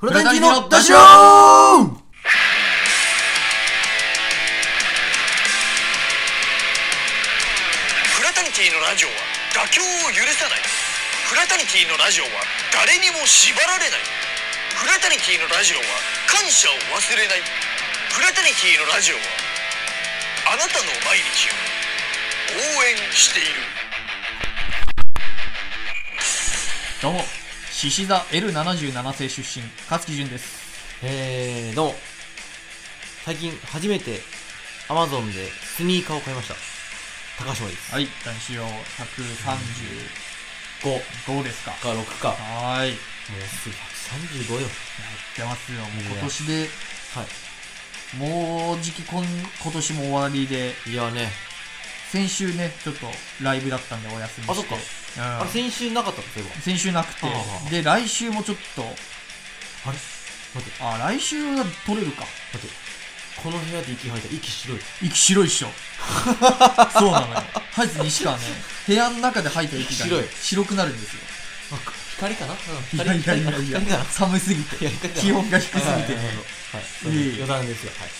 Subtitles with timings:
[0.00, 1.02] フラダニのダッシュフ
[8.24, 9.14] ラタニティのラジオは
[9.52, 10.64] 妥協を許さない。
[11.28, 12.30] フラタニティのラジオは
[12.72, 14.00] 誰にも縛られない。
[14.72, 15.84] フラタニティのラジオは
[16.32, 17.44] 感謝を忘れない。
[18.08, 19.20] フラタニティのラジオは
[20.48, 21.60] あなたの毎日を
[22.80, 23.52] 応援している。
[27.02, 27.39] どうも
[27.80, 30.60] 獅子座 L77 星出身勝木潤です
[31.02, 31.94] えー、どうも。
[33.24, 34.20] 最近初めて
[34.86, 36.54] Amazon でスニーカーを買いました。
[37.42, 37.94] 高島です。
[37.94, 38.68] はい男子用135
[41.40, 41.70] 5ですか？
[41.72, 42.28] か6か。
[42.28, 42.34] も
[42.66, 42.96] はーいう
[43.48, 43.74] すぐ
[44.44, 44.60] 135よ。
[44.60, 44.70] やっ
[45.34, 46.68] てますよもう今年で
[47.14, 47.24] は
[48.18, 50.90] もうじき今今年も終わりでい。
[50.90, 51.30] いやね、
[52.12, 53.06] 先週ねちょっと
[53.40, 56.60] ライブだったんでお休みしてあそっかうんあれ先週なかったのそういえば。
[56.62, 57.26] 先週なくて。
[57.26, 57.70] はあはあ。
[57.70, 58.82] で来週もちょっと。
[58.82, 58.86] あ
[59.92, 59.98] れ？
[60.52, 62.24] 待って、あ来週は撮れるか。
[62.52, 62.68] 待って。
[63.42, 64.28] この部屋で息吐いた。
[64.28, 64.78] ら息白い。
[65.02, 65.68] 息白いっしょ。
[66.92, 67.42] そうなのよ。
[67.72, 68.44] ハイツ西川ね。
[68.86, 71.20] 部屋の中で吐いた息が、ね白い、白くなるんですよ。
[71.72, 71.78] あ、
[72.16, 72.52] 光かな？
[72.52, 72.98] うん。
[72.98, 73.70] いやいやいやい。
[73.70, 74.04] や光かな。
[74.04, 74.84] 寒すぎて。
[74.84, 75.22] いや光かな。
[75.22, 75.88] 気温が低すぎて。
[75.88, 76.04] はい。
[77.02, 77.32] そういえいえ。
[77.42, 77.92] 余談ですよ。
[77.98, 78.10] はい。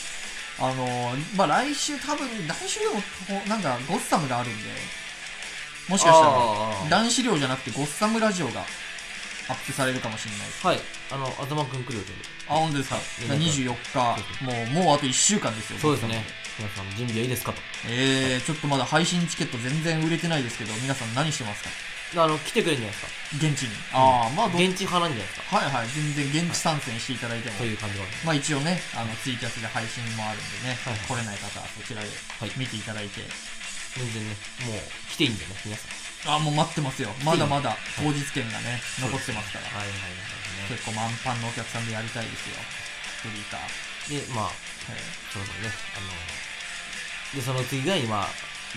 [0.72, 3.02] あのー、まあ来週多分来週でも
[3.46, 4.70] なんかゴッサムがあるんで
[5.90, 6.88] もしかしたら。
[7.02, 8.60] 男子寮じゃなくてゴッサムラジオが
[9.48, 10.76] アップされるかもしれない。
[10.76, 10.84] はい。
[11.10, 12.18] あの、あざまくん来る予定で。
[12.48, 12.96] あ本当ですか？
[12.96, 13.02] は
[13.34, 14.44] い24日。
[14.44, 15.78] もうもうあと1週間ですよ。
[15.80, 16.24] そうですね。
[16.58, 16.90] 皆さん。
[16.96, 17.58] 準備はいいですかと。
[17.88, 21.70] えー、ちょっとまだ配信チケット全然売れてないですけど皆さん何してますか？
[22.22, 23.46] あの、来てくれるんじゃないですか。
[23.46, 23.74] 現地に。
[23.94, 25.56] ああまあど現地派なんじゃないですか。
[25.58, 25.88] はいはい。
[25.94, 28.04] 全然現地参戦していただいても、という感じが。
[28.26, 32.52] まあ一応ねあのツイキャスで配信もあるんでね、はい来れない方はそちらではい。
[32.56, 33.22] 見ていただいて、
[33.94, 34.34] 全然ね、
[34.66, 35.84] もう来ていいんでね、皆さ
[36.32, 36.36] ん。
[36.36, 37.12] あもう待ってますよ。
[37.24, 42.54] まだまだ当日券がね、残ってますから、はいはいはい結構満帆のお客さんでやりたいですよ。
[43.24, 44.22] フリーター、はい。
[44.22, 44.54] で、まあ、はい
[45.32, 48.28] そろそろね、あの、で、その次が今、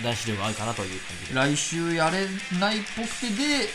[0.02, 1.34] 男子寮があるかなという感じで。
[1.34, 2.26] 来週やれ
[2.58, 3.68] ないっぽくてで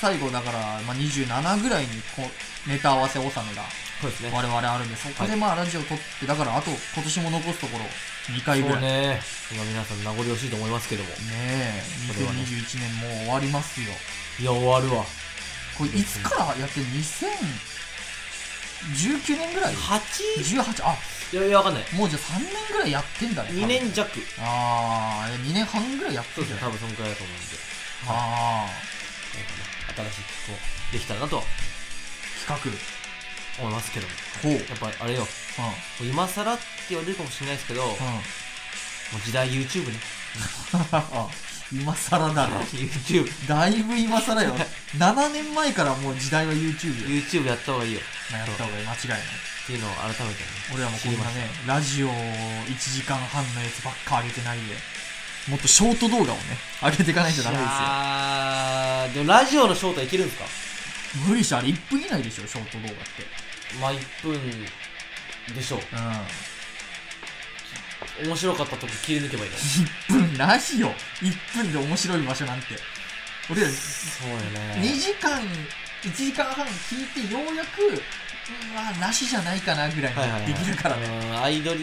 [0.00, 3.64] 最後だから、まあ、27ぐらいにこうネタ合わせ納めが。
[4.04, 7.84] 我々あるんでそこでまあラジオ撮ってだからあと今年も残すところ
[8.32, 9.64] 2回ぐらいねそうね。
[9.64, 11.10] 今皆さん名残惜しいと思いますけども。
[11.10, 13.88] ね2021年もう終わりますよ
[14.40, 15.04] いや、終わるわ。
[15.76, 20.62] これいつからやってる2019年ぐらい？8?
[20.62, 20.96] 18あ
[21.32, 21.84] いやいや、わかんない。
[21.94, 24.08] もうじゃあ3年ぐらいやってんだね2年弱。
[24.38, 27.46] ああ2年半ぐらいやってそうですね、んじゃない多分そのくらいだと思うんで。
[28.06, 28.70] ああ
[29.36, 29.44] ね、
[29.96, 30.58] 新しい曲を
[30.92, 31.42] できたらなとは
[32.46, 32.78] 企
[33.58, 34.12] 思いますけども。
[34.42, 35.26] 画ほううんやっぱりあれよ、
[35.58, 37.94] もう今更って言われるかもしれないですけど、もう
[39.14, 39.98] うん時代 YouTube ね。
[40.92, 41.28] あ
[41.72, 42.60] 今更だな。
[42.60, 43.48] YouTube。
[43.48, 44.56] だいぶ今更よ。
[44.98, 47.22] 7年前からもう時代は YouTube よ。
[47.22, 48.00] YouTube やった方がいいよ。
[48.30, 48.86] まあやった方がいい。
[48.86, 49.18] 間違いない。
[49.20, 49.22] っ
[49.66, 50.34] ていうのを改めてね。
[50.74, 54.76] 俺はもうこんなねラジオ1時間半のやつばっか上げてないで。
[55.48, 57.70] もっとショート動画をね上げていかないとダメですよ。
[57.70, 60.46] あーでもラジオのショートいけるんですか？
[61.26, 61.58] 無理しょ。
[61.58, 63.26] あれ1分以内でしょショート動画って。
[63.80, 64.66] まあ1分
[65.52, 65.80] でしょう。
[65.80, 65.86] うん
[68.26, 69.56] 面白かったとこ切り抜けばいいの。
[69.56, 72.66] 1分ないよ1分で面白い場所なんて
[73.50, 74.76] 俺らそうよね。
[74.76, 75.40] 2時間
[76.02, 81.80] 1時間半聞いてようやくうんまあなしじゃないかなぐらいはいはいはいにできるからね、うんアイドル、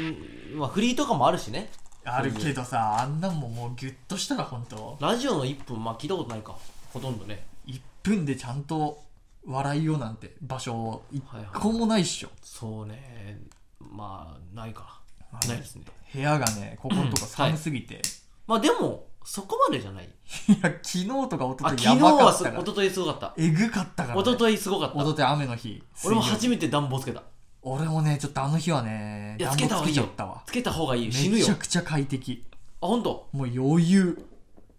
[0.55, 1.69] まあフリーとかもあるしね。
[2.05, 6.55] あるけどさあんなんももうギュッとしたら本当ラジオの1分、まあ聞いたことないか。
[6.93, 7.45] ほとんどね。
[7.67, 9.03] 1分でちゃんと
[9.45, 13.39] 笑いようなんて場所一はいはい個もないっしょ、そうね。
[13.79, 15.01] まあ、ないか。
[15.31, 15.85] まあないですね。
[16.13, 18.01] 部屋がねこことか寒すぎて、
[18.45, 20.05] まあでも、そこまでじゃない。
[20.05, 23.33] い、や昨日とか一あ、昨日昨日やばかったから一昨日すごかった。
[23.37, 24.99] えぐかったから、ね、一昨日すごかった。
[24.99, 27.23] 一昨日雨の日俺も初めめて暖房つけた。
[27.63, 30.09] 俺もねちょっとあの日はねいやつけた方がいいよ
[30.45, 31.11] つけた方がいいよ。
[31.11, 31.45] 死ぬよ。
[31.45, 32.45] あ、めちゃくちゃ快適
[32.81, 33.29] 本当？
[33.31, 34.25] もう余裕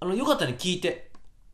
[0.00, 1.10] あの、よかったね、聞いて。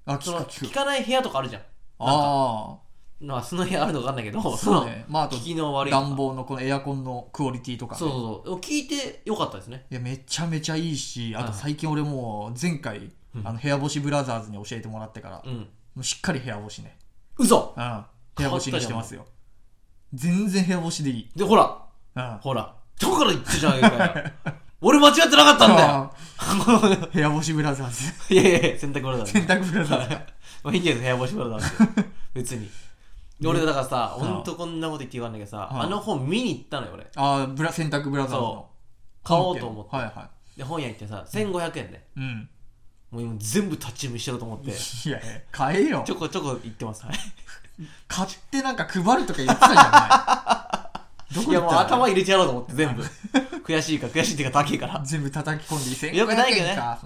[0.06, 1.62] あ聞く聞かない部屋とかあるじゃん。
[1.98, 2.78] あ
[3.20, 8.60] まあ、その部屋あるのかわかんないけど、あそうねまああと聞きの悪い暖房のこのエアコンのクオリティとか、ね、そうそうそう。
[8.60, 9.86] 聞いてよかったですね。
[9.90, 13.00] いやめちゃめちゃいいしあとはい最近俺もう前回、う
[13.40, 15.68] んあの部屋干しブラザーズに教えてもらってから、もうん。
[15.98, 16.96] うしっかり部屋干しね
[17.36, 18.04] 嘘うん
[18.36, 19.26] 部屋干しにしてますよ
[20.14, 21.78] 全然部屋干しでいいで、ほら、
[22.14, 22.74] うんほら。
[23.00, 23.88] どこから言ってじゃんか
[24.20, 24.24] よ。
[24.80, 25.88] 俺間違ってなかったんだよ。
[26.38, 27.90] あ部屋干しブラザー
[28.28, 29.32] ズいやいやいや、洗濯ブラザーズ。
[29.32, 30.22] 洗濯ブラザーズか
[30.62, 32.08] まあいいけど、部屋干しブラザーズ。
[32.34, 32.70] 別に。
[33.40, 37.06] で俺だからさ、うんほんとこんなこと言って言わんだけどさ、うんあの本見に行ったのよ、俺。
[37.14, 38.68] ああブラ洗濯ブラザーズの
[39.22, 39.96] 買おうと思って。
[39.96, 41.96] はいはで、本屋行ってさ、1500円で。
[42.16, 42.48] いうん
[43.10, 45.18] もう今全部立ち読みしてると思って、いや
[45.50, 47.06] 買えよちょこちょこ言ってます。
[47.06, 47.14] はい。
[48.06, 50.67] 買ってなんか配るとか言ってたじゃい
[51.52, 53.02] やもうったら頭入れちゃろうと思って全部。
[53.68, 55.02] 悔しいか悔しいっていうか高いから。
[55.04, 56.98] 全部叩き込んで1500円かよくないけどねまあ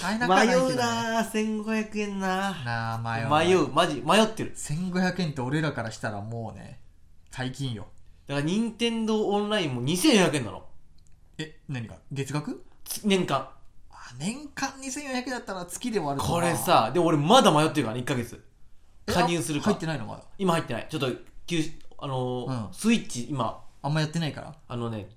[0.00, 2.28] 買えなくはないけど、ね、迷うなぁ1500円な。
[2.64, 2.98] なあ
[3.30, 3.58] 迷う。
[3.58, 3.68] 迷う。
[3.72, 4.54] マジ迷ってる。
[4.54, 6.80] 1500円って俺らからしたらもうね
[7.30, 7.86] 大金よ。
[8.26, 10.64] だから任天堂オンラインも2400円なの。
[11.38, 11.96] え何が？
[12.12, 12.62] 月額？
[12.84, 13.48] つ年間。
[13.90, 18.44] あ年間2400円だったら月で割るとなこれさで俺まだ迷ってるからね1ヶ月。
[19.06, 19.70] え加入するか。
[19.70, 20.22] あ入ってないのまだ？
[20.36, 20.86] 今入ってない。
[20.90, 21.08] ちょっと
[21.46, 21.72] 休止
[22.02, 22.74] あのーうん。
[22.74, 23.62] スイッチ今。
[23.80, 24.54] あんまやってないから。
[24.68, 25.08] あのね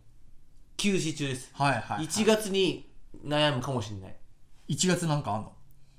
[0.77, 1.49] 休止中です。
[1.53, 2.87] はいはい、はい、1月に
[3.25, 4.15] 悩むかもしれない。
[4.69, 5.51] 1月なんかあんの？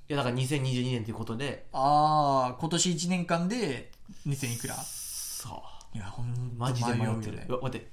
[0.09, 1.67] いやだから2022年ということで。
[1.73, 3.91] ああ今年1年間で
[4.25, 4.75] 2000いくら？
[4.75, 7.41] さあいやほんとマジで迷ってる。
[7.49, 7.87] うわ待って。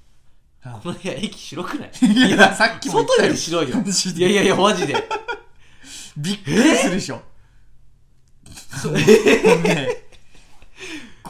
[0.65, 0.71] うん。
[0.79, 1.91] この部屋駅白くない？
[2.01, 3.77] いやさっきも言った外よより白いよ。
[3.77, 4.19] マジで。
[4.19, 4.95] いやいやいやマジで。
[6.17, 7.21] びっくりするでしょ、ね
[8.83, 8.97] この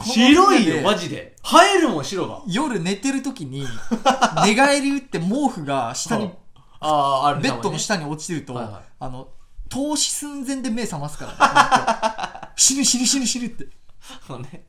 [0.04, 1.36] 白いよマジで。
[1.74, 2.42] 映えるもん白が。
[2.46, 3.66] 夜寝てる時に
[4.44, 6.30] 寝返り打って毛布が下に
[6.80, 6.88] あ
[7.24, 9.28] ああるベッドのね下に落ちてると、あの
[9.68, 13.66] 投資寸前で目覚ますから、ね、 死ぬ死ぬ死ぬ死ぬって。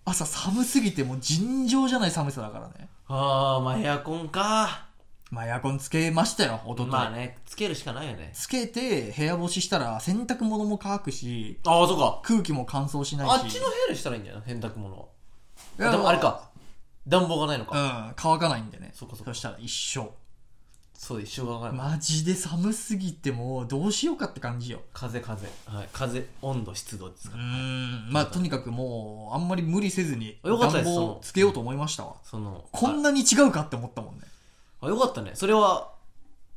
[0.05, 2.89] 朝寒すぎてもう尋常じゃない寒さだからね。
[3.07, 4.85] ああまあエアコンか。
[5.29, 8.31] まあエアコンつけましたよ一昨日、まあねつけるしかないよね。
[8.33, 12.19] つけて部屋干ししたら洗濯物も乾くしああそうか。
[12.23, 13.33] 空気も乾燥しないし。
[13.33, 14.43] あっちの部屋にしたらいいんじゃない？
[14.47, 14.97] 洗濯物。
[14.97, 15.05] は
[15.79, 16.13] いやでもあ。
[16.13, 16.47] れか。
[17.07, 18.91] 暖房がないのうかん乾かないんでね。
[18.93, 19.33] そっかそっか。
[19.33, 20.13] したら一緒
[20.93, 24.81] そう一生がかるマジで寒すぎてもうどうしようかって感じよ。
[24.93, 25.47] 風風。
[25.67, 25.89] はい。
[25.93, 28.11] 風温度湿度ですうかん。
[28.11, 32.15] まあとにかくもうあんまり無理せずによかった暖房つけようと思いましたわ。
[32.23, 34.21] そのこんなに違うかって思ったもんね。
[34.81, 35.31] あよかったね。
[35.35, 35.91] それは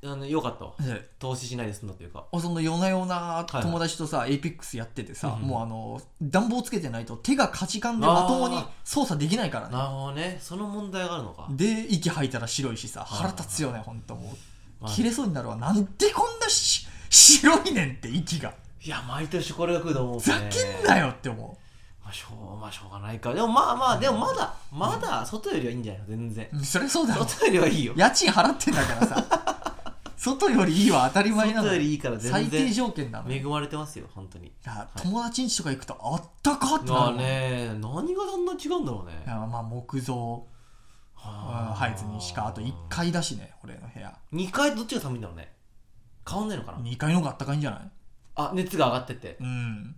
[0.02, 0.72] あのよかったわ。
[0.80, 2.24] で投資しないで済んだというか。
[2.40, 9.72] その夜な夜な友達とさ、 Apex やっててさ、うんうんもうあの暖房つけてないと手がかじかんでまともに操作できないからね。
[9.76, 10.38] なるほどね。
[10.40, 11.46] その問題があるのか。
[11.50, 14.84] で息吐いたら白いしさい腹立つよね本当もう。
[14.84, 15.56] まあ切れそうになるわ。
[15.56, 18.54] なんでこんな白いねんって息が。
[18.82, 21.58] いや毎年これが来ると思うふざけんなよって思
[22.02, 23.34] まあしょうまあしょうがないか。
[23.34, 26.06] でもまあまあでもまだまだ外よりはいいんじゃないの？
[26.08, 26.48] 全然。
[26.54, 27.24] うそりゃそうだろ。
[27.26, 27.92] 外よりはいいよ。
[27.94, 29.66] 家賃払ってんだからさ
[30.22, 34.48] 外よりいいは当たり前なの外よりいいから全然最低条件なの恵まれてますよ本当に。
[34.48, 39.22] いや友達ん家とか行くとあったかってなまあるね何がそんな違うんだろうね。
[39.24, 40.46] いやまあ木造。
[41.14, 44.14] はハイツにしかあと1階だしね俺の部屋。
[44.32, 45.52] 2階どっちが寒いんだろうね。
[46.28, 47.80] 変わんないのかな？2階の方があったかいんじゃない？
[48.36, 49.38] あ熱が上がってて。
[49.40, 49.96] うん。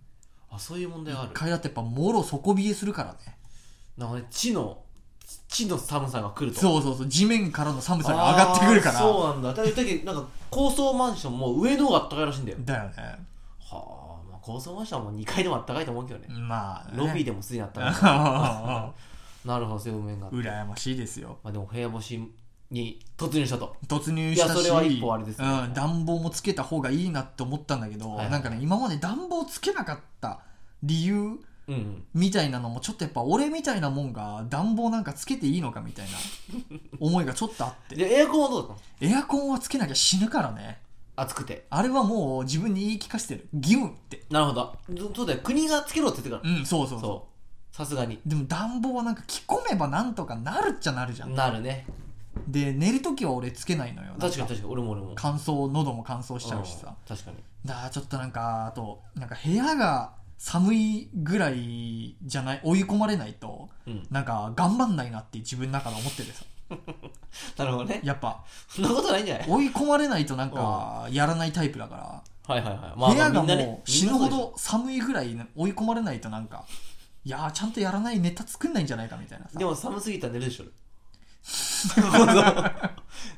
[0.49, 3.19] あそういう問題があ1る階だってやっぱもろ底冷えするからね。
[3.97, 4.83] なんかね地の
[5.47, 6.61] 地の寒さが来ると。
[6.61, 7.07] そうそうそう。
[7.07, 8.99] 地面からの寒さが上がってくるから。
[8.99, 9.53] そうなんだ。
[9.53, 12.57] だだけどなんか高層マンションも上の方があったかいらしいんだよ。
[12.63, 12.93] だよね。
[13.59, 18.93] はあ、まあ、高層マンションはもう2階でもあったかいと思うけどね、まあ、ね、ロビーでもすでにあったかいから
[19.45, 21.37] なるほどそういう面が羨ましいですよ。
[21.43, 22.31] まあでも部屋干し
[22.71, 23.75] に突入したと。
[23.87, 25.47] 突入したしいやそれは一歩あれですね。
[25.47, 28.31] うん、暖房もつけた方がいいなって思ったんだけど、はいはい。
[28.31, 30.39] なんかね今まで暖房つけなかった
[30.81, 32.03] 理由うんうん。
[32.13, 36.17] みたいなのもちょっとやっぱ俺みたいなもんが暖房なんかつけていいのかみたいな
[36.99, 37.95] 思いがちょっとあって。
[37.95, 39.11] でエアコンはどうだったの？
[39.11, 40.81] エアコンはつけなきゃ死ぬからね。
[41.15, 41.65] 暑くて。
[41.69, 43.47] あれはもう自分に言い聞かせてる。
[43.53, 44.23] 義務って。
[44.29, 44.75] なるほど。
[44.97, 45.39] そそうだよ。
[45.43, 47.27] 国がつけろって言ってるかうんそうそうそ
[47.71, 47.75] う。
[47.75, 48.15] さすがに。
[48.15, 51.35] うでも暖房はなんか着込めばなんとかなるっちゃなるじゃん。
[51.35, 51.85] なるね。
[52.47, 54.15] で寝るときは俺つけないのよ。
[54.19, 54.71] 確かに確かに。
[54.71, 55.11] 俺も俺も。
[55.15, 56.87] 乾燥喉も乾燥しちゃうしさ。
[56.87, 57.15] うん。
[57.15, 57.37] 確かに。
[57.63, 60.13] だからちょっとなんかあとなんか部屋が
[60.45, 64.05] 寒いぐらいじゃない追い込まれないとうん。
[64.11, 66.43] なんか頑張んないなって自分の中で思っててさ。
[67.57, 68.01] なるほどね。
[68.03, 68.43] やっぱ。
[68.67, 69.49] そんなことないんじゃない？
[69.49, 72.55] 追い込まれないとなんかやらないタイプだから。
[72.55, 72.99] はいはいはい。
[72.99, 76.65] まあ部屋がみんなねもう死ぬほみんなそうど寒いぐらい追い込まれないとなんか
[77.23, 79.51] いやーちゃんとやらないネタ作んないんじゃないかみたいなさ。
[79.53, 80.65] でしょでも寒すぎたら寝るでしょ。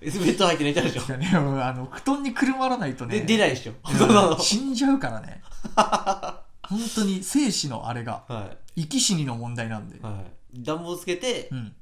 [0.02, 1.04] ベッド入って寝ちゃうでしょ。
[1.04, 3.74] いやねもうあの布団にくるまらないとねで出ないでしょ。
[3.84, 5.42] うん死んじゃうからね
[6.70, 9.98] 本当に生死のあれがは生き死にの問題なんで。
[9.98, 10.64] いはい。
[10.64, 11.76] 暖房つけてうん。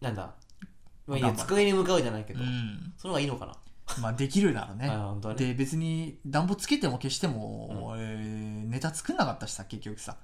[0.00, 0.34] なんだ？
[1.06, 1.46] まあいいや頑張る。
[1.48, 2.92] 机に向かうじゃないけどうん。
[2.96, 3.56] その方がいいのかな？
[4.00, 4.88] まあできるならね。
[4.88, 10.16] はい本当はねで別に暖房つけても消しても、えーネタ作んなかったしさ結局さ。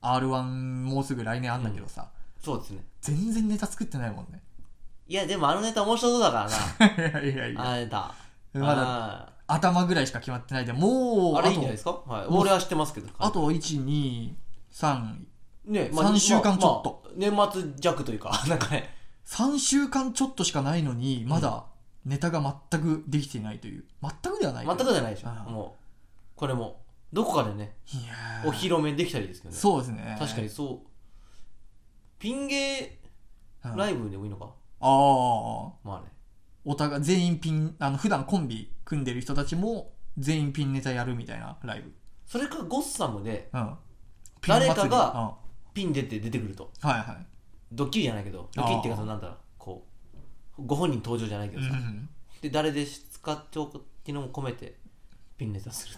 [0.00, 0.42] r 1
[0.84, 2.08] もうすぐ来年あんだけどさ、
[2.40, 2.84] そうですね。
[3.00, 4.40] 全然ネタ作ってないもんね。
[5.08, 7.20] いやでもあのネタ面白そうだからな。
[7.24, 7.70] いやいやいや。
[7.70, 8.14] あれだ
[8.54, 11.90] まだあ頭ぐらいしか決まってないでもうーあれいいんじゃないとですか？
[12.06, 12.26] はい。
[12.28, 14.34] 俺は知ってますけどあと123
[15.66, 17.02] ね三週間ちょっと。
[17.18, 18.94] まあまあ年末弱というか なんかね。
[19.26, 21.64] 3週間ちょっとしかないのにまだ
[22.06, 22.40] ネタが
[22.70, 23.84] 全くできていないという。
[24.02, 25.28] 全くではないけ全どくじゃないでしょ。
[25.50, 25.76] も
[26.36, 26.80] うこれも
[27.12, 27.76] どこかでね
[28.44, 29.60] お披露目できたらいいですけどね。
[29.60, 30.16] そうですね。
[30.18, 30.88] 確かにそう。
[32.18, 32.98] ピン芸
[33.64, 33.76] うん。
[33.76, 34.46] ライブでもいいのか？
[34.80, 36.06] ああまあね。
[36.64, 41.92] お互い全員ピンあの普段コンビ組んでる人たちも全員ピンネタやるみたいなライブ。
[42.24, 43.74] それかゴッサムでうん。
[44.46, 45.36] 誰かが
[45.74, 46.00] ピン祭り。
[46.00, 46.02] うん。
[46.02, 46.72] ピン出て出てくると。
[46.80, 47.26] はいはい。
[47.70, 49.86] ドッキリじゃないけど、ドッキリっていうかそのなんだろう、こ
[50.58, 51.68] う、ご本人登場じゃないけどさ。
[51.70, 52.08] うん
[52.40, 54.78] で、誰で使っておくっていうのも込めて、
[55.36, 55.96] ピンネタする。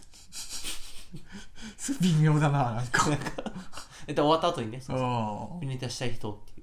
[2.01, 3.09] 微妙だななんか。
[4.09, 5.59] ネタ終わった後にね、そうそう。
[5.59, 6.61] うピンネタしたい人って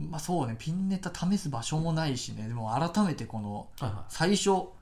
[0.00, 2.48] いんまあそうねピンネタ試す場所もないしね。
[2.48, 3.84] でも改めてこのう。
[3.84, 4.77] はいは最初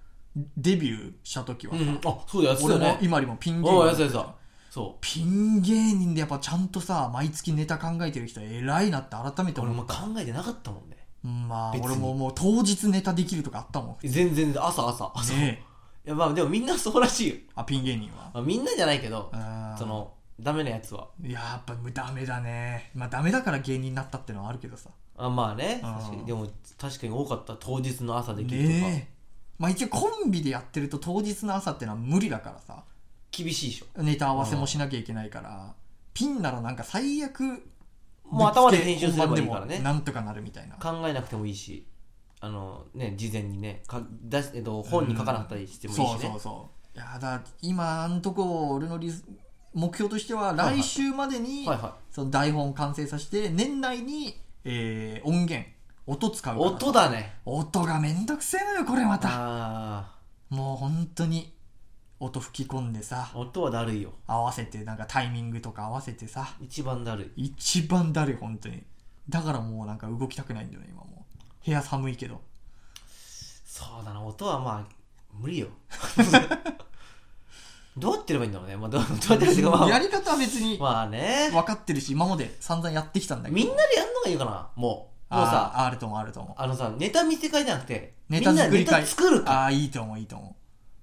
[0.57, 1.75] デビューした時は。
[1.75, 2.99] うん、あ、そうだ、やつだ俺もよね。
[3.01, 4.35] 今にもピン芸人やつやつだ。
[4.71, 9.65] そピン芸人でやっぱちゃんとさ毎月ネタ考えてる人偉いなって改めてう。
[9.65, 10.97] 俺思ったも考えてなかったもんね。
[11.25, 15.11] うんまあ別に俺ももう当日ネタできるとかあったもん全然、朝朝。
[15.15, 15.33] 朝。
[15.35, 15.63] ね
[16.05, 17.37] いや、まあでもみんなそうらしいよ。
[17.55, 19.33] あピン芸人はまあ、みんなじゃないけど、
[19.79, 21.09] その、ダメなやつは。
[21.23, 26.47] やっぱダメだねまあダメだから芸人になったってのはあるけどさあまあね確かにでも
[26.79, 29.16] 確かに多かった当日の朝できるとか、ねえ
[29.59, 32.85] まあ一応コンビでやってると当日の朝ってのは無理だからさ。
[33.33, 34.03] 厳しいでしょ。
[34.03, 35.75] ネタ合わせもしなきゃいけないから
[36.15, 37.41] ピンならなんか最悪
[38.25, 39.77] もう頭で編集すればいいからね。
[39.77, 40.77] もなんとかなるみたいな。
[40.77, 41.87] 考えなくてもいいし
[42.41, 46.99] あのね事前にねか出し、えっと、本に書かなかったりしてもいいしね、そうそうそう。
[46.99, 49.25] いやだ今んとこ俺のリス
[49.75, 51.69] 目標としては来週までに
[52.11, 55.69] その台本完成させて年内に、えー音源
[56.07, 56.67] 音使うから。
[56.67, 57.35] 音だね。
[57.45, 59.29] 音がめんどくせえのよこれまた。
[59.33, 60.17] あ
[60.51, 61.53] もう本当に
[62.21, 63.31] 音吹き込んでさ。
[63.35, 64.13] あ音はだるいよ。
[64.27, 66.55] 合わせてなんかタイミングとか合わせてさ。
[66.61, 67.47] 一番だるい。
[67.47, 68.85] 一番だるい本当に。
[69.29, 71.27] だからもうなんか動きたくないんだよね今も。
[71.63, 72.41] う部屋寒いけど。
[73.65, 74.95] そうだな音はまあ
[75.35, 75.67] 無理よ。
[77.97, 81.49] どうやってやればいいんだろうね、まあ、どうどうやってやるっていうかまあやり方は別にまあね。
[81.51, 83.57] 分かってるし今まで散々やってきたんだけど。
[83.57, 86.55] みんなでやるのがいいかなもうもうさあると思うあると思う。
[86.57, 89.53] あのさネタ見せ会じゃなくてネタ作りみんな会ネタ作るか。
[89.53, 90.55] ああいいと思ういいと思う。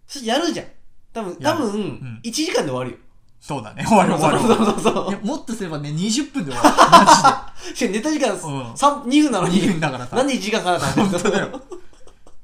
[0.08, 0.65] そやるじゃん。
[1.12, 2.22] 多分多分、ん。
[2.24, 2.98] 1時間で終わるよ。
[3.39, 3.84] そうだね。
[3.86, 4.39] 終わる終わる。
[4.39, 6.70] そうそうそういやもっとすればね20分で終わる。
[6.70, 8.77] マしかもネタ時間うん。
[8.77, 9.62] 三2分なのに。
[9.62, 10.15] 2分だからさ。
[10.15, 11.03] なんで1時間かかった。
[11.03, 11.62] ん本当だよ。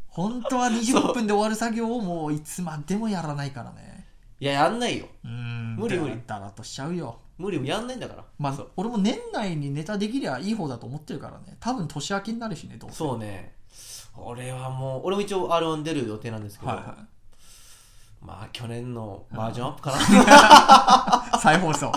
[0.10, 4.08] 本当は20分で終わる作業をもういつまでもやらないからね。
[4.42, 5.06] いややんないよ。
[5.24, 5.76] うーん。
[5.78, 6.22] 無理無理。
[6.28, 8.24] だらとしちゃうよ無理もやんないんだから。
[8.38, 11.58] まあ俺も年内にネタできりゃいい方だと思ってるからね。
[11.60, 12.98] 多分年明けになるしねどうせ。
[12.98, 13.56] そうね。
[14.18, 16.98] 俺はもう俺も一応 R1 出る予定なんですけど、はいは
[18.22, 21.38] まあ去年のバージョンアップかな。
[21.38, 21.92] い 再放送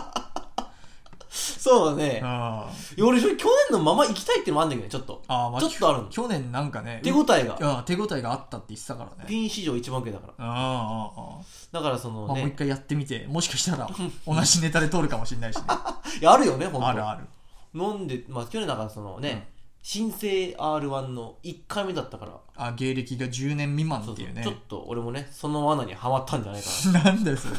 [1.33, 2.21] そうね。
[2.23, 5.23] あいや俺去年のまま行きたいっていうのもあるんだけどねちょっと。
[5.29, 6.09] あーまあちょっとあるの。
[6.11, 7.79] 去年なんかね手応えが。
[7.79, 9.25] うん手応えがあったって言ってたからね。
[9.27, 10.45] ピン史上一番受けだから。
[10.45, 12.27] ああああだからそのね。
[12.27, 13.89] まあもう一回やってみてもしかしたら
[14.27, 15.63] 同じネタで通るかもしれないしね。
[16.21, 16.89] いやあるよね本当。
[16.89, 17.27] あるある。
[17.73, 19.51] なんでまあ去年だからそのね、
[19.83, 22.33] 新生 R1 の1回目だったから。
[22.57, 24.35] あ芸歴が10年未満そうそうっていう。
[24.35, 27.05] ねちょっと俺もねその罠にはまったんじゃないかな。
[27.11, 27.55] なんだよそれ。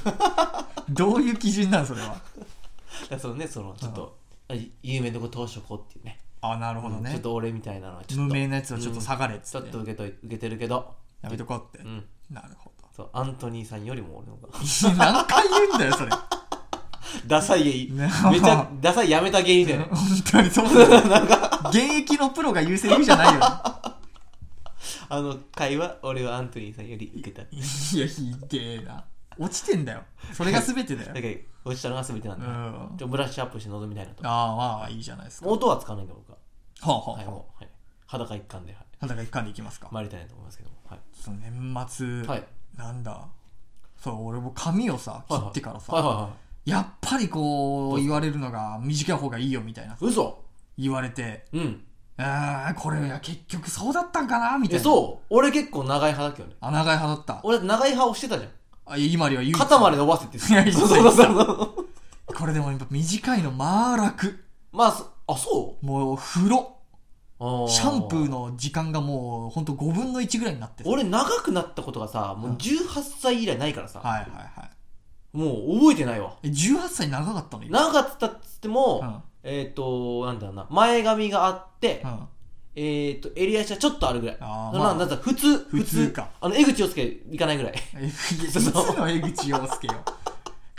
[0.90, 2.16] どういう基準なんそれは
[3.12, 4.18] らそのねそのちょっと、
[4.50, 6.20] あ有名なとこ通しとこうっていうね。
[6.42, 7.12] あなるほどね。
[7.12, 8.24] ちょっと俺みたいなのはちょっと。
[8.24, 10.94] 無名なやつはちょっと下がれっつちょっってと受けとい受けてるけど。
[11.22, 11.88] やめとこうって。
[11.88, 12.04] うん。
[12.30, 12.88] なるほど。
[12.96, 15.14] そうアントニーさんよりも俺の方が。
[15.14, 16.12] 何回言うんだよそれ。
[17.28, 18.10] ダサいめ
[18.42, 19.86] ちゃダサいやめた芸みたいな。
[19.96, 19.98] 本
[20.32, 20.74] 当にそう。
[20.74, 23.42] だよ現役のプロが言うセリフじゃないよ
[25.10, 29.04] あの会話俺はアントニーさんより受けただいやひでえな
[29.38, 30.04] 落ちてんだよ。
[30.34, 31.14] それが全てだよ。
[31.14, 31.22] から
[31.66, 32.98] 落ちたのが全てなんだ、うん。
[32.98, 34.28] ちょブラッシュアップして臨みたいなと。
[34.28, 35.48] ああまあいいじゃないですか。
[35.48, 36.38] 音は使わないんだ僕は
[36.82, 37.70] はあはあはいもう、はい、
[38.06, 39.90] 裸一貫で、はい、裸一貫でいきますか。
[39.92, 40.76] 参りたいなと思いますけども。
[40.88, 41.00] はい。
[41.14, 42.44] その年末、はい。
[42.76, 43.28] なんだ。
[43.98, 50.42] そう俺も髪をさ切ってからさ、はいはいはいやっぱりこう言われるのが短い方がいいよみたいな嘘。
[50.78, 51.84] 言われてうん。
[52.16, 54.82] ああこれは結局そうだったんかなみたいな。
[54.82, 55.26] えそう。
[55.30, 57.42] 俺結構長い派だけどねあ長い派だった。
[57.44, 58.52] 俺長い派をしてたじゃん
[58.86, 59.58] あ今里は唯一。
[59.58, 61.86] 肩まで伸ばせっていやいやそうそうそうそ
[62.30, 62.34] う。
[62.34, 66.70] これでもやっぱ短いのまあ楽まあそあそもう風呂。
[67.68, 70.90] シャンプーの時間がもうほんと5分の1ぐらいになってさ。
[70.90, 75.38] 俺長くなったことがさもう18歳以来ないからさ、はいはいはい。
[75.38, 76.36] もう覚えてないわ。
[76.44, 77.64] え18歳長かったの？
[77.64, 77.80] 今。
[77.82, 79.24] 長かったっつっても、うん。
[79.44, 82.28] えっ、となんだろうな前髪があって、うん
[82.76, 84.38] えっ、と襟足はちょっとあるぐらい。
[84.40, 86.30] なあーまあなんだ普通普通か。
[86.42, 87.74] あの江口洋介いかないぐらい。
[87.98, 89.94] えいつの江口洋介よ。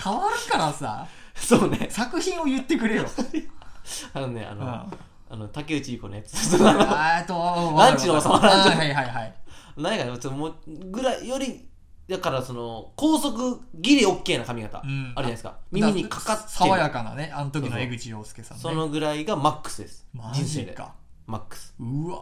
[0.02, 1.06] 変わるからさ。
[1.34, 1.88] そうね。
[1.90, 3.06] 作品を言ってくれよ、
[4.14, 4.86] あのねあの、うん、あ
[5.30, 6.54] あの竹内結子のやつ。
[6.62, 8.38] あのーっとランチの王様。
[8.38, 9.34] ランはいはいはい。
[9.76, 11.68] 何やかなちょっともうぐらいより
[12.08, 15.56] だからその高速ギリ OK な髪型、うんあるじゃないですか。
[15.72, 16.48] 耳にかかってる。
[16.50, 18.62] 爽やかなねあの時の江口洋介さんね。
[18.62, 20.06] そのぐらいがマックスです。
[20.12, 20.70] マ人生で。
[20.70, 20.92] ジか
[21.26, 22.20] マックスうわ。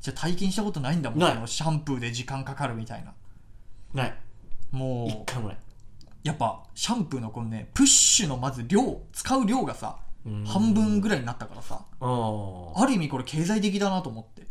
[0.00, 1.18] じゃあ体験したことないんだもん。
[1.18, 1.34] ない。
[1.34, 3.12] そのシャンプーで時間かかるみたいな。
[3.92, 4.14] ない。
[4.72, 5.24] 一もう。
[5.26, 5.58] 回もない。
[6.22, 9.96] やっぱシャンプーのこのねプッシュのまず量使う量がさ
[10.26, 10.44] うん。
[10.44, 14.42] 半分ぐらいになったからさあある意味これ経済的だなと思って。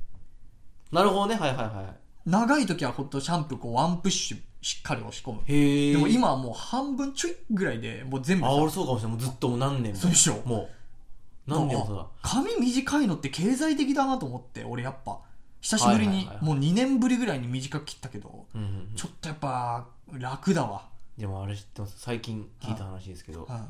[0.91, 1.35] あなるほどね。
[1.35, 1.93] はいはいは
[2.25, 5.41] 長い時はほんとシャンプーこうワンプッシュしっかり押し込む。
[5.47, 8.49] いへえでも今はもう半分ちょいぐらいでもう全部さ。
[8.49, 9.17] あ俺そうかもしれない。
[9.17, 9.99] もうずっともう何年も。
[9.99, 10.41] そうでしょ。
[10.45, 10.69] もう
[12.21, 15.19] 髪短いのって経済的だなと思って俺やっぱ。
[15.61, 18.45] 久しぶりに、もう2年ぶりぐらいに短く切ったけど
[18.95, 20.87] ちょっとやっぱ楽だわ、
[21.17, 21.99] でもあれ知ってます？
[21.99, 23.65] 最近聞いた話ですけどうん、ま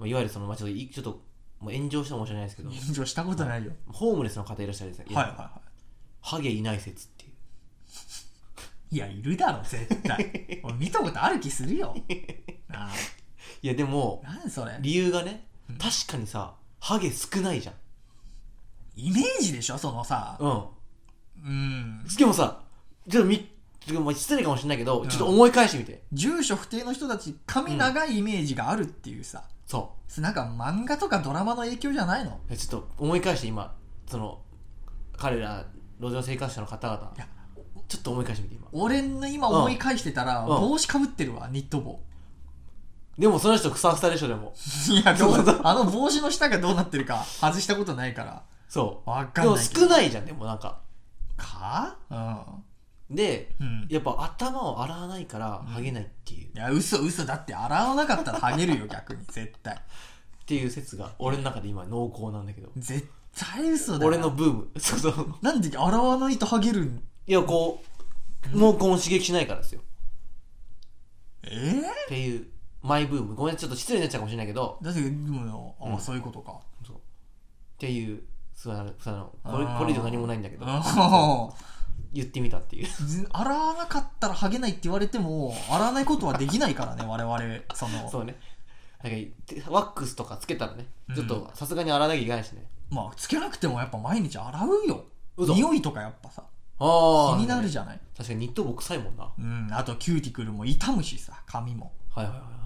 [0.00, 1.22] あいわゆるそのまあちょっといちょっと
[1.60, 5.50] もう炎上しても申し訳ないですけど炎上したことないよ、ホームレスの方いらっしゃるんですよはいはいは
[6.20, 7.30] ハゲいない説っていう。
[8.90, 10.60] い いやいるだろ絶対。
[10.62, 11.96] 俺見たことある気するよ。
[13.62, 14.76] いやでも何それ。
[14.80, 15.46] 理由がね
[15.78, 17.74] 確かにさハゲ少ないじゃん。
[18.96, 19.78] イメージでしょ？
[19.78, 20.64] そのさうん。
[21.44, 22.04] うん。
[22.18, 22.62] でもさ
[23.08, 26.02] ちょっとみちょっとまあ失礼かもしれないけど、ちょっと思い返してみて。
[26.12, 32.40] 住所不定の人たち髪長いイメージがあるっていうさ、そなんか漫画とかドラマの影響じゃないの？
[32.50, 33.74] うちょっと思い返して今
[34.06, 34.40] その
[35.16, 35.64] 彼ら
[36.00, 37.12] 路上生活者の方々。
[37.16, 37.26] いや
[37.88, 38.68] ちょっと思い返してみて今。
[38.72, 40.46] 俺の今思い返してたら、ん。
[40.46, 42.00] 帽子かぶってるわニット帽
[43.20, 44.54] でもその人ふさふさでしょでも。
[44.90, 48.42] いやどうあの帽子の下がどうなってるか外したことないから。
[48.66, 49.10] そう。
[49.10, 49.80] わかんないけど。
[49.82, 50.80] 少ないじゃんでもなんか。
[51.36, 51.98] か？
[53.10, 57.26] でうん、うん、いやっぱ頭を洗わないからハゲないっていう、っや嘘嘘。
[57.26, 59.22] だって洗わなかったらハゲるよ 逆に。
[59.26, 59.78] 絶対。
[60.46, 62.70] ていう説が俺の中で今濃厚なんだけど。
[62.78, 64.08] 絶対嘘だよ。
[64.08, 64.68] 俺のブーム。
[64.80, 65.34] そうそう。
[65.42, 67.02] なんで洗わないとハゲるん？
[67.26, 67.84] いやこ
[68.46, 69.82] う毛根を刺激しないからですよ。
[71.42, 72.46] えっていう
[72.82, 73.34] マイブーム。
[73.34, 74.78] ごめんちょっと失礼になっちゃうかもしれないけど。
[74.82, 75.98] だってでもあ、うん。
[76.00, 76.58] そういうことか。
[76.86, 76.96] そう。
[76.96, 76.98] っ
[77.78, 78.22] ていう
[78.54, 79.78] そうそのこれあー。
[79.78, 80.64] これ以上何もないんだけど。
[80.66, 81.50] あ
[82.12, 82.86] 言ってみたっていう。
[82.86, 87.38] ず洗わなかったらハゲないって言われても洗わないことはできないからね 我々
[87.74, 88.10] その。
[88.10, 88.38] そうね。
[89.02, 91.14] なんかてワックスとかつけたらねうん。
[91.14, 92.66] ちょっとさすがに洗わなきゃいけないしね。
[92.90, 95.04] まあつけなくてもやっぱ毎日洗うよ。
[95.36, 95.54] 嘘。
[95.54, 96.44] 匂いとかやっぱさ
[96.78, 98.00] ああ気になるじゃない。
[98.16, 98.46] 確かに。
[98.46, 99.24] ニット帽臭いもんな。
[99.24, 99.68] はうん。
[99.72, 101.92] あとキューティクルも傷むしさ髪も。
[102.16, 102.59] いはいはいはい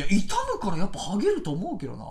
[0.00, 2.04] や傷むからやっぱハゲると思うけどな。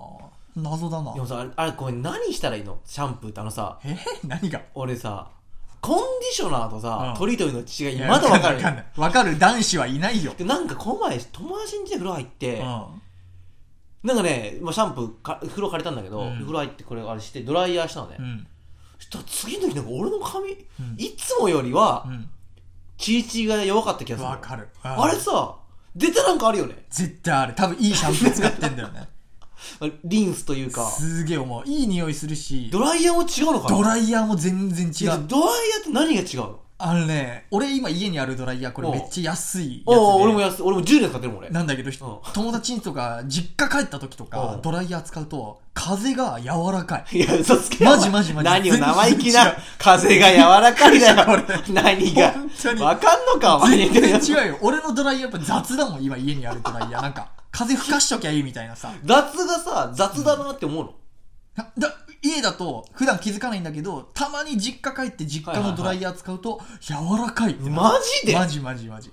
[0.55, 1.13] 謎だな。
[1.13, 2.79] でもさあれあれ何したらいいの？
[2.85, 3.41] シャンプーって。
[3.41, 3.97] あのさえ？
[4.25, 4.61] 何が？
[4.75, 5.31] 俺さ
[5.81, 7.19] コンディショナーとさ、うん。
[7.19, 8.55] トリートメントの違いまだ分かる。
[8.55, 8.85] わかんない。
[8.95, 9.37] わかる。
[9.37, 10.33] 男子はいないよ。
[10.37, 13.01] でなんかこの前友達ん家で風呂入って、うん。
[14.03, 16.39] なんかね、まあ、シャンプーか風呂借りたんだけど、うん。
[16.39, 18.47] 風呂入ってこれあれしてドライヤーしたのね、うん。
[18.97, 20.55] そしたら次の日なんか俺の髪、ん。
[20.97, 22.29] いつもよりはうん。
[22.97, 24.35] チリチリが弱かった気がするの。
[24.35, 24.69] わかる。
[24.83, 25.55] あれさ
[25.95, 26.85] 出てなんかあるよね。
[26.89, 27.55] 絶対ある。
[27.55, 29.07] 多分いいシャンプー使ってんだよね。
[30.03, 30.89] リンスというか。
[30.89, 32.69] すげえ思ういい匂いするし。
[32.71, 33.77] ドライヤーも違うのかな？
[33.77, 35.25] ドライヤーも全然違う。
[35.27, 36.59] ドライヤーって何が違うの？
[36.85, 38.91] あのね俺今家にあるドライヤーこれう。
[38.91, 39.95] んめっちゃ安いやつで。
[39.95, 40.61] 俺も安い。
[40.63, 41.49] 俺も10年使ってるもん俺。
[41.49, 41.93] なんだけど、ん。
[42.33, 44.57] 友達んとか実家帰った時とかう。
[44.57, 47.17] んドライヤー使うと風が柔らかい。
[47.17, 47.85] いや、嘘つけ。
[47.85, 48.49] マジマジマジ。
[48.49, 51.15] 何を生意気な風が柔らかいだよ。
[51.73, 52.33] 何が？
[52.85, 53.89] わかんのか、お前。
[53.89, 54.57] 全然違うよ。
[54.61, 57.01] 俺のドライヤーやっぱ雑だもん今家にあるドライヤー。
[57.01, 58.91] なんか風吹かしときゃいいみたいなさ。
[59.05, 60.93] 雑がさ、雑だなって思うの？
[61.55, 67.71] なだ家だと普段気づかないんだけどたまに実家帰って実家のドライヤー使うと柔らかいってなる。
[67.73, 68.33] マジで？
[68.33, 69.11] マジマジマジ。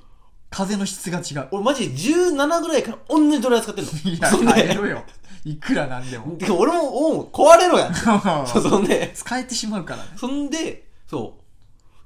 [0.48, 1.48] 風の質が違う。
[1.52, 4.08] 俺マジで17ぐらいから同じドライヤー使って。
[4.08, 5.04] いやそんで、変えろよ。
[5.44, 6.36] いくらなんでも。
[6.36, 7.94] てか俺も思う、壊れろやん。
[7.94, 10.10] そ うそんで、使えてしまうからね。
[10.16, 11.38] そんで、そ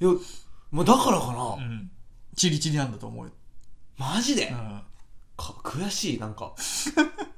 [0.01, 0.05] う。
[0.05, 0.14] いや、
[0.71, 1.55] まあ、だからかな。
[1.55, 1.90] うん。
[2.37, 3.33] チリチリなんだと思うよ、
[3.97, 4.83] マジで、うん。
[5.37, 6.53] か悔しい、なんか。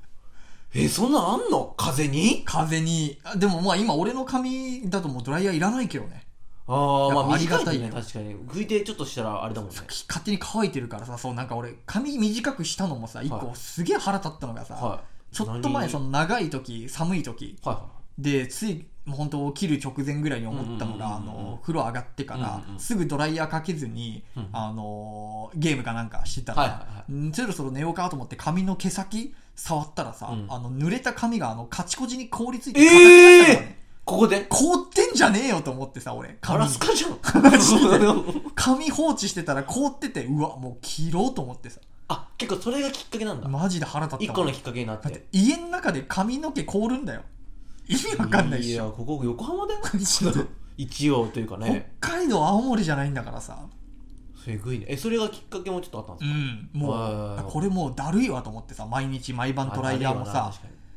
[0.85, 1.75] え、そんなんあんの？
[1.77, 2.43] 風に？
[2.45, 3.19] 風に。
[3.25, 6.23] あでもまあ今俺の髪だともうドライヤーいらないけどね。
[6.69, 8.35] ああ、まあやっぱありがたいね、確かに。
[8.35, 9.77] 拭いてちょっとしたらあれだもんね。
[10.09, 15.35] 勝手に乾いてるからさそうなんか俺髪短くしたのもさ一個はいすげえ腹立ったのがさ、はい。
[15.35, 17.87] ちょっと前その、の長い時寒い時はいは
[18.19, 21.51] でついもう本当起きる直前ぐらいに思ったのがあうんうんうんうん。
[21.53, 26.77] の風呂上がってからうんうんすぐドライヤーかけずにうんあのゲームかなんかしてたらはいは
[27.09, 30.47] いはんそろそろ寝ようかと思って髪の毛先触ったらさうん。
[30.49, 33.79] あの濡れた髪があのカチコチに凍りついてえ硬くなったからえね。
[34.05, 34.47] ここで？
[34.49, 36.29] 凍ってんじゃねえよと思ってさ俺。
[36.43, 36.59] ア髪。
[36.59, 37.19] にラスカじゃん。
[38.55, 38.91] 髪。
[38.91, 41.81] 放置してたら凍っててうわもう切ろうと思ってさ。
[42.09, 43.49] あ、結構それがきっかけなんだ。
[43.49, 44.33] マジで腹立ったわ。
[44.33, 45.01] 一個のきっかけになっ。
[45.01, 47.23] だってて家の中で髪の毛凍るんだよ。
[47.89, 49.81] 意味わかんないっいや、ここ横浜だよ。
[50.77, 51.93] 一応というかね。
[52.01, 53.59] 北海道青森じゃないんだからさ
[54.53, 54.87] すごいね。
[54.89, 56.37] え、それがきっかけもちょっとあったんですか？
[56.37, 60.53] うんもはいうこれもうだるいわと思ってさ毎日毎晩ドライヤーもさ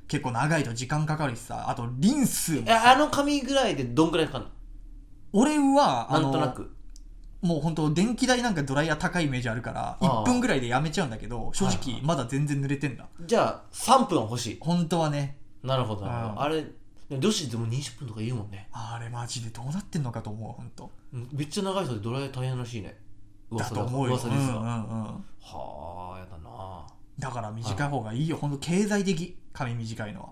[0.08, 4.52] 結構長いと時間かかるしさあとリンスもえ、あの髪ぐらいでどんぐらいかかるの？
[5.32, 6.72] 俺は、あのなんとなく。
[7.42, 13.08] もう本当電気代なんかドライヤー高いイメージあるから、ああ1分ぐらいでやめちゃうんだけど、正はいはい直まだ全然濡れてんだ。
[13.26, 14.58] じゃあ、3分は欲しい。
[14.60, 16.06] 本当はね、なるほど。
[16.06, 16.66] あれ、
[17.10, 18.68] 女子でも20分とか言うもんね。
[18.74, 22.98] あれマジでどうなってんのかと思う、本当うんめっちゃ長い人でドライヤー大変らしいね。
[23.58, 24.14] だと思うよ。
[24.14, 24.58] 噂ですが。
[24.58, 26.86] うんうんうんはあ、やだな
[27.18, 30.30] だから短い方がいいよ、本当経済的、髪短いのは。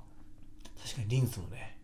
[0.84, 1.78] 確かにリンスもね。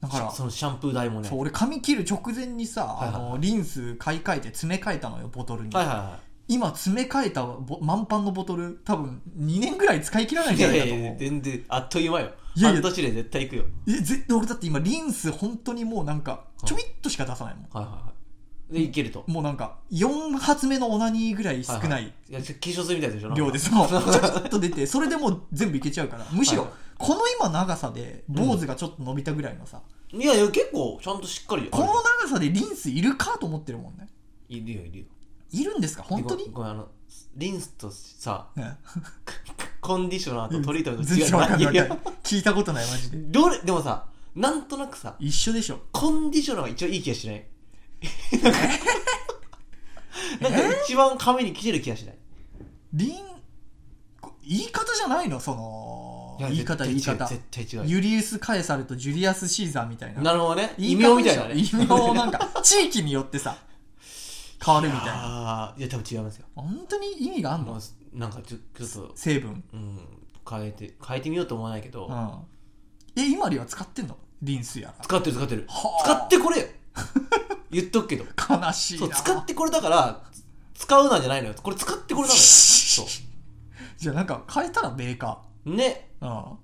[0.00, 1.28] だから、そのシャンプー代もね。
[1.28, 6.18] そう俺髪切る直前にさ、はいはいはいあのリンス買い替えて詰め替えたのよボトルに、はいはいは
[6.48, 10.54] 今詰め替えたボ満帆のボトル多分2年ぐらい使い切らないんい。
[10.54, 12.30] いじゃなやいやいかと思う全然、あっという間よ。
[12.54, 13.64] いやいや半年で絶対行くよ。
[13.88, 18.15] え絶対俺だって今リンス本当にもうなんかちょびっとしか出さないもん、はいはいはい。
[18.70, 19.24] で、いけると。
[19.26, 22.02] もうなんか4発目のオナニーぐらい少ないはいはい。
[22.30, 23.32] いや、化粧水みたいでしょ？
[23.34, 23.72] 量です。
[23.72, 26.26] もうちょっと出てそれでもう全部いけちゃうから。
[26.32, 31.68] むしろこの今長さで坊主がちょっと伸びたぐらいのさ、いやいや、結構、ちゃんとしっかり。
[31.70, 31.86] この
[32.22, 34.08] 長さでリンスいるかと思ってるもんね。
[34.48, 35.04] いるよ、いるよ。
[35.52, 36.02] いるんですか？
[36.02, 36.46] 本当に？
[36.46, 36.88] ごごめん、あの、
[37.36, 38.76] リンスとさ、ね
[39.80, 41.36] コンディショナーとトリートメント違う。
[41.36, 41.58] わかい。
[42.24, 43.18] 聞いたことないマジで。
[43.18, 45.80] どれ、でもさ、なんとなくさ、一緒でしょ。
[45.92, 47.46] コンディショナーが一応いい気がしない？
[50.40, 52.18] なんか一番髪に来てる気がしない。
[52.92, 53.18] リン
[54.20, 55.40] こ言い方じゃないの？
[55.40, 57.26] その言い方言い絶対違う方。
[57.28, 57.88] 絶対違う。
[57.88, 60.22] ユリウス・カエサルとジュリアス・シーザーみたいな。
[60.22, 60.74] なるほどね。
[60.78, 61.54] 異名みたいなね。
[61.56, 63.56] 異名なんか地域によってさ
[64.64, 65.12] 変わるみたいな。
[65.14, 66.46] ああ、いや、多分違いますよ。
[66.54, 67.80] 本当に意味があんの？
[68.12, 69.98] なんかちょちょっと、成分うん、
[70.48, 73.22] 変えて、変えてみようと思わないけど、うん。
[73.22, 74.16] え今里は使ってんの？
[74.42, 75.66] リンスや使ってる使ってる。
[75.68, 76.04] はあ。
[76.04, 76.66] 使ってこれよ
[77.70, 78.24] 言っとくけど。
[78.24, 80.22] ら悲しいそう、な使ってこれだから、
[80.74, 81.54] 使うなんじゃないのよ。
[81.62, 82.42] これ使ってこれなのよ。
[82.42, 83.06] そ
[83.98, 85.74] じゃあなんか変えたらメーカう。
[85.74, 86.10] ね。
[86.20, 86.52] ーうん。
[86.52, 86.56] っ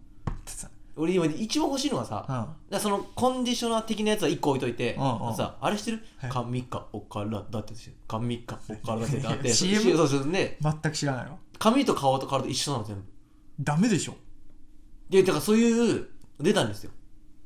[0.44, 2.34] てさ俺今一番欲しいのはさ、うん。
[2.34, 5.36] だからそのコンディショナー的なやつは1個置いといて、うんうん。
[5.36, 6.30] さあれしてる、はい。
[6.30, 7.74] 髪かお体だって
[8.06, 9.48] 髪かお体ってあって。
[9.52, 9.96] CM？
[9.96, 10.58] そうそうね。
[10.60, 13.02] 全く知らないわ髪と顔と体一緒なの全部。
[13.60, 14.16] ダメでしょ。
[15.08, 16.08] でだからそういう
[16.40, 16.90] 出たんですよ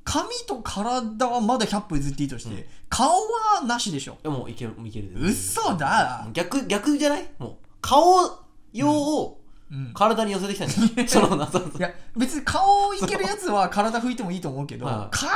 [0.06, 2.64] 髪と体はまだ100歩譲っていいとして、うん。
[2.88, 4.12] 顔はなしでしょ。
[4.12, 5.10] いやもういけるいける。
[5.14, 6.28] 嘘だ。
[6.32, 7.28] 逆逆じゃない？
[7.38, 9.92] もう顔用をうん。
[9.92, 15.16] 体に寄せてきたんじゃない、そのなそうそういや別に顔いけるやつは体拭いてもいいと思うけどはい。
[15.16, 15.28] 髪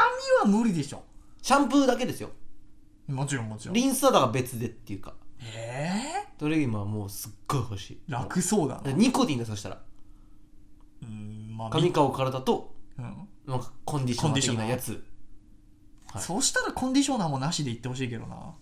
[0.52, 1.02] は無理でしょ。
[1.42, 2.30] シャンプーだけですよ。
[3.08, 3.74] もちろんもちろん。
[3.74, 5.14] リンスはだから別でっていうか。
[5.42, 8.00] えそれ今もうすっごい欲しい。
[8.08, 8.92] ー、楽そうだな。
[8.92, 9.78] ニコティンだそしたら。
[11.02, 14.66] うんまあ髪顔体とうんなんかコンディショナー的な。
[14.66, 15.04] やつ
[16.12, 18.54] はいそうしたらコンディショナーもなしでいってほしいけどな。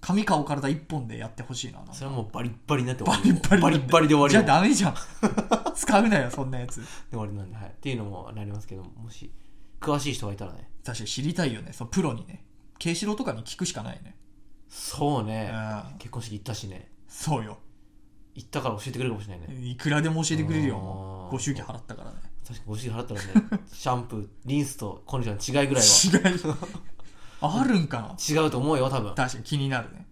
[0.00, 4.94] 髪顔体一本でやってほしいなそれはもうバリッバリになって終バわりリバリバリッバリで終わりじゃあでダメじゃん。
[5.74, 6.80] 使うなよそんなやつ。
[7.10, 9.32] 終わりなんで、はい、っていうのもなりますけどもし
[9.80, 10.70] 詳しい人がいたらね。
[10.84, 11.72] 確かに知りたいよね。
[11.72, 12.44] そうプロにね。
[12.78, 14.16] 慶四郎とかに聞くしかないね。
[14.68, 15.50] そうね。
[15.52, 15.98] うん。
[15.98, 16.90] 結婚式行ったしね。
[17.08, 17.58] そうよ。
[18.34, 19.66] 行ったから教えてくれるかもしれないね。
[19.66, 21.32] いくらでも教えてくれるよもう。
[21.32, 23.26] ご祝儀払ったからね確かにご祝儀払ったらね
[23.72, 26.54] シャンプーリンスとコンディショナーの違いぐらい違い
[27.40, 30.06] あるんかな違うと思うよ多分確かに気になるね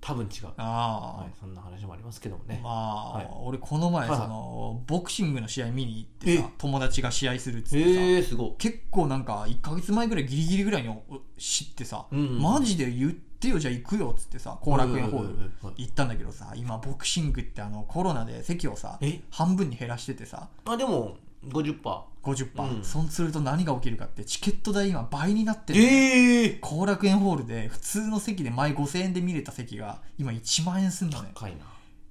[0.00, 10.94] 多分違うああ、はいそんな話もありますけどもねまあ、はい俺この前その、ボクシングの試合見に行ってさ友達が試合するっつってさ、へえすごい結構なんか1ヶ月前ぐらいギリギリぐらいに
[11.38, 18.98] 知ってさ、うんうんマジで言ってよじゃあ行くよっつってさ後楽園ホール行ったんだけどさ今ボクシングってあのコロナで席をさ
[19.30, 21.16] 半分に減らしててさあでも
[21.50, 22.84] 50% 50%、うん。
[22.84, 26.58] そうすると何が起きるかってチケット代今倍になってる、ええ。
[26.60, 31.30] 後楽園ホールで普通の席で前5000円で見れた席が今1万円すんのね。
[31.34, 31.66] 高いな。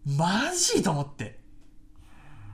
[0.05, 1.41] マジと思って。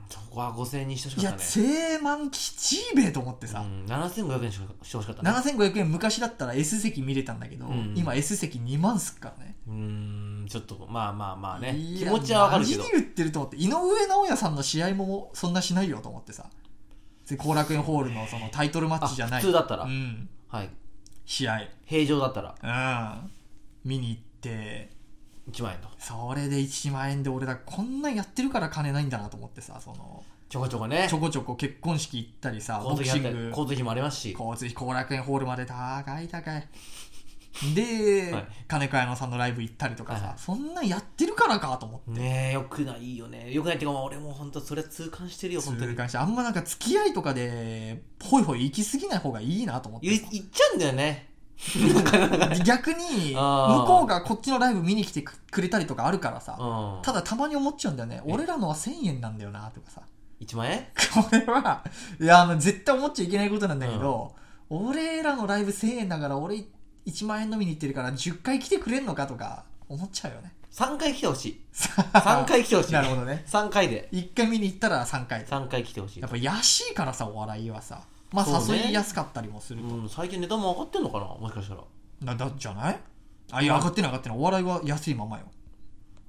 [0.08, 1.50] そこは5000円にしてほしいやかったね。
[1.50, 5.30] 正満吉べえと思ってさ、うん、7500円ししてほしかったね。
[5.30, 7.94] 7500円昔だったら S 席見れたんだけど、うん。
[7.96, 9.56] 今 S 席2万すっからね。
[9.68, 11.76] うーんちょっとまあまあまあね。
[11.76, 12.78] いや気持ちはわかるけど。
[12.78, 13.56] マジで言ってると思って。
[13.56, 16.50] 井上尚弥さんの試合もそんなしないよと思ってさ
[17.36, 19.84] 後楽園ホールのそのタイトルマッチじゃないあ普通だったら。
[19.84, 20.70] うん、はい。
[21.26, 21.60] 試合。
[21.84, 22.54] 平常だったら。
[22.62, 23.30] うん。
[23.84, 24.90] 見に行って。
[25.50, 25.88] 1万円と。
[25.98, 30.22] それで1万円で俺だこんなんやってるから金ないんだなと思ってさその。
[30.48, 31.06] ちょこちょこね。
[31.08, 33.28] ちょこちょこ結婚式行ったりさボ交通費あクシング。
[33.28, 34.32] ったり交通費もありますし。
[34.32, 36.68] 交通費後楽園ホールまで高い高い
[37.74, 38.48] で、はい。
[38.68, 40.38] 金子屋野さんのライブ行ったりとかさ、はいはい。
[40.38, 42.20] そんなんやってるからかと思って。
[42.20, 43.52] ねえよくないよね。
[43.52, 50.06] よくないっていうかまあ俺も本当それは痛感してるよ本当に痛感してあんまなんか付き合いとかでホイホイ行き過ぎない方がいいなと思って。
[50.06, 51.28] 言い言っちゃうんだよね。
[51.94, 53.80] なかなか逆にあー。
[53.82, 57.02] 向こうがこっちのライブ見に来てくれたりとかあるからさうん。
[57.02, 58.22] ただたまに思っちゃうんだよね。
[58.24, 58.32] え？
[58.32, 60.02] 俺らのは1000円なんだよなとかさ。
[60.40, 60.86] 1万円？
[61.12, 61.84] これは
[62.18, 64.34] いやあの絶対思っちゃいけないことなんだけど、
[64.70, 66.64] 俺らのライブ1000円だから俺
[67.06, 70.52] 1万円飲みに行ってるから10回来てくれんのかとか思っちゃうよね。
[70.70, 71.60] 3回来てほしい。
[71.72, 72.92] 3回来てほしい。
[72.92, 73.44] なるほどね。
[73.48, 74.08] 3回で。
[74.12, 75.44] 1回見に行ったら3回。
[75.44, 78.02] 3回来てほしいやっぱ安いからさお笑いはさ。
[78.32, 78.82] まあそうね。
[78.84, 81.80] 誘いやすかったりもすると、うん最近値段も上がってんのかなもしかしたら。
[82.22, 83.00] なだじゃない？
[83.50, 84.34] あいや上がってない上がってな。
[84.36, 85.44] いお笑いは安いままよ。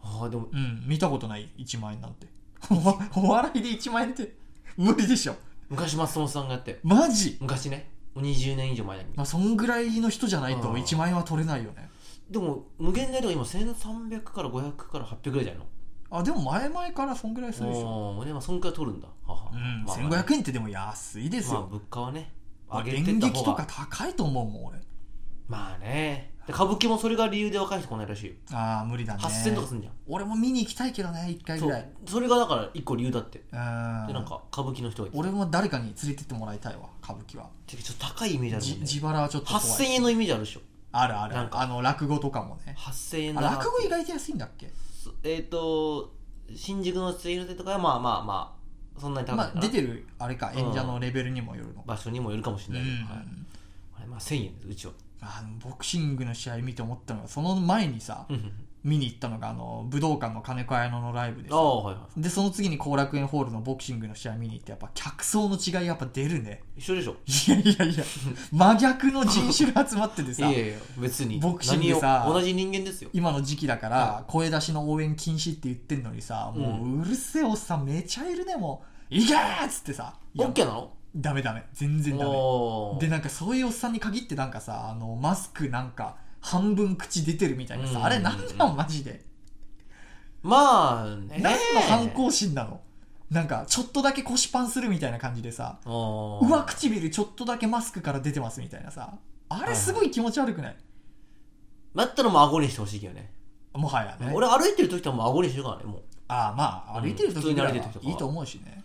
[0.02, 0.48] ああでも。
[0.52, 1.52] うん見たことない。
[1.60, 2.28] 1万円なんて。
[3.16, 4.36] お笑いで1万円って
[4.78, 5.36] 無理でしょ。
[5.70, 6.80] 昔松本さんがやって。
[6.84, 7.38] マジ？
[7.40, 9.10] 昔ね20年以上前だけ？
[9.10, 10.76] どまあそんぐらいの人じゃないとうん。
[10.76, 11.90] 1万円は取れないよね。
[12.30, 15.66] でも無限大とか今1300から500から800ぐらいじゃないの？
[16.14, 17.88] あでも前々からそんぐらいするでしょ。
[17.88, 19.08] おーでもそんくらい取るんだ。
[19.26, 19.52] はは。
[19.54, 22.34] うん、まあ1500円ってでも安いですよ、まあ物価はね
[22.68, 24.80] まあ上げてった方演劇とかが高いと思うもん俺。
[25.48, 28.34] まあねで歌舞伎もそれが理由で若い人来ないらしいよ。
[28.52, 29.20] ああ無理だね。
[29.24, 29.94] 8000とかすんじゃん。
[30.08, 31.90] 俺も見に行きたいけどね1回ぐらい。
[32.08, 33.40] それがだから一個理由だって。
[33.40, 34.08] うん。
[34.08, 37.50] でなんか歌舞伎の人が俺も誰かに連れてってもらいたいわ歌舞伎は。
[37.68, 38.86] ちょっと高いイメージあるもんね。
[38.86, 40.62] じ自腹はちょっと怖い8000円のイメージあるでしょ。
[40.94, 41.62] あるあるなんか。
[41.62, 42.76] あの落語とかもね。
[42.78, 44.72] 8000円あだな落語意外と安いんだっけ？
[45.04, 46.14] そえっ、と
[46.56, 48.56] 新宿の水路亭とかはまあまあま
[48.98, 53.04] あそんなに高くないまあ出てるあれか演者のレベルにもよるの場所にもよるかもしれないけど、うん。
[53.06, 53.26] はい。
[53.98, 58.26] あれまあ1000円ですうちはあのボクシングの試合見て思ったのがその前にさ
[58.84, 62.22] 見に行ったのがあの武道館の金子綾乃のライブではいはい。
[62.22, 66.64] でその次に後楽園ホールのボクシングの試合見に行ってやっぱ客層の違いやっぱ出るね。
[66.76, 67.16] 一緒でしょ？
[67.28, 68.04] いやいやいや。
[68.52, 71.38] 真逆の人種が集まっててさ いやいや別に。
[71.40, 73.12] ボクシングさ何を同じ人間ですよ。
[73.14, 80.92] 今の時期だから声出しの応援禁止って言ってんのにさもううるせえおっさんめちゃいるねもう「いけ!」っつってさいや OK なの？
[81.16, 81.66] ダメダメ。
[81.74, 82.32] 全然ダメ。
[82.34, 83.02] おー。
[83.02, 88.06] でなんかそういうおっさんに限ってなんかさあのマスクなんか半分口出てるみたいなさ、うん。
[88.06, 89.24] あれなんなんマジで、
[90.42, 91.40] まあね。
[91.42, 92.82] 何の反抗心なの？
[93.30, 96.48] なんかちょっとだけ腰パンするみたいな感じでさおー。
[96.48, 99.14] 上唇ちょっとだけマスクから出てますみたいなさ
[99.50, 100.76] あれすごい気持ち悪くない、
[101.96, 103.32] だったらもう顎にしてほしいけどね。
[103.74, 104.34] もはやね。
[104.34, 108.84] 俺歩いてる時とはもう顎にしてるからねもああまあ歩いてる時ぐらいは普通に歩いてる時とかいいと思うしね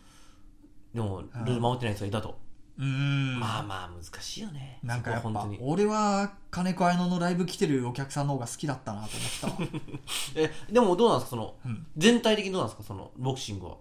[1.02, 2.38] うでもルール守ってない人がいたと、
[2.78, 3.38] うーん。
[3.40, 4.78] まあまあ難しいよね。
[4.82, 5.58] なんかやっぱに。
[5.60, 9.10] 俺は金子綾乃のライブ来てるお客さんの方が好きだったなと
[9.44, 9.70] 思ったわ。
[10.36, 11.30] えでもどうなんですか？
[11.30, 11.86] その、うん。
[11.96, 12.82] 全体的にどうなんですか？
[12.82, 13.76] そのボクシングは。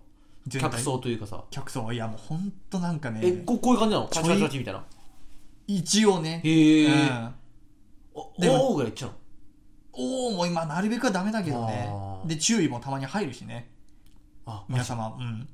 [0.49, 1.43] 客層というかさ。
[1.49, 1.91] 客層？
[1.91, 3.21] いやもうほんとなんかね。
[3.23, 4.07] えここういう感じなの？
[4.07, 4.83] ちょいパチパチパチみたいな。
[5.67, 6.41] 一応ね。
[6.43, 7.33] へえ、うん。
[8.13, 9.15] おでもおーぐらいいっちゃうの？
[9.93, 11.87] おおもう今なるべくはダメだけどね。
[11.89, 12.27] あー。
[12.27, 13.69] で注意もたまに入るしね。
[14.45, 15.17] あ皆様。
[15.19, 15.47] うん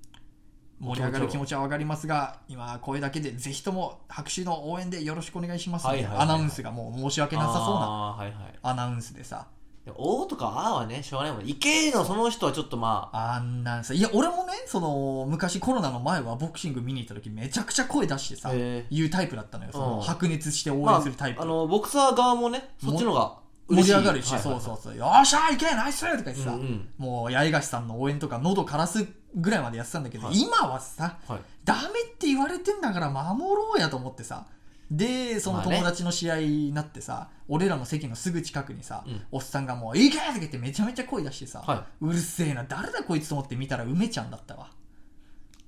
[0.81, 6.35] 盛り上がる気持ちは分かりますが今声だけでぜひとも拍手の応援でよろしくお願いしますみたいなはいはいはいはい。
[6.35, 8.59] アナウンスがもう申し訳なさそうなあーはいはい。
[8.63, 9.47] アナウンスでさ。
[9.85, 11.01] でもおーとかあーはね。
[11.01, 11.49] しょうがないもんね。
[11.49, 13.35] いけーのその人はちょっとまあ。
[13.35, 19.71] あんなんさいや俺もねその昔コロナの前はボクシング見に行った時めちゃくちゃ声出してさへ言うタイプだったのよ。
[19.71, 20.01] そのうん。
[20.01, 23.40] 白熱して応まあ援するタイプ、あのボクサー側もねそっちのが
[23.75, 26.89] 盛り上がるし、はいはいそうそうそうよっしゃいけナイスとか言ってさ、うんうん。
[26.97, 30.39] もう八重樫さんの応援とか喉枯らすぐらいまでやってたんだけど、はい。
[30.39, 31.39] 今はさはい。
[31.63, 34.45] ダメって言われてんだから守ろうやと思ってさ。
[34.89, 35.75] でそのまあね。
[35.77, 39.21] 友達の試合になってさ、俺らの席のすぐ近くにさ、うん。
[39.31, 44.69] おっさんがもう「いけ!」とか言ってめちゃめちゃ声出してさ、はうるせえな誰だこいつと思って見たら梅ちゃんだったわ。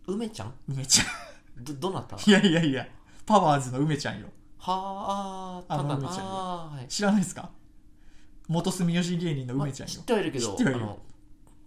[0.08, 0.54] 梅ちゃん？
[0.68, 1.64] 梅ちゃん。
[1.64, 2.18] どどなた？
[2.30, 2.86] いやいやいや
[3.26, 4.28] パワーズの梅ちゃんよ。
[4.58, 6.88] はああの梅ちゃんはい。
[6.90, 7.50] 知らないですか？
[8.54, 9.96] 元住吉芸人の梅ちゃんよ。
[9.96, 10.86] まあ知ってはいるけど知ってはいる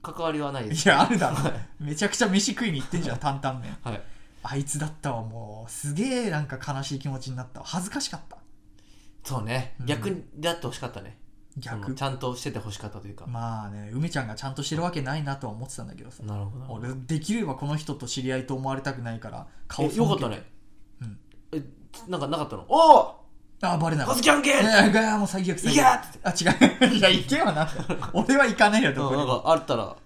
[0.02, 1.36] 関わりはないでいすやあるだろ。
[1.80, 3.76] めちゃくちゃ飯食いに行ってんじゃん担々麺。
[3.82, 4.02] はい。
[4.44, 5.70] あいつだったわもう。
[5.70, 7.58] すげえなんか悲しい気持ちになった。
[7.58, 8.38] わ恥ずかしかった。
[9.24, 9.74] そうね。
[9.80, 9.86] うん。
[9.86, 11.18] 逆であってほしかったね。
[11.54, 13.26] そ逆のちゃんとしててほしかったというか。
[13.26, 16.22] まあね梅ちゃんがちゃんとしてるわけないなとは思ってたんだけどさ。
[16.22, 16.88] なるほど。
[16.88, 20.44] 俺できればこの人と知り合いと思われたくないから顔えよかったね。
[21.00, 21.18] うん。
[21.50, 21.62] え
[22.06, 22.64] なんかなかったの？
[22.68, 23.25] おお
[23.62, 26.18] あバレないカズキャンけいやいやもう最悪最いけ悪って。
[26.22, 26.94] あ違う。
[26.94, 27.68] いや行けはな。
[28.12, 29.18] 俺は行かないよどこに。
[29.18, 29.96] なんかあったら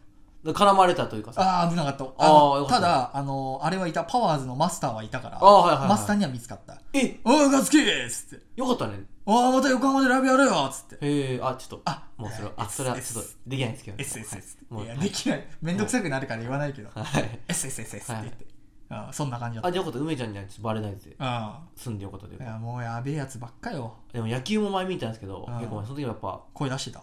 [0.44, 1.42] 絡まれたというかさ。
[1.42, 2.04] ああ危なかった。
[2.04, 2.80] あーのよかった。
[2.80, 4.04] ただあのあれはいた。
[4.04, 5.38] パワーズのマスターはいたから。
[5.38, 5.88] あーはいはいはい。
[5.88, 6.78] マスターには見つかった。
[6.92, 8.44] え「おいガツキー!」っつって。
[8.56, 11.06] よかったね「おーまた横浜でライブやるよ!」っつって。
[11.06, 15.46] へえあちょっとあもうそれはあそれはちょっとできないんですけど SSS もういやできない。
[15.60, 16.88] めんどくさくなるから言わないけど。
[16.94, 17.40] はい。
[17.48, 18.46] SSS って言って
[18.92, 20.04] あーそんな感じだっあじゃあよかった。
[20.04, 21.10] 梅ちゃんにはバレないで。
[21.10, 23.94] たあ住んでよかったといやもうやべえやつばっかよ。
[24.12, 25.54] でも野球も前見たんですけどうん。
[25.58, 26.98] 結構前その時はやっぱ声出してた。
[26.98, 27.02] い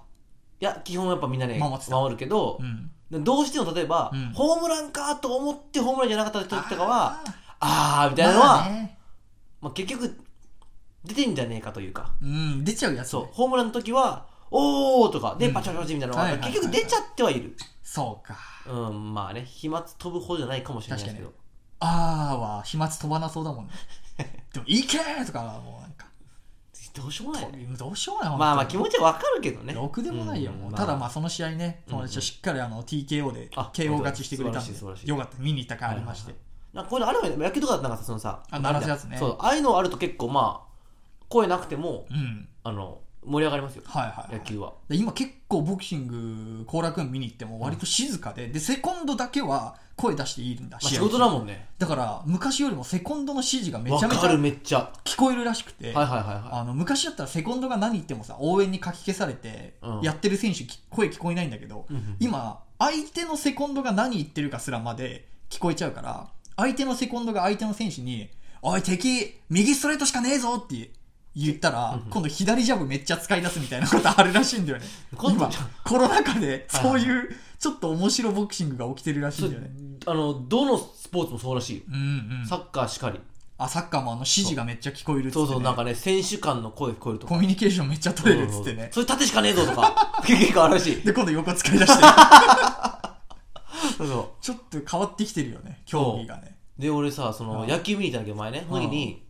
[0.60, 1.96] や基本やっぱみんなね守ってた。
[1.98, 2.92] 守るけどうん。
[3.10, 4.34] でどうしても例えばうん。
[4.34, 7.22] ホームランかと思ってホームランじゃなかった時とかは
[7.60, 8.98] ああーみたいなのまあはね。
[9.62, 10.18] まあ結局
[11.06, 12.12] 出てんじゃねえかというか。
[12.22, 13.10] うん出ちゃうやつね。
[13.12, 13.30] そう。
[13.32, 15.54] ホームランの時はおーとかでうん。
[15.54, 17.56] パチパチパチみたいなのがはいはいはい結局出ちゃってはいる。
[17.82, 18.36] そうか。
[18.70, 21.34] うんまあね飛沫飛ぶほどじゃないかもしれないですけど
[21.80, 23.74] あーは飛沫飛ばなそうだもんね。
[24.54, 26.08] でも「いけ!」とかはもうなんか。
[26.96, 27.68] どうしようもないね。
[27.78, 29.74] どうしようもないまあまあ気本持ちはわかるけどね。
[29.74, 30.60] ろくでもないよ、うん。
[30.62, 30.74] もう。
[30.74, 34.74] ただまあその試合ねうん友達はしっかりあの TKO であ KO 勝ちしてくれたんで
[35.06, 36.34] よかった見に行った回ありまして、
[36.74, 37.36] なんかこれあれはね。
[37.38, 39.18] 野球とかなんかさそのさあ鳴らすやつね。
[39.18, 40.68] そうああいうのあると結構まあ
[41.30, 42.48] 声なくてもうん。
[42.64, 43.84] あの盛り上がりますよ。
[43.86, 44.34] はいはい、はい。
[44.36, 44.74] 野球は。
[44.90, 51.68] で今結構ボクシング後楽園見に行っても割と静かで、でセコンドだけは声出していいんだ、まあ仕事だもんね。
[51.78, 54.92] だから昔よりもセコンドの指示がめちゃめちゃるめっちゃ。
[55.04, 55.94] 聞こえるらしくて、
[56.74, 60.02] 昔だったらセコンドが何言ってもさ応援にかき消されて、うん。
[60.02, 62.16] やってる選手き声聞こえないんだけど、いうんうん。
[62.20, 68.30] 今相手のセコンドが何言ってるかすらまで聞こえちゃうから相手のセコンドが相手の選手に
[68.62, 70.92] 「おい敵右ストレートしかねえぞ」って
[71.46, 74.86] 言ったら、今度左ジャブめっちゃ使い出すみたいなことあるらしいんだよね。
[75.16, 75.50] 今
[75.84, 79.70] コロナ禍ではいそういうちょっと面白ボクシングが起きてるらしいんだよね。
[80.08, 81.84] あのどのスポーツもそうらしいよ。
[81.90, 82.48] うんうん。
[82.48, 83.20] サッカーしかり。
[83.60, 85.54] あサッカーもあの指示がめっちゃ聞こえるっつって、ね、そう。
[85.56, 87.36] そうなんかね選手間の声聞こえるとか。
[87.36, 88.90] コミュニケーションめっちゃ取れるっつってね。
[88.92, 90.22] それ縦しかねえぞとか。
[90.26, 91.02] 結構あるらしい。
[91.04, 92.02] で今度横使い出して
[93.98, 94.44] そうそう。
[94.44, 96.58] ちょっと変わってきてるよね競技がね。
[96.80, 97.68] で俺さそのうん。
[97.68, 99.27] 野球見に行ったんだけど前ねその時に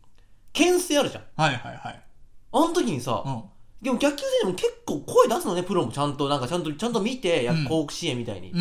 [0.53, 1.23] 牽制あるじゃん。
[1.35, 2.03] はいはいはい。
[2.51, 3.43] あの時にさうん。
[3.81, 6.27] でも野球選手も結構声出すのねプロもちゃんと。
[6.29, 7.65] なんかちゃんとちゃんと見てやうん。
[7.65, 8.51] 甲子園みたいに。
[8.51, 8.59] うん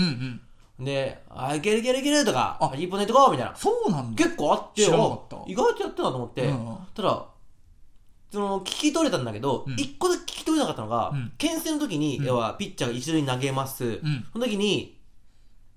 [0.79, 0.85] うん。
[0.85, 3.57] で「あいけるいけるいける」とかあ「一本ネットこう」みたいな。
[3.57, 4.25] そうなんだ。
[4.25, 5.37] 結構あって知らなかった。
[5.39, 6.79] あ意外とやってたなと思って、うんうん。
[6.95, 7.27] ただ
[8.31, 9.75] その聞き取れたんだけど、うん。
[9.75, 11.33] 一個だけ聞き取れなかったのが、うん。
[11.39, 12.25] 牽制の時に、うん。
[12.27, 14.27] 要はピッチャーが一度に投げます、うん。
[14.33, 15.01] その時に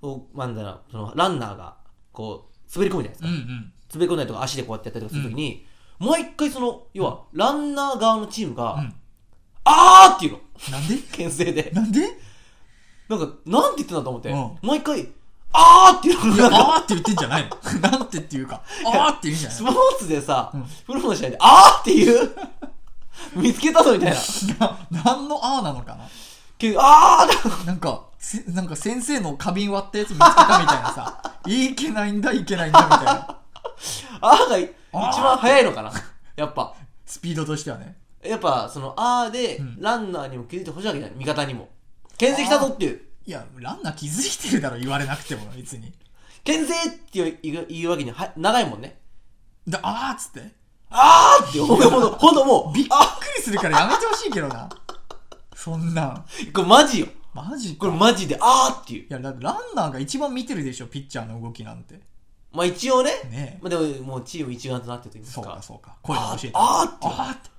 [0.01, 1.77] こうなんだろうそのランナーが
[2.11, 3.73] こう滑り込むじゃないですか、うんうん。
[3.93, 5.65] 滑り込んだりとか足でこうやってやったりとかする時に、
[5.99, 8.93] 毎回その要はランナー側のチームが、うん。
[9.65, 10.39] あーっていうの。
[10.71, 10.97] なんで？
[11.11, 11.71] 牽制で。
[11.73, 12.17] なんで？
[13.09, 14.57] なんかなんて言ってんだと思って、うん。
[14.61, 15.07] 毎回
[15.51, 16.35] あーっていうの。
[16.37, 17.49] なんかあーって言ってんじゃない。
[17.49, 19.57] の なんてっていうかあーって言うんじゃない。
[19.57, 20.63] スポーツでさ、うん。
[20.85, 22.35] プロの試合であーっていう？
[23.35, 24.15] 見つけたぞみたい
[24.59, 24.67] な。
[24.67, 26.05] な何のあーなのかな？
[26.57, 27.65] けどあーだ。
[27.65, 31.21] なんかせなんか先生の花瓶割ったやつ見つけたみたいなさ。
[31.45, 33.37] いけないんだいけないんだみたいな。
[34.21, 35.91] あーが一番早いのかな？
[36.35, 36.73] やっぱ。
[37.05, 37.97] スピードとしてはね。
[38.23, 39.81] やっぱそのあーで、うん。
[39.81, 41.69] ランナーにも気づいてほしいわけじゃない味方にも。
[42.17, 43.01] 牽制来たぞっていう。
[43.25, 45.93] いやランナー気づいてるだろ言われなくても別に。
[46.43, 47.29] 牽制ってい
[47.65, 48.99] う言うわけには長いもんね。
[49.67, 50.51] であーっつって。
[50.89, 52.73] あーってほんとほんともう。
[52.73, 54.67] びっあくりするからやめてほしいけどな。
[55.55, 56.25] そんなん。
[56.53, 57.07] これマジよ。
[57.33, 57.81] マジか。
[57.81, 59.03] これマジであーっていう。
[59.03, 61.99] いやだってランナーが一番見てるでしょピッチャーの動きなんて
[62.51, 63.11] まあ一応ね。
[63.29, 63.57] ね。
[63.57, 65.95] えまあでももうチーム一丸となってると言いますそうかかそうか。
[66.01, 67.07] 声で教えてあーって。
[67.07, 67.49] あーって。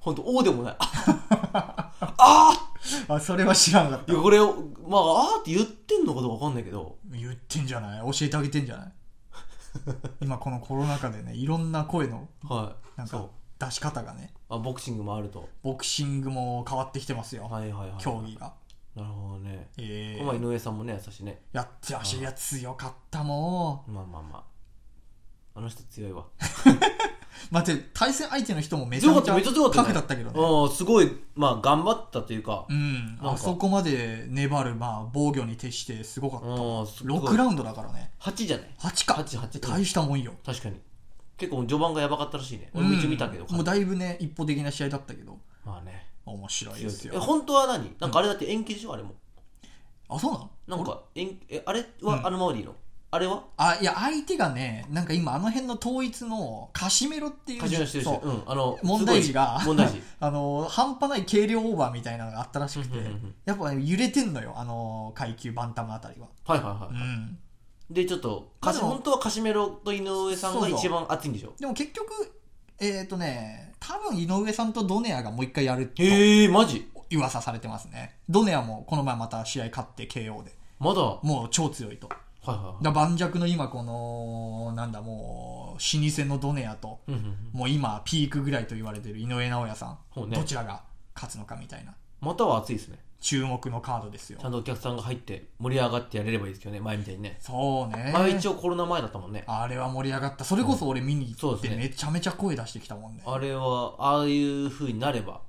[0.00, 0.76] ほんと、おーでもない。
[0.80, 1.92] あ
[3.08, 4.12] ああそれは知らなかった。
[4.12, 4.54] ーいや、これを、
[4.86, 8.00] まあ、あーって言ってんのかどうかわかんないけど、言ってんじゃない？
[8.12, 8.92] 教えてあげてんじゃない？
[10.22, 12.98] 今このコロナ禍でねいろんな声のはい。
[12.98, 13.30] なんかそう。
[13.58, 14.32] 出し方がね。
[14.48, 15.48] あ、ボクシングもあると。
[15.62, 17.98] ボクシングも変わってきてますよ、はいはいはい。
[17.98, 18.54] 競技が
[18.94, 19.68] なるほどね。
[19.78, 21.42] えまあ、井ー、上さんもね、優しいね。
[21.52, 24.44] やってらっしいや強かったもまあまあまあ。
[25.54, 26.22] あの人強いわ。
[26.22, 26.24] う
[27.50, 37.20] 待って対戦相手の人もめちゃめちゃ強かった、めっちゃ強かった、タフだったけどねすごい、まあ、頑張ったというか、うんなんかあそこまで粘る、まあ、防御に徹してすごかったああ、すごい。
[37.20, 39.68] 6ラウンドだからね8じゃない？8か8、8。
[39.68, 40.80] 大したもんよ確かに。
[41.38, 42.70] 結構序盤がやばかったらしいね。
[42.74, 43.46] 俺も一応見たけど。
[43.48, 46.09] うんもうだいぶね一歩的な試合だったけどまあね。
[46.30, 47.20] 面白いですよ。
[47.20, 47.94] 本当は何？
[48.00, 48.94] なんかあれだって延期でしょ？
[48.94, 49.14] あれも。
[50.08, 50.76] あそうなの？
[50.76, 52.26] なんか、延え、あれは、うん。
[52.26, 52.74] あのままでいいの？
[53.12, 53.44] あれは？
[53.56, 58.28] あいや相手がねなんか今あの辺の統一のカシメロっていうカジュアルしてるし、そう。
[58.28, 60.02] うん、あの、問題児がすごい問題児。
[60.20, 63.34] あの半端ない軽量オーバーみたいなのがあったらしくてうんうんうんうん。
[63.44, 66.94] やっぱ、ね、揺れてんのよあの階級バンタムあたりは、はいはいはい。
[66.94, 67.38] うん、
[67.90, 71.52] で、ちょっと、カシでも本当はカシメロと井上さんそうそうが一番熱いんでしょ？
[71.58, 72.12] でも結局
[72.78, 76.88] えっ、とね多分井上さんとドネアがもう一回やるとへえ、マジ？
[77.12, 78.16] 噂されてますね。
[78.28, 80.54] ドネアもこの前また試合勝って KO で。
[80.78, 82.08] まだ、はいもう超強いと。
[82.42, 82.84] はいはい。
[82.84, 87.36] だ盤石の今このなんだもう老舗のドネアとうんうんうん。
[87.52, 90.36] もう今ピークぐらいと言われてる井上尚弥さん、そうね。
[90.36, 90.82] どちらが
[91.14, 91.94] 勝つのかみたいな。
[92.20, 92.98] または熱いですね。
[93.20, 97.38] 注目のカードですよちゃんとお客さんが入って盛り上がってやれればいいですけどね、前みたいにね。
[97.40, 99.44] そうね前は一応コロナ前だったもんね。
[99.46, 105.42] あれは盛り上がったそれこそ俺見に行ってめちゃめちゃ声出してきたもんねあれは、ああいう風になれば、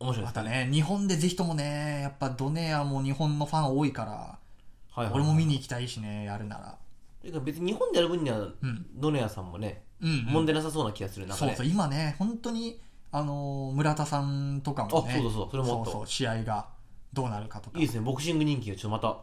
[0.00, 0.66] 面白いでますたね。
[0.66, 4.38] ね日本でぜひともねやっぱドネアも日本のファン多いから
[4.92, 5.14] はいはい。
[5.14, 6.76] 俺も見に行きたいしねやるなら
[7.22, 11.52] てか別に日本でやる分には、うんドネアさんもね、うん、うん問題なさそうな気がする中で。
[11.52, 12.80] そうそう今ね本当に
[13.12, 16.66] あのー村田さんとかもねあそうそうそうそれもそうそう試合が
[17.12, 19.18] どうなるかとかいいですね、ボクシング人気がちょっとまた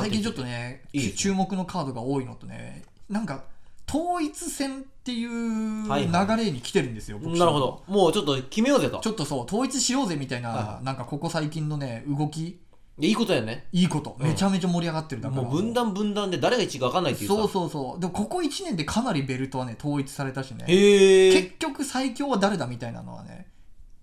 [0.00, 3.44] 最近ちょっとねいいですね注目のカードが多いのとねなんか
[3.88, 7.82] 統一戦っていうはいは流れに来てるんですよ、ボクシングなるほど。
[7.86, 8.98] もうちょっと決めようぜと。
[8.98, 12.58] ちょっとそう、統一しようぜみたいな、はなんかここ最近のね、動き、い
[12.98, 13.66] やいいことやね。
[13.72, 15.42] いいこと、うんめちゃめちゃ盛り上がってるだから。
[15.42, 17.34] もう分断分断で誰が1位か分かんないっていうさ。
[17.34, 18.00] そうそうそう。
[18.00, 20.66] でもここ1年でかなりベルトはね、統一されたしね。
[20.68, 21.32] へえ。
[21.32, 23.46] 結局最強は誰だみたいなのはね、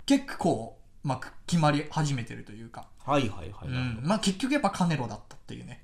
[0.08, 2.88] 結構、まあ、決まり始めてるというか。
[3.06, 3.68] はいはいはい。
[3.68, 4.00] うん。
[4.04, 5.84] まあ結局やっぱカネロだったっていうね。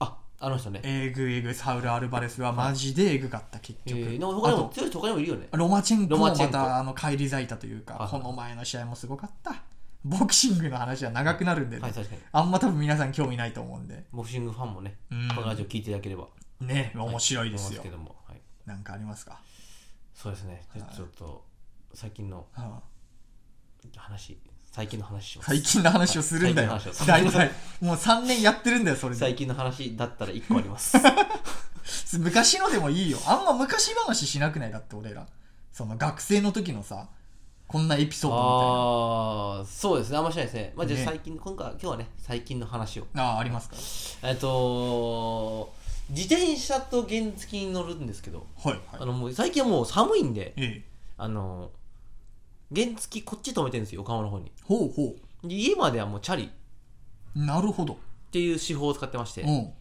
[0.00, 0.80] あ、あの人ね。
[0.82, 4.00] えぐえぐサウル・アルバレスはマジでえぐかった、結局。
[4.00, 5.48] えー、でも他にも強い人他にもいるよね。
[5.52, 9.62] ロマチェンコもまたあの返り咲いたというか、はいこの前の試合もすごかった。
[10.04, 11.92] ボクシングの話は長くなるんでね、はい。
[12.32, 14.06] あんま多分皆さん興味ないと思うんで。
[14.10, 16.26] ボクシングファンもね、うんこのラジオ聞いていただければ。
[16.60, 17.96] ね、面白いですよ思け。
[17.96, 18.16] ども。
[18.26, 18.40] はい。
[18.66, 19.40] なんかありますか、
[20.14, 20.64] そうですね。
[20.92, 21.44] ちょっと
[21.94, 22.82] 最近のはあ
[23.96, 24.38] 話、
[24.78, 25.46] 最近の話します。
[25.50, 26.80] 最近の話をするんだよはい。
[27.04, 27.50] 大体。
[27.80, 29.18] もう3年やってるんだよ、それで。
[29.18, 30.96] 最近の話だったら1個あります。
[32.16, 33.18] 昔のでもいいよ。
[33.26, 34.70] あんま昔話しなくない？
[34.70, 35.26] だって俺ら。
[35.72, 37.08] その学生の時のさ、
[37.66, 40.16] こんなエピソードああ、そうですね。
[40.18, 40.72] あんましないですね。
[40.76, 43.02] まあ、じゃあね最近、今回は、今日はね、最近の話を。
[43.02, 43.30] みたいな。
[43.32, 43.76] ああ、ありますか？
[44.28, 45.72] えっと、
[46.10, 48.80] 自転車と原付に乗るんですけど、はい、はい。
[49.00, 50.84] あの、もう最近はもう寒いんで、ええ。
[51.16, 51.72] あの、
[52.74, 54.52] 原付こっち止めてるんですよ、横浜の方に。
[54.64, 55.14] ほうほ
[55.44, 56.48] で家まではもうチャリっ
[57.36, 57.44] う。
[57.44, 57.98] なるほど。
[58.30, 59.72] ていう手法を使ってまして、うん。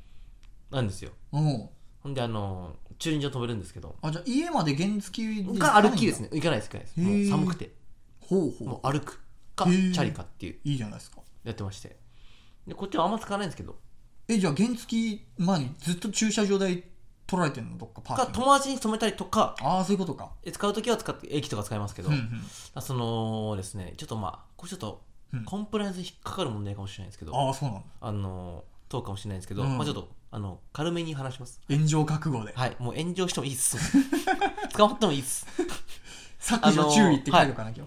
[0.71, 1.11] なんですよ。
[1.33, 1.69] うん。
[2.01, 6.29] ほんで、あの、駐輪場止めるんですけど、あ、じゃあ家まで原付で行かかないんだ歩きですね。
[6.31, 7.01] 行かないです、行かないです。
[7.01, 7.71] へーもう寒くて。
[8.21, 9.19] ほうほもう歩く
[9.55, 10.57] か、チャリかっていう、う。
[10.63, 11.17] いいじゃないですか。
[11.43, 11.97] やってまして。
[12.65, 13.77] で、こっちはあんま使わないんですけど、
[14.27, 16.83] え、じゃあ原付前にずっと駐車場代
[17.27, 17.77] 取られてんの？
[17.77, 20.31] どっかパーか、キング友達に止めたりとか、ああ、そういうことか。
[20.43, 22.29] え使うときは使って、駅とか使いますけど、うんうん。
[22.73, 27.83] あそのですね、ちょっとまあ、これちょっとうん、コンプライアンスに引っかかる問題かもしれないですけど、ああ、そうなの。
[27.99, 31.59] あの、通るかもしれないですけど、うんまあちょっと、あの、軽めに話します。
[31.69, 32.53] 炎上覚悟で。
[32.55, 33.77] はい、もう炎上してもいいっす。
[34.73, 35.45] 捕まってもいいっす。
[36.39, 37.83] 削除注意って書いておかなきゃ。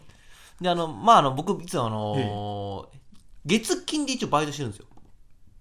[0.60, 2.90] で、あの、まあ、あの、僕、実はあの
[3.46, 4.86] 月金で一応バイトしてるんですよ。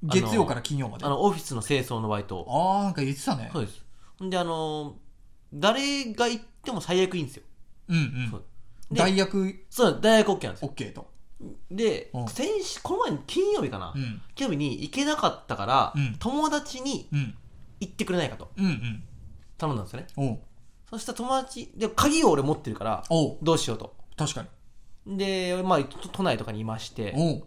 [0.04, 1.06] 月曜から金曜まで。
[1.06, 2.78] ああの、オフィスの清掃のバイトを。
[2.78, 3.60] あー、なんか言ってたねそ。
[3.60, 3.86] うです。
[4.24, 4.96] んで、あの
[5.54, 7.44] 誰が行っても最悪いいんですよ。
[7.90, 8.44] うんそう
[8.92, 8.96] うん。
[8.96, 9.66] で代役？
[9.70, 10.74] そう、大学 OK なんですよ。
[10.76, 11.12] OK と。
[11.72, 14.22] でうん、先週、この前、金曜日かな、うん。
[14.36, 17.36] 金曜日に行けなかったから、うん友達にうん。
[17.80, 19.04] 行ってくれないかとうんうん。
[19.58, 20.42] 頼んだんですよね。
[20.90, 23.04] そしたら友達、で、鍵を俺持ってるから。
[23.42, 23.96] どうしようと。
[24.18, 24.46] 確か
[25.06, 25.18] に。
[25.18, 27.44] で、まあ、都都内とかにいまして。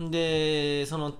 [0.00, 1.14] で、その、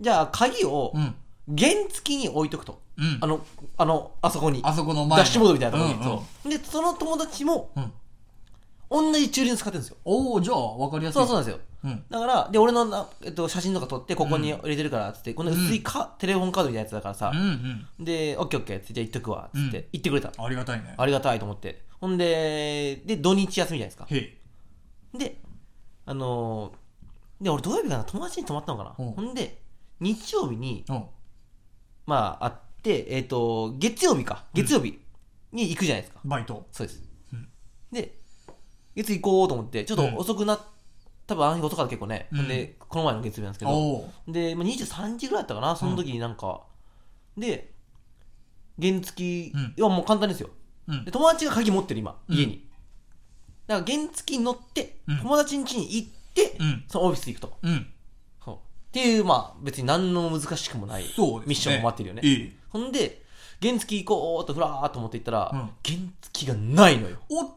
[0.00, 1.14] じゃあ鍵をうん。
[1.46, 2.80] 原付に置いとくと。
[2.96, 3.18] うん。
[3.20, 3.44] あの、
[3.76, 4.60] あの、あそこに。
[4.64, 6.00] あそこの前のダッシュボードみたいなところに。
[6.00, 7.92] うんうんそうで、その友達も、うん。
[8.90, 9.96] 同じ駐輪使ってるんですよ。
[10.04, 11.18] おおじゃあ分かりやすい。
[11.18, 11.60] そうそうなんですよ。
[11.84, 12.04] うん。
[12.08, 18.04] だから、で、俺のな、えっと、写真とか撮って、ここに入れてるから、つって、この薄いか、テレフォンカードみたいなやつだからさうん、うん。
[18.04, 20.46] で、オッケーオッケーって、じゃあ行っとくわ、つって、うん行ってくれたの。
[20.46, 20.94] ありがたいね。
[20.96, 21.82] ありがたいと思って。
[22.00, 24.06] ほんで、で、土日休みじゃないですか。
[25.18, 25.40] で、
[26.06, 28.94] あのーで、俺土曜日かな、友達に泊まったのかな。
[28.98, 29.63] うんほんで、
[30.00, 31.04] 日曜日に、うん。
[32.06, 34.44] まあ、会って、えっ、と、月曜日か。
[34.54, 35.00] 月曜日
[35.52, 36.20] に行くじゃないですか。
[36.24, 36.66] バイト。
[36.72, 37.02] そうです。
[37.32, 37.48] うん
[37.92, 38.18] で、
[38.96, 40.60] 月行こうと思って、ちょっと遅くなっ、
[41.26, 42.28] 多分あの日遅かった結構ね。
[42.32, 46.62] うんで、この前の月曜日なんですけど、おおで、まあ、23時ぐらいだったかな、その時になんか、
[47.36, 47.72] で、
[48.80, 50.50] 原付うんはもう簡単ですよ。
[50.88, 51.12] うんで、。
[51.12, 52.68] 友達が鍵持ってる今、うん家に。
[53.66, 56.84] だから原付に乗ってうん、友達ん家に行って、うん。
[56.88, 57.58] そのオフィス行くと。
[57.62, 57.86] うん。
[58.94, 61.02] っていう、まあ、別に何の難しくもない。
[61.02, 62.22] ミッションも待ってるよね。
[62.22, 62.52] いい。
[62.68, 63.24] ほんで、
[63.60, 67.16] 原付行こうとふらーっと思って行ったら、うん原付がないのよ。
[67.28, 67.50] おっ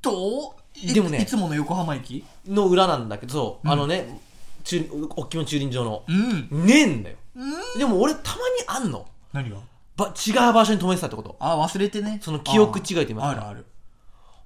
[0.00, 0.54] と？
[0.74, 2.24] いでもねいつもの横浜駅？
[2.46, 4.20] の裏なんだけど、そううんあのね、
[4.62, 6.04] 駐大きめの駐輪場の。
[6.06, 6.66] うん。
[6.66, 7.16] ねえんだよ。
[7.34, 7.44] う
[7.76, 7.78] ん。
[7.80, 9.04] でも俺たまにあんの。
[9.32, 9.56] 何が？
[9.96, 11.34] ば違う場所に止めてたってこと。
[11.40, 12.20] あ、忘れてね。
[12.22, 13.66] その記憶違いと言いますかあるある。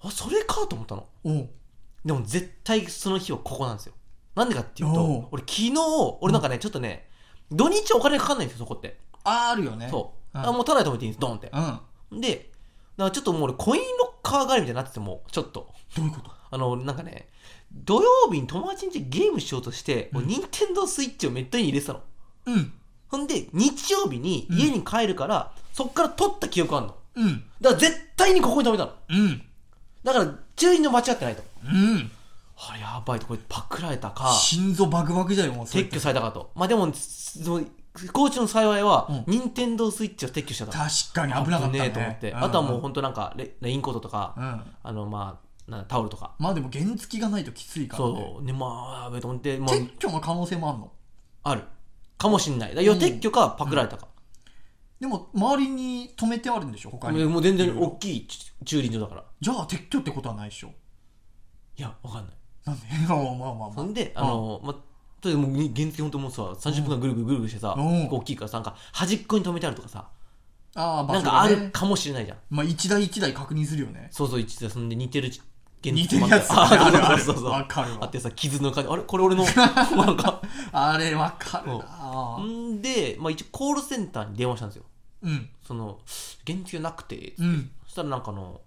[0.02, 1.06] あ、それかと思ったの。
[2.04, 3.92] でも絶対その日はここなんですよ。
[4.34, 5.72] なんでかっていうおうと、俺昨日、
[6.20, 7.08] 俺なんかね、ちょっとね、
[7.50, 8.98] 土日お金かかんないんですよ、そこって。
[9.24, 9.88] あ、あるよね。
[9.90, 10.38] そう。
[10.38, 11.50] うんあもうただで止めていいんです、ドンって。
[12.12, 12.20] うん。
[12.20, 12.50] で、
[12.96, 15.72] だからちょっともう俺コインロッカー代わりみたいになってても、ちょっと。
[15.96, 16.30] どういうこと？
[16.52, 17.28] あの、なんかね、
[17.72, 22.02] 土曜日に友達ん家ゲームしようとして、うんもう任天堂スイッチをめったに入れてたの。
[22.46, 22.72] うん。
[23.08, 26.96] ほんで、日曜日に家に帰るから、そっから取った記憶あるの。
[27.16, 27.44] うん。
[27.60, 28.92] だから絶対にここに止めたの。
[29.08, 29.42] うん。
[30.04, 31.42] だから、駐輪の間違ってないと。
[31.64, 32.10] うん。
[32.68, 36.50] あ、やばいと、これパクられたか、心臓バクバクじゃよ、もう撤去されたかと。
[36.54, 40.84] まあでも、その不幸中の幸いは、うん任天堂スイッチを撤去したから。
[40.84, 41.90] 確かに危なかったね。
[41.90, 42.30] と思って。
[42.32, 44.62] んあとはもう本当なんかレ、レインコートとか、うん。
[44.82, 45.40] あの、ま
[45.70, 46.34] あ、タオルとか。
[46.38, 48.32] まあでも原付がないときついからね。
[48.36, 48.46] そう。
[48.46, 50.92] で、まあ、やべえと思って、撤去の可能性もあるの？
[51.42, 51.64] ある。
[52.18, 52.74] かもしんない。
[52.74, 54.08] だ要は撤去かパクられたか。
[55.00, 58.28] でも周りに止めてあるんでしょ他にもう全然大きい
[58.66, 60.74] 駐輪場だからじゃあ撤去ってことはないでしょ
[61.78, 62.34] いやわかんない
[62.64, 62.86] なんで？
[63.08, 63.72] まあまあまあまあ。
[63.74, 64.76] そんであのまあ
[65.24, 68.08] えずもう原付本当もうさ30分間ぐるぐるぐるぐるしてさうん。
[68.08, 70.08] 大きいからさなんか端っこに止めてあるとかさ。
[70.76, 72.38] ああ場なんかあねるかもしれないじゃん。
[72.48, 74.08] まあ一台一台確認するよね。
[74.12, 75.30] そうそう一台そんで似てる
[75.82, 76.50] 原似てるやつ。
[76.52, 77.50] ああるあるそうそうそう。
[77.50, 77.98] わかるわ。
[78.02, 78.90] あってさ傷の感じ。
[78.90, 80.40] あれこれ俺の なんか。
[80.72, 82.36] あれわかるな。
[82.38, 82.80] そん。
[82.80, 84.84] で、まあ、一応コールセンターに電話したんですよ。
[85.22, 85.48] うん。
[85.66, 85.98] その
[86.46, 87.70] 原付がなくてうん。
[87.86, 88.60] そしたらなんかあの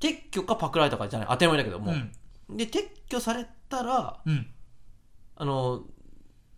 [0.00, 1.28] 撤去かパクられたかじゃない。
[1.30, 2.12] 当たり前だけども、うん
[2.56, 4.46] で撤去されたらうん。
[5.36, 5.82] あの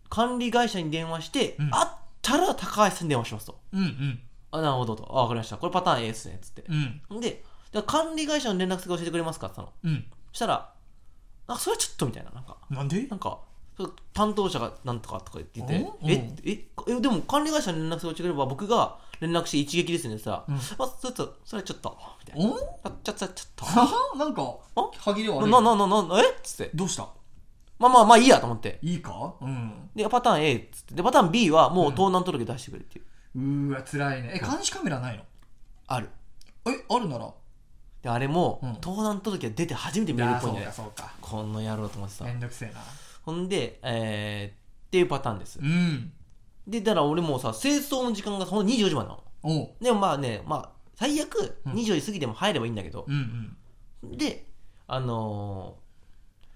[0.09, 1.69] 管理会社に電話して、うん。
[1.73, 3.59] あったら高橋さんに電話しますと。
[3.73, 4.19] うんうん。
[4.51, 5.07] あなるほどと。
[5.09, 5.57] あ分かりました。
[5.57, 6.63] これパターン A ですねっつって。
[7.09, 7.19] う、ん。
[7.19, 9.93] でじゃあ管理会社の連絡先教えてくれますかって言ったの。
[9.93, 10.05] うん。
[10.31, 10.73] そしたら
[11.47, 12.57] あそれはちょっとみたいななんか。
[12.69, 13.07] なんで？
[13.07, 13.39] なんか
[14.13, 16.09] 担当者がなんとかとか言っててうん？
[16.09, 20.55] えええでも管理会社に連絡先教えてくれれば僕が連絡して一撃ですねさ、うん。
[20.55, 21.97] あちょっとそれちょっと
[22.27, 22.51] みたいな。
[22.51, 23.65] おあちょっとちょっと。
[24.17, 24.89] なんかあ？
[24.97, 25.51] 歯切れ悪い。
[25.51, 26.29] なななななえ？
[26.29, 26.71] っつって。
[26.75, 27.07] どうした？
[27.79, 28.79] まあまあまあいいやと思って。
[28.81, 29.33] いいか？
[29.41, 29.89] うん。
[29.95, 30.95] でパターン A っつって。
[30.95, 33.05] でパターン B はもう盗難届出してくれっていう、
[33.39, 34.33] うーわ辛いね。
[34.35, 35.23] え監視カメラないの？
[35.87, 36.09] ある。
[36.67, 37.31] えあるなら。
[38.03, 38.75] であれも、うん。
[38.75, 42.81] 盗難届が出て初めて見れるっぽいんだよそうかこの野郎と思ってさめんどくせえな
[43.23, 45.59] ほんでえー、っていうパターンです。
[45.59, 46.11] うん。
[46.67, 49.23] でだから俺もうさ清掃の時間がほんと24時までなの。
[49.43, 49.69] おう。
[49.81, 51.73] でもまあねまあ最悪うん。
[51.73, 53.05] 24時過ぎでも入ればいいんだけど。
[53.07, 53.57] う、ん
[54.03, 54.17] うん。
[54.17, 54.47] で
[54.87, 55.83] あのー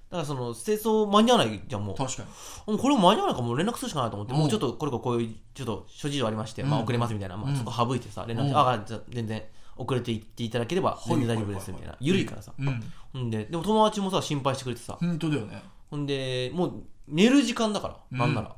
[0.09, 1.95] だからその清掃間に合わないじゃんもう。
[1.97, 2.73] 確かに。
[2.73, 4.37] もうこれも間に合わないからもう連絡するしかないと思って、う。
[4.37, 6.83] んもうちょっとこれからこういうちょっと諸事情ありまして、まあうん。
[6.83, 7.57] 遅れますみたいな、まあ、うん。
[7.57, 8.57] そこ省いてさ連絡して、うん。
[8.57, 9.43] あじゃあ全然
[9.75, 11.97] 遅れていっていただければ全然大丈夫ですみたいな。
[11.99, 12.83] 緩いからさ、うん。
[13.11, 18.17] ほんででも友達もさ心配してくれてさ、本当だよねほんでもう寝る時間だから、うん。
[18.17, 18.55] なんなら。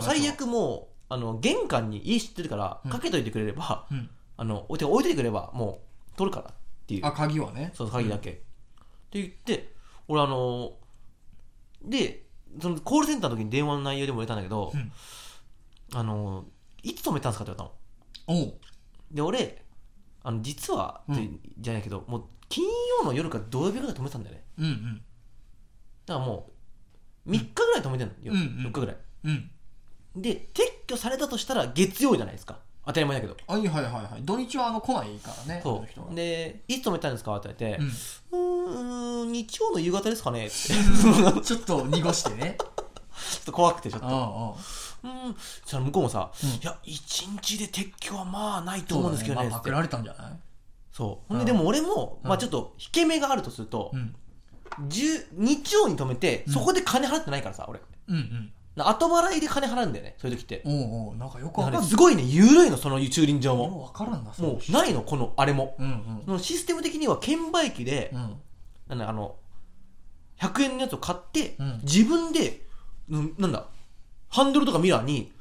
[0.00, 2.90] 最悪もうあの玄関に家知ってるからうん。
[2.90, 4.10] かけといてくれれば、うん。
[4.36, 6.54] あの置いて置いといてくれればもう取るからっ
[6.86, 7.06] ていう。
[7.06, 7.72] あ鍵はね。
[7.74, 8.42] そう鍵だけ、って
[9.12, 9.72] 言って
[10.08, 10.72] 俺あの
[11.82, 12.26] で
[12.60, 14.92] そのコールセンターの時に電話の内容でも言ったんだけど、うん。
[15.92, 16.44] あの
[16.82, 17.72] いつ止めたんですかって言わ
[18.26, 18.40] れたの。
[18.40, 18.54] おう。
[19.12, 19.62] で俺
[20.22, 21.14] あの実は、うん。
[21.16, 22.64] ってじゃないけどもう金
[23.00, 24.44] 曜の夜から土曜日ぐらい止めてたんだよね。
[24.58, 25.02] うんうん。
[26.06, 26.52] だからもう
[27.26, 28.66] 3日ぐらい止めてんのよ、うんうん。
[28.66, 28.96] 4日ぐらい。
[29.24, 29.50] うん。
[30.16, 32.58] で撤去されたとしたら月曜じゃないですか。
[32.86, 33.36] 当たり前だけど。
[33.46, 34.22] はいはいはいはい。
[34.22, 36.12] 土日はあの来ないからねあのそ人が。
[36.12, 37.34] うでいつ止めたんですか？
[37.36, 37.84] って言われて
[38.30, 38.64] うん。
[38.66, 40.56] うーん日曜の夕方ですかねって。
[40.56, 40.68] ち
[41.42, 42.56] ちょっと濁してね。
[42.60, 44.06] ょっと怖くてちょっと。
[44.08, 44.54] あ
[45.04, 46.50] うんそしたら向こうもさ、うん。
[46.50, 50.32] いや一日で撤去はまあないと思うんですけどねまあパクられたんじゃない？
[50.92, 51.32] そう。
[51.32, 52.28] ほんでうんでも俺も、うん。
[52.28, 54.00] まあちょっと引け目があるとすると、うん。
[54.00, 54.14] 10
[54.80, 56.52] 日曜に止めて、うん。
[56.52, 57.80] そこで金払ってないからさ俺。
[58.08, 58.52] うんうん。
[58.76, 60.62] 後払いで金払うんだよねそういう時って。
[60.64, 66.22] おうおうなんかよくだからわかすごいね緩いのその駐輪場よもうわからんなもうないのこのあれも、うんうん。
[66.26, 68.36] そのシステム的には券売機で、うん。
[68.88, 69.36] なんだあの
[70.40, 71.80] 100円のやつを買って、うん。
[71.84, 72.62] 自分で、
[73.08, 73.66] うんなんだ
[74.28, 75.32] ハンドルとかミラーに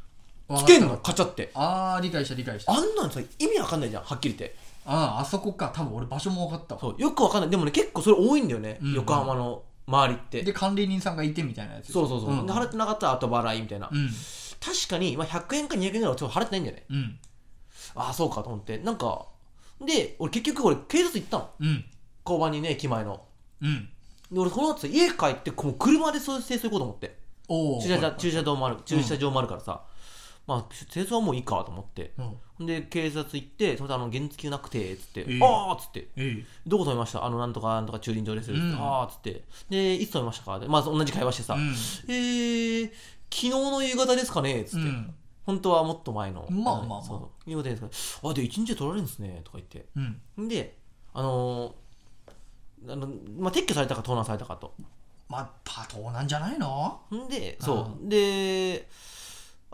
[0.55, 1.49] つけんのわかカチャって。
[1.55, 2.71] ああ理解した理解した。
[2.71, 4.55] あんなんさ意味わかんないじゃんはっきり言って
[4.85, 5.71] あああそこか。
[5.73, 6.81] 多分俺場所も分かったわ。
[6.81, 7.49] そうよくわかんない。
[7.49, 8.87] でもね結構それ多いんだよね、うん。
[8.89, 10.43] うん横浜の周りって。
[10.43, 12.45] で管理人さんがいてみたいなやつそうそうそう、ん。
[12.45, 14.09] で払ってなかったら後払いみたいな、うん。
[14.59, 16.85] 確かに、まあ、100円か200円ぐらいはちょっと払ってないんだよね。
[16.89, 17.19] うん。
[17.95, 18.77] ああそうかと思って。
[18.77, 19.27] なんか
[19.85, 21.49] で俺結局俺警察行ったの。
[21.59, 21.85] うん。
[22.25, 23.21] 交番にね駅前の。
[23.61, 23.89] うん。
[24.31, 27.17] で俺その後さ家帰ってもう車でそう清掃行こうと思って。
[27.49, 29.83] おお駐車場駐車場もある駐車場もあるからさ、
[30.47, 32.13] まあ清掃はもういいかと思って。
[32.17, 36.07] うんで警察行って「それであの原付なくて」っつってええ「ああ」っつって。
[36.15, 37.23] ええ「どこ止めました？
[37.25, 38.75] あのなんとかなんとか駐輪場です」うん。
[38.75, 41.69] ああ」っつって「でいつ止めましたか?」でまあ同じ会話してさ「うん。
[42.07, 42.91] えー、
[43.29, 45.13] 昨日の夕方ですかね?」っつって、うん。
[45.45, 46.47] 本当はもっと前の。
[46.49, 47.01] まあまあまあ。
[47.01, 47.49] そうそう。
[47.49, 47.81] 夕方です
[48.21, 48.29] か？
[48.29, 49.85] あで一日で取られるんですねとか言って。
[50.37, 50.47] うん。
[50.47, 50.77] で
[51.13, 51.73] あのー
[52.85, 53.07] あの
[53.37, 54.73] まあ、撤去されたか盗難されたかと。
[55.29, 56.99] まあ多頭なんじゃないの？
[57.13, 58.09] んでそう。
[58.09, 58.87] で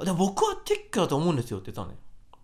[0.04, 1.98] でも僕は撤去だと思うんですよって言ったのね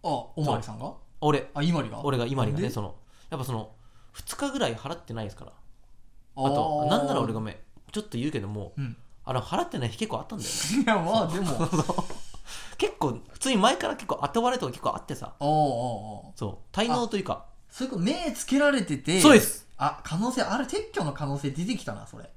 [0.05, 0.93] あおまわりさんが？
[1.21, 1.49] 俺。
[1.53, 2.05] あ今里が？
[2.05, 2.95] 俺が今にがねその
[3.29, 3.71] やっぱその
[4.13, 5.51] 2日ぐらい払ってないですから。
[5.51, 7.55] ああとーなんなら俺ごめん。
[7.91, 8.95] ちょっと言うけどもうん。
[9.25, 10.83] あの払ってない日結構あったんだよね。
[10.83, 11.57] いやまあでも。
[12.77, 15.33] 結構普通に前から結構後割れとか結構あってさ。
[15.39, 16.75] おうおうおうそう。
[16.75, 17.45] 滞納というか。
[17.69, 19.67] それか目つけられててそうです。
[19.77, 22.29] あ可能性あれ撤去の可能性出てきたなそれ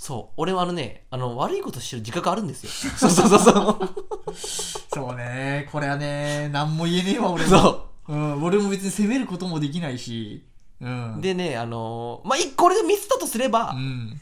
[0.00, 0.34] そう。
[0.38, 2.70] 俺はあのねあの悪いことしてる自覚あるんですよ。
[2.96, 4.34] そうそうそうそう。
[4.94, 5.68] そうね。
[5.70, 7.50] これはね何も言えねえわ俺も。
[7.50, 8.12] そう。
[8.14, 10.42] うん、俺も別に責めることもできないし。
[10.80, 11.20] うん。
[11.20, 14.20] でね、あのーまあ、一個俺がミスったとすればう、ん。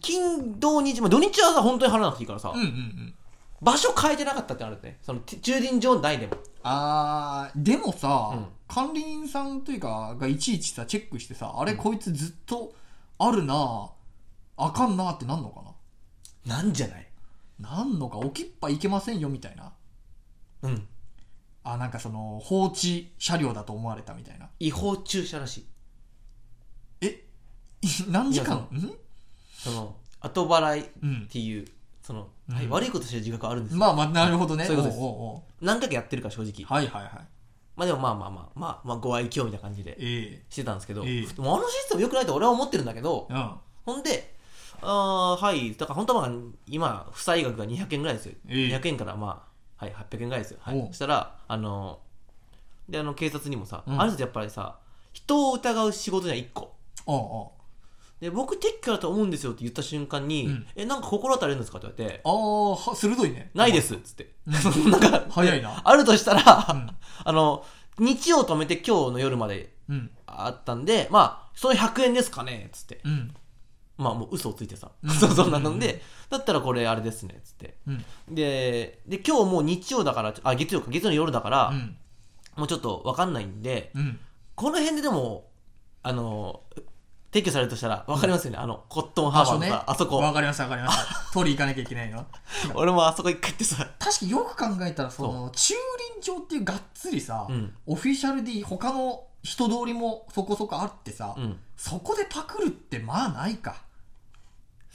[0.00, 3.14] 金、土日、まあ、土日はさ、本当に払わなくていいからさ、うんうんうん。
[3.60, 4.98] 場所変えてなかったってあるね。
[5.02, 6.32] その、駐輪場内でも。
[6.62, 8.46] あー、でもさ、うん。
[8.66, 12.72] 管理人さんというか、がいちいちさ、チェックしてさ、あれ、こいつずっと
[13.18, 13.90] あるな
[14.58, 15.62] あかんなってなんのか
[16.46, 16.62] な？
[16.62, 17.06] んじゃない？
[17.60, 19.72] ななんのか、置きっぱいけませんよ、みたいな。
[20.62, 20.86] うん。
[21.64, 24.48] あ、なんかその、放置車両だと思われたみたいな。
[24.58, 25.66] 違法駐車らしい。
[27.02, 27.24] え？
[28.08, 28.56] 何時間？
[28.56, 28.92] ん？
[29.56, 31.28] その、後払いっうん。
[31.28, 31.66] ていう、
[32.02, 33.78] その、うんはい、悪いことしてる自覚あるんですよ。
[33.78, 34.64] まあまあ、なるほどね。
[34.64, 36.62] そういうことですおうおうお何回かやってるから、正直。
[36.62, 37.12] うはいはいはい。
[37.76, 43.54] まあでもまあまあまあ、まあ、まあ、ご愛嬌みたいな感じでえしてたんですけど、ええでもあのシステム良くないと俺は思ってるんだけどえ、うん。
[43.84, 44.37] ほんで、
[44.82, 48.34] あーはい、だから本当はまあ、今、負債額が200円ぐらいですよ。
[48.48, 49.46] ええ200円からま
[49.80, 50.58] あ、はい、800円ぐらいですよ。
[50.60, 50.78] はい。
[50.78, 52.00] おうそしたら、あの、
[52.88, 54.78] で、あの、警察にもさ、うんある程度やっぱりさ、
[55.12, 56.74] 人を疑う仕事じゃん、1個。
[57.06, 57.58] おうおう
[58.20, 63.50] で、僕、撤去だと思うんですよって言った瞬間に、うんえ、なんか心当たりあるんですかって言われて、ああ、は鋭いね。
[63.54, 64.32] ないですっつって。
[64.46, 64.52] うん
[64.90, 65.80] なんか、早いな。
[65.84, 66.90] あるとしたら、うん
[67.24, 67.64] あの、
[67.98, 70.10] 日曜止めて今日の夜までうん。
[70.26, 73.00] あったんで、まあ、その100円ですかねつって。
[73.04, 73.34] うん。
[73.98, 74.90] まあ、もう嘘をついてさ。
[75.02, 77.76] うん そうそうなので、だったらこれあれですね、つって。
[77.86, 78.04] うん。
[78.34, 81.96] で、で、今日もう日曜だから、あ、月曜か、月曜の夜だから、うん。
[82.56, 84.18] もうちょっとわかんないんで、うん。
[84.54, 85.50] この辺ででも、
[86.02, 86.62] あの、
[87.30, 90.16] 撤去されるとしたら、わかりますよね、あの、コットンハーバーのさ、あそこ。
[90.18, 91.32] わかりますわかります。
[91.32, 92.24] 取り行かなきゃいけないの？
[92.74, 95.74] 俺もあそこ一回行ってさ、確かによく考えたら、その、駐
[96.16, 101.58] 輪場っていうがっつりさ、うんオフィシャルで他の人通りもそこそこあってさ、うん。
[101.76, 103.82] そこでパクるってまあないか。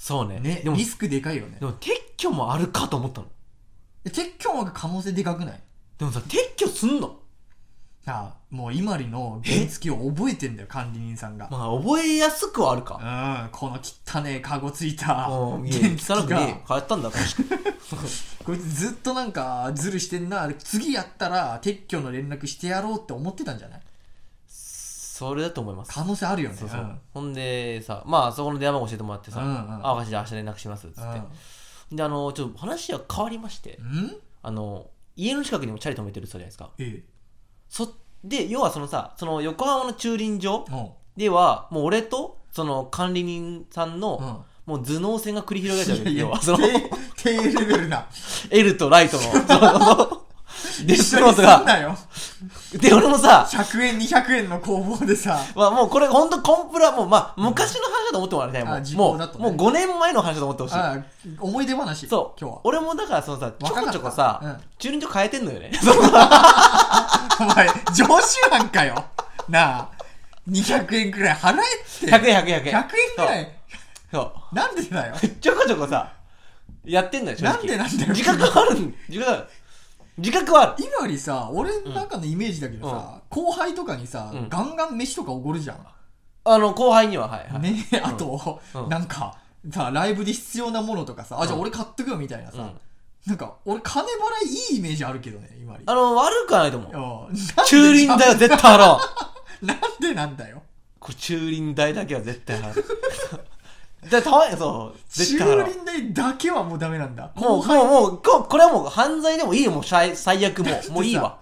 [0.05, 0.37] そうね。
[0.41, 1.65] ね、でも、リスクでかいよねで。
[1.65, 1.87] も撤
[2.17, 3.27] 去もあるかと思ったの。
[4.03, 5.59] で撤去の方が可能性でかくない？
[5.97, 7.19] でもさ、撤去すんの？
[8.03, 11.47] さあ、もう今里の原付を覚えてんだよ、管理人さんが。
[11.49, 12.95] まあ、覚えやすくはあるか。
[12.95, 16.65] うん、この汚ねえカゴついたうん、い原や、汚付がくねえ。
[16.67, 17.63] 変えたんだ、確かに。
[18.43, 23.81] こいつずっとなんかズルしてんな次やったら撤去の連絡してやろうって思ってたんじゃない？
[25.29, 25.91] それだと思います。
[25.91, 26.55] 可能性あるよね。
[26.55, 26.99] そうそう。
[27.13, 29.55] ほんでさ、まあ、そこの電話番号教えてもらってさ、うんうん。
[29.55, 31.95] あ、わかりましたじ明日連絡します、つって。
[31.95, 36.71] で、あの、ちょっと話は変わりまして、うん、うんあの、家の近くにもチャリ止めてる人じゃないですか。
[36.77, 37.03] え
[37.69, 37.93] そ、
[38.23, 44.27] で、要はそのさ、その横浜の駐輪場えでは、もう俺と、その管理人さんの、うん。
[44.27, 46.59] うんもう頭脳戦が繰り広げられちゃういやいや要はその、
[47.17, 48.07] 低低レベルな。
[48.49, 50.22] L とライトの、
[50.81, 51.97] その、そのデス一緒にすんなよ
[52.73, 58.97] で、俺もさ、100円200円の工房でさまあもうこれ本当コンプラもうまあ昔の話だと思ってもらいたいもあ時ん。
[58.97, 60.75] もう、効だとねもう5年前の話だと思ってほしい。
[60.75, 60.97] あ
[61.39, 62.39] 思い出話そう。
[62.39, 65.71] 今日は俺もだからそのさ、ちょこちょこ若かさ、ったうん駐輪場変えてんのよね。
[67.39, 69.03] お前常習犯かよ
[69.49, 69.89] なあ
[70.49, 72.73] 200円くらい払えって100円100円100円。
[72.73, 73.51] 100円くらい
[74.11, 74.55] そう。
[74.55, 76.11] なんでだよ ちょこちょこさ、
[76.85, 77.53] やってんのよ、正直。
[77.55, 79.47] なんでなんだよ自覚はあるん自覚はある。
[80.17, 80.85] 自覚はある。
[80.85, 85.85] 今よりさ俺の中のイメージだけどさ、後輩とかにさ、うんガンガン飯とかおごるじゃん、
[86.45, 87.61] あの、後輩には、はい、はい。
[87.61, 89.37] ねえ、あと、うんなんか、
[89.71, 92.71] さ、ライブで必要なものとかさ、あ、じゃあうん俺買っとくよみたいなさ、うん
[93.25, 94.07] なんか、俺金払
[94.45, 95.83] いいいイメージあるけどね、今に。
[95.85, 97.31] あの、悪くはないと思う。
[97.31, 97.35] うん
[97.65, 98.99] 駐輪代は絶対払わ
[99.61, 99.65] ん。
[99.65, 100.61] なんでなんだよ。
[100.99, 102.85] これ駐輪代だけは絶対払う。
[104.09, 105.59] で、たまに、そう、絶駐対払う。
[105.63, 107.31] 輪代だけはもうダメなんだ。
[107.35, 110.91] もう、もう、もう、ここれはもう犯罪でもいいよ、もう最最悪もう。
[110.91, 111.37] もういいわ。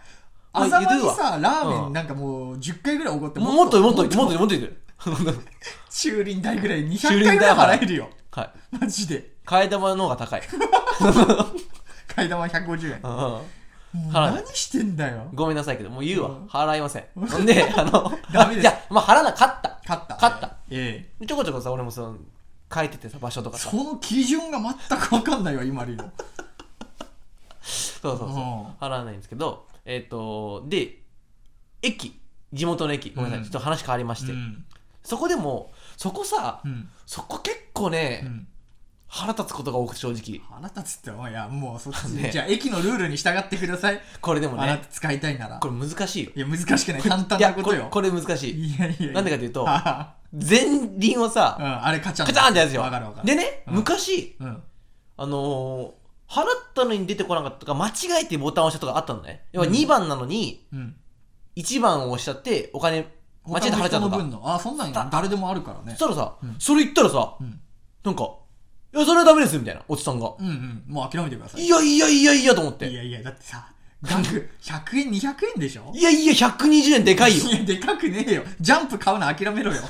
[0.53, 4.81] もう朝間言うわにさ、ラーメうんンなんかもう10回ぐらいおごってもっと、もっと、もっと、もっと、もっと言ってる。
[5.89, 8.09] 駐輪代ぐらい 200駐回ぐらい払えるよ。
[8.31, 8.49] はい。
[8.79, 9.31] マジで。
[9.45, 10.41] 替え玉の方が高い。
[12.07, 12.99] 階段は150円。
[13.03, 13.41] うん
[13.91, 15.27] もう払う何してんだよ。
[15.33, 16.45] ごめんなさいけど、もう言うわうん。
[16.45, 17.03] 払いません。
[17.13, 19.79] ほんで、あの、ダメですいや、まあ払わな、勝った。
[19.85, 20.15] 勝った。
[20.15, 20.55] 勝った。
[20.69, 21.25] ええ。
[21.25, 22.15] ちょこちょこさ、俺もその、
[22.73, 23.69] 変えててさ、場所とかさ。
[23.69, 26.11] その基準が全くわかんないわ、今りの。
[27.61, 28.29] そうそうそう。
[28.29, 30.99] うん払わないんですけど、えっ、と、で、
[31.81, 32.19] 駅、
[32.53, 34.65] 地元の駅、ごめんなさい、うんちょっと話変わりまして、うん。
[35.03, 36.89] そこでも、そこさ、うん。
[37.05, 38.47] そこ結構ね、うん。
[39.07, 40.39] 腹立つことが多くて正直。
[40.49, 44.01] 腹立つって、おいや、もうそっち、ねじゃあ駅のルールに従ってください。
[44.21, 45.59] これでもね、あなた使いたいなら。
[45.59, 46.31] これ難しいよ。
[46.33, 47.01] いや、難しくない。
[47.01, 47.89] 簡単いやなことよ。
[47.91, 48.73] これこれ難しい。
[48.73, 49.13] いやいやいや。
[49.13, 52.27] なんでかというとあ 前輪をあさ、うん、あれカチャン。
[52.27, 52.81] カチャンってやつよ。
[52.81, 53.27] わかるわかる。
[53.27, 54.63] でね、うん昔、うん。
[55.17, 56.01] あのー
[56.31, 57.91] 払ったのに出てこなかったとか、間違
[58.23, 59.43] えてボタンを押したとかあったのね。
[59.51, 60.95] 要は2番なのに、うん。
[61.57, 63.05] 1番を押しちゃって、お金、
[63.45, 64.53] 間違えて払っちゃうとか。
[64.55, 65.99] あ、そんなんや誰でもあるからねそし。
[65.99, 67.59] たらさ、うんそれ言ったらさ、うん。
[68.05, 68.29] なんか、
[68.93, 70.31] いや、それはダメですみたいな、おじさんが。
[70.39, 70.83] うんうん。
[70.87, 71.63] もう諦めてください。
[71.65, 72.89] いやいやいやいやと思って。
[72.89, 73.67] いやいや、だってさ、
[74.01, 75.91] 額、100円、200円でしょ？
[75.93, 77.43] いやいや、120円でかいよ。
[77.43, 78.43] いや、でかくねえよ。
[78.61, 79.81] ジャンプ買うの諦めろよ。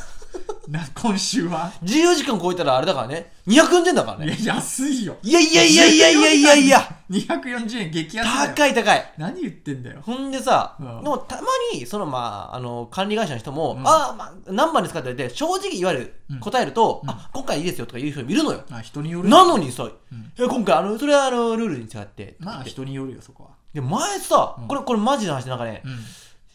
[0.67, 3.34] な今週は？14時間超えたらあれだからね。
[3.47, 4.38] 240円だからね。
[4.39, 6.95] いや安いよいやいやいやいやいやいやいや。
[7.09, 9.13] 240円激安だよ高い高い。
[9.17, 18.63] 何言ってんだよほんでさ、うんでもたまに、そのまあ、あの、管理会社の人も、うんああ、まあ、何番ですかって言われて、正直言われる、うん答えると、うんあ、今回いいですよとか言う人いるのよ。
[18.71, 19.91] あ人によるなのにさ、んい
[20.38, 22.36] や今回あの、それはあの、ルールに違って。
[22.39, 25.91] まあ人によるよそこはで、前さ、うんこれ、これマジな話でなんかね、うん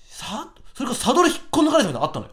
[0.09, 2.33] さ、それこそサドル引っこ抜かれたみたいなのあったのよ。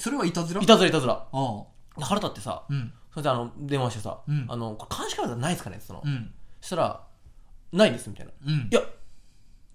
[0.00, 0.62] それはいたずら？
[0.62, 1.12] いたずらいたずら。
[1.12, 2.04] ああ。
[2.04, 2.92] 腹立ってさ、うん。
[3.12, 4.46] それであの、電話してさ、うん。
[4.48, 6.14] あの、これ監視カメラないですかねって言ったの。
[6.14, 6.32] うん。
[6.60, 7.00] そしたら、
[7.72, 8.32] ないですみたいな。
[8.32, 8.68] いうん。
[8.70, 8.82] や、い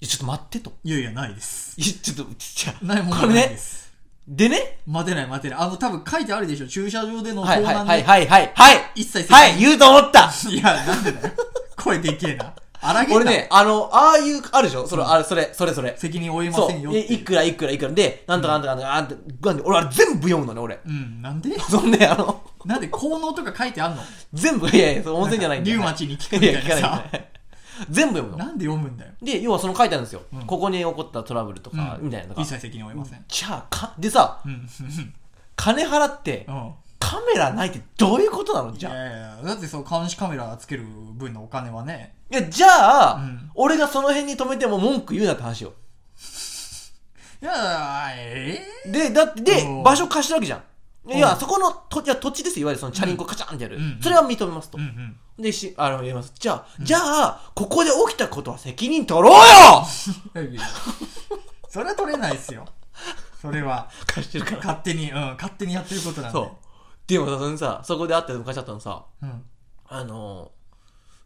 [0.02, 0.74] や、ちょっと待ってと。
[0.84, 1.80] いやいやないです。
[1.80, 3.94] いや、ちょっと、ちょないもんはこれねないです。
[4.28, 5.60] でね、待てない待てない。
[5.60, 6.68] あの多分書いてあるでしょ。
[6.68, 8.28] 駐車場での盗はいはいはいはい。
[8.28, 10.32] はいはい一切責任はい言うと思った。
[10.50, 11.34] いやなんでだよ。
[11.78, 12.56] 声でけえな
[13.16, 14.88] 俺ね、あの、ああいう、あるでしょ？
[14.88, 15.96] それ、あれ、それ、それそれ。
[15.98, 16.68] 責任負えま。
[16.68, 20.80] せんよいいくらいくらいくらで、なんとかなんとかなんとかなん俺あれ全部読むのね、俺。
[20.86, 21.22] うん。
[21.22, 21.58] なんで？
[21.60, 24.02] そんで、あの、なんで効能とか書いてあんの？
[24.34, 25.78] 全部、いやいや、それ温泉じゃないんだよ。
[25.78, 27.06] リウマチに効くみたいなさ。
[27.90, 28.38] 全部読むの。
[28.38, 29.12] なんで読むんだよ？
[29.22, 30.22] で、要はその書いてあるんですよ。
[30.34, 30.42] うん。
[30.46, 32.06] ここに起こったトラブルとか、うん。
[32.06, 32.42] みたいなのが。
[32.42, 32.48] 一。
[32.50, 33.26] 切責任負えません。
[33.28, 34.68] じゃあ、か、でさ、うん。
[35.58, 38.74] 金払ってう、んカメラないってどういうことなの？
[38.74, 38.96] いじゃあ。
[38.96, 40.84] やいやだってそう監視カメラつける
[41.14, 42.68] 分のお金はねいや、じゃ
[43.12, 45.74] あ、うん俺がその辺に止めても文句言うなって話よ。
[47.42, 50.64] いやえで、だって、でう、ん場所貸してるわけじゃん。
[51.18, 52.64] いや、うんそこのと、いや、土地ですよ。
[52.64, 53.78] いわゆるそのチャリンコカチャンってやる。
[53.78, 54.78] うんそれは認めますと。
[54.80, 56.32] えうんうんで、し、あの、言います。
[56.40, 59.86] じゃあ、じゃあ、ここで起きたことは責任取ろうよ
[61.70, 62.66] それは取れないですよ
[63.42, 64.58] それは 貸してるから。
[64.58, 66.65] 勝手にうん勝手にやってることなんでそう。
[67.08, 69.44] でもさ、そのさ、そこであった昔あったのさ、うん。
[69.88, 70.52] あの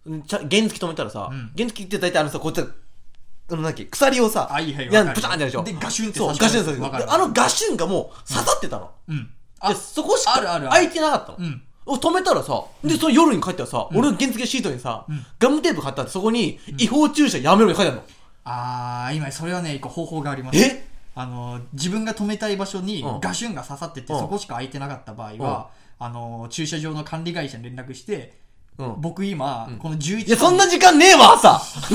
[0.08, 1.52] ー、ちゃ原付止めたらさ、うん。
[1.56, 2.68] 原付って大体あのさ、こっちは、
[3.50, 5.64] あの、なんだっけ、鎖をさ、あいいはいプチャンってやるでしょ。
[5.64, 8.92] でガシュンってそう、ガシュンってあのガシュンがもう刺さってたの。
[9.08, 9.30] うん。
[9.68, 10.72] で、そこしかあるあるある。
[10.72, 11.38] 開いてなかったの。
[11.40, 11.62] うん。
[11.86, 15.26] 止めたらさ、で、その夜に帰ったらさ、俺の原付シートにさ、うん。
[15.40, 18.04] ガムテープ貼ってあって、そこに、違法駐車やめろって書いてあるの。
[18.52, 20.58] あー今それはね一個方法があります。
[20.58, 20.88] え？
[21.20, 23.20] あの自分が止めたい場所にうん。
[23.20, 24.20] ガシュンが刺さってて、うん。
[24.20, 28.40] そこしか空いてなかった場合は、あの駐車場の管理会社に連絡して、
[28.78, 29.02] うん。
[29.02, 29.80] 僕今、ん。
[29.80, 31.60] この11いや、そんな時間ねえわ、朝。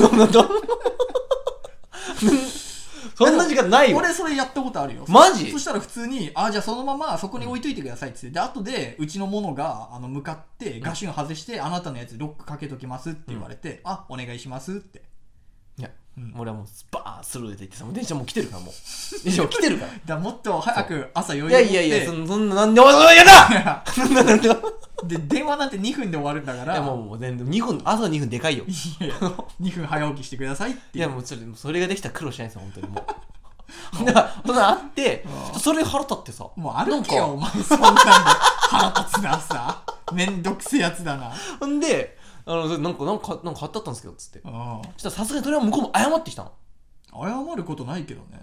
[3.15, 3.97] そんな時間ないよ。
[3.97, 5.05] 俺それやったことあるよ。
[5.07, 5.51] マジ？
[5.51, 8.29] そしたら普通にあじゃあそのままそこに置いといてくださいって。
[8.29, 15.01] で後でうちの者があの向かってガシュン外して、あなたのやつロックかけときますって言われて、あお願いしますって
[16.17, 16.33] うん。
[16.37, 19.23] 俺はもうスパースルーで行ってさ、もう電車もう来てるから、もう。
[19.23, 19.91] 電車もう来てるから。
[19.93, 23.83] だからもっと早く朝余裕いやを持っていやいや、そんそんな、なんで、おいおい、やだ！
[23.93, 24.51] そんな、なんで、い
[25.07, 26.75] で電話なんて2分で終わるんだから。
[26.75, 28.63] や、もう、もう全然、2分、朝2分でかいよ。
[28.65, 29.15] いやいや
[29.61, 34.05] 2分早起きしてくださいっていや、もう、それ、それができたら苦労しないですよ、本当にもう。
[34.05, 36.45] だから、そんなあってう、んそれ腹立ってさ。
[36.55, 39.81] もう歩けなんよお前そんなんで腹立つなさ
[40.13, 41.31] めんどくせえやつだな。
[41.59, 42.17] ほんで、
[42.47, 44.39] あの、なんか、なんか、なんか貼ってあったんですけど、つって。
[44.39, 44.51] うん
[44.97, 46.51] そしたらさすがにそれは向こうも謝ってきたの。
[47.13, 48.39] 謝ることないけどね。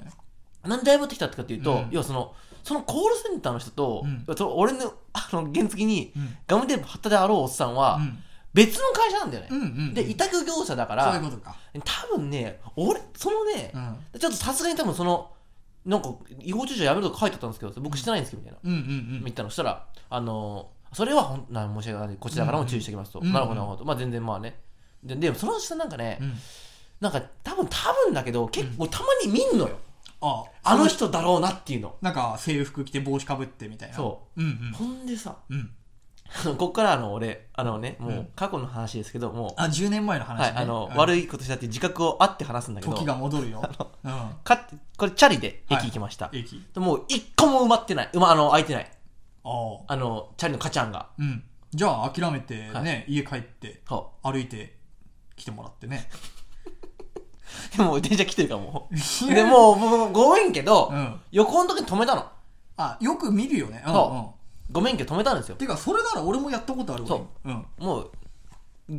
[0.65, 1.89] なんで謝ってきたってかっていうと、うん。
[1.91, 2.35] 要はその、
[2.65, 4.37] そのコールセンターの人と、うん。
[4.37, 6.37] その俺の、あの、原付にうん。
[6.47, 8.19] ガムテープ貼ったであろうおっさんは、うん。
[8.55, 9.49] 別の会社なんだよね。
[9.51, 11.57] うんうんで、委託業者だかそうら、いうことか。
[11.85, 13.79] 多分ね、俺、そのねう、
[14.17, 14.21] ん。
[14.21, 15.31] ちょっとさすがに多分その、
[15.87, 18.71] なんか、違法駐車やめるとか書いてあったんですけど、僕してないんですけど、みたいな。
[18.71, 18.81] うんう
[19.19, 19.51] ん言ったの。
[19.51, 23.21] したら、あのーそれはほんな申し訳ない、こっちだからも注意しておきますと。
[23.21, 23.85] うんなるほど、なるほど。
[23.85, 24.59] まあ全然まあね。
[25.03, 26.35] で、でもその下なんかね、うん
[27.01, 29.77] なんか多分、多分だけど、結構たまに見んのよ。
[30.21, 31.97] ああの人だろうなっていうの。
[32.01, 43.63] なんか制服着て帽子かぶってみたいなそううんほんでさ、うんうんこっからあの、俺、あのね、もううん過去の話ですけど、もう、あ10年前の話ねはい、あの、うん悪いことしたっていう自覚をあって話すんだけど、時が戻るよ
[44.05, 44.13] うん
[44.43, 46.31] かってこれチャリで駅行きました。
[46.33, 48.11] 駅でもう一個も埋まってない。
[48.15, 48.91] 埋ま、あの、空いてない。
[49.45, 51.09] あの、チャリのカチャンが。
[51.19, 54.77] うんじゃあ諦めてはね家帰ってそ歩いて
[55.37, 56.07] 来てもらってね
[57.75, 57.79] う。
[57.79, 59.35] でも電車来てるからもう。
[59.35, 62.27] で、もう、もう、ごめんけど、うん横の時に止めたの。
[62.77, 64.27] あよく見るよねうんそううん
[64.73, 65.57] ごめんけど止めたんですよ。
[65.57, 68.11] てかそれなら俺もやったことあるわそううんもう、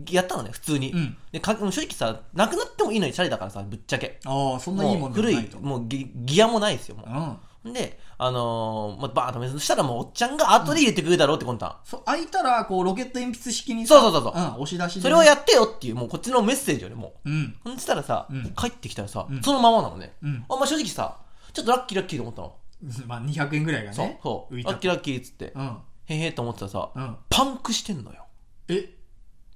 [0.09, 0.91] やったのね、普通に。
[0.91, 4.19] うんで、か正直さ、なくなってもいいのにチャリだからさ、ぶっちゃけ。
[4.25, 7.73] ああそんないいもんもう古いもうギギアもないですよ、もうんう。
[7.73, 11.78] で、あのー、まあ、バーンと止めそしたらもうおっちゃんが後で入れてくれるだろうって魂胆。
[11.84, 17.30] そ開いたらこうロケット鉛筆式にそうそうそうそううん、押し出しでねそれをやってよっていう、もうこっちのメッセージよね、もう。
[17.30, 20.13] うんほんしたらさ、うん帰ってきたらさ、うんそのままなのね。
[20.24, 21.17] うんあ、まあ、正直さ、
[21.51, 22.55] ちょっとラッキーラッキーと思ったの。
[23.07, 24.55] まあ200円ぐらいがそうね、そう。
[24.55, 28.26] 浮いたラッキーラッキーっつって、うんへへーと思ってたらさ、うんパンクしてんのよ。
[28.67, 28.89] え？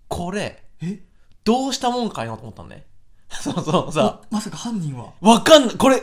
[0.08, 1.00] これ、え？
[1.44, 2.86] どうしたもんかいなと思ったのね。
[3.30, 5.12] そうそうさ、おまさか犯人は？
[5.22, 5.76] わかんない。
[5.76, 6.02] これ、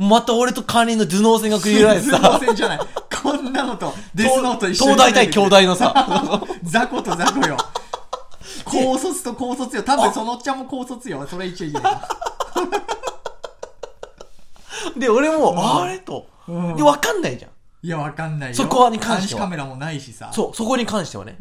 [0.00, 2.78] また俺と管理の頭脳戦が繰り広げられて頭脳さ、戦じゃない
[3.22, 5.94] こんなのとデスノート一緒に東大対京大のさ。
[6.64, 7.56] 雑魚と雑魚よ。
[8.64, 9.82] 高卒と高卒よ。
[9.82, 11.26] 多分そのおっちゃんも高卒よ。
[11.28, 11.80] それ一応いいよ。
[14.96, 16.26] で、俺も、うんあれと。
[16.48, 17.50] うんで、わかんないじゃん。
[17.82, 18.54] いや、わかんないよ。
[18.54, 20.30] そこに関しては監視カメラもないしさ。
[20.32, 21.36] そう、そこに関してはね。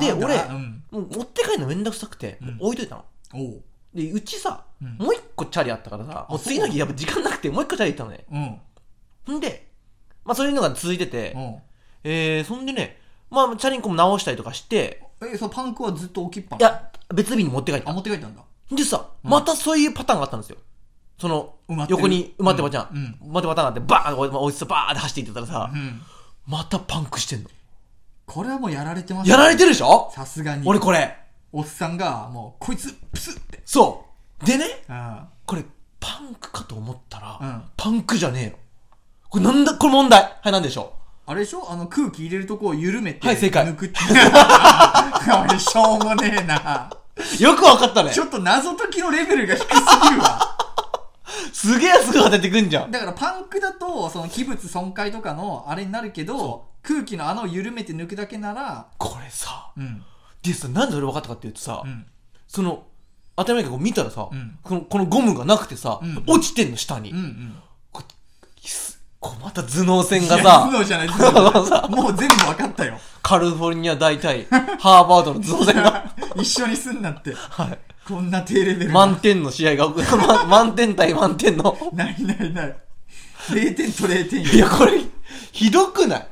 [0.00, 0.82] で、俺、うん。
[0.90, 3.04] もう持って帰るのめんどくさくて、うん置いといたの。
[3.34, 3.62] おう。
[3.94, 8.60] で、うちさ、うんもう一個チャリあったからさ、もう次の日やっぱ時間なくて、もう一個チャリ行ったのね。
[9.28, 9.36] うん。
[9.36, 9.68] んで、
[10.24, 11.56] まあそういうのが続いてて、うん。
[12.04, 12.98] えー、そんでね、
[13.30, 17.92] まあチャリンコも直したりとかして、え、そのパンクはずっと置きっぱいや、別日に持って帰っあ、た。
[17.92, 18.42] 持って帰ったんだ。
[18.72, 20.56] でさ、うんまたそういうパターンがあったんですよ。
[21.20, 22.88] その埋まってる、横に埋まってばじゃん。
[22.92, 26.00] うん埋まってパターンがあって、バーンおおいしさバーンって走っていってたらさ、うん。
[26.46, 27.48] またパンクしてんの。
[28.26, 30.10] これはもうやられてますやられてるでしょ？
[30.14, 30.66] さすがに。
[30.66, 31.16] 俺これ。
[31.52, 33.60] おっさんが、もう、こいつ、プスって。
[33.64, 34.06] そ
[34.42, 34.46] う。
[34.46, 35.20] でね、うん。
[35.46, 35.64] これ、
[36.00, 38.56] パンクかと思ったら、うんパンクじゃねえの。
[39.28, 40.22] これなんだ、これ問題。
[40.42, 40.94] はい、なんでしょ
[41.26, 41.70] あれでしょ？
[41.70, 43.26] あの空気入れるとこを緩めて。
[43.26, 43.98] はい正解抜くって。
[44.32, 46.90] あれ、しょうもねえな。
[47.38, 47.42] う。
[47.42, 48.20] よくわかったねち。
[48.20, 49.66] ょっと謎解きのレベルが低す
[50.10, 50.56] ぎるわ。
[51.52, 52.90] すげえすぐ当ててくんじゃん。
[52.90, 60.04] だからパンクだと、その器物損壊とかのあれになるけど、空気の穴を緩めて抜くだけなら、これさ、うん。
[60.42, 62.04] でさ、なんで俺分かったかっていうとさ、うん。
[62.48, 62.84] その、
[63.36, 67.10] 当たり前だけど見たらさ、うんこの、このゴムがなくてさ、うん落ちてんの、下に。
[67.10, 67.54] うんうん。
[67.92, 68.02] こ
[68.64, 72.98] すこうまた頭脳線がいやさ頭、脳じゃない、頭 脳もう全部分かったよ。
[73.22, 77.32] カリフォルニア大体、ハーバードの頭脳線が、 一緒にすんなって。
[77.34, 77.78] はい。
[78.06, 79.88] こんな低レベルな満点の試合が、
[80.18, 81.78] ま満点対満点の。
[81.92, 82.76] ないないない。
[83.48, 85.00] 0点と0点よいや、これ、
[85.52, 86.18] ひどくない？
[86.20, 86.26] だ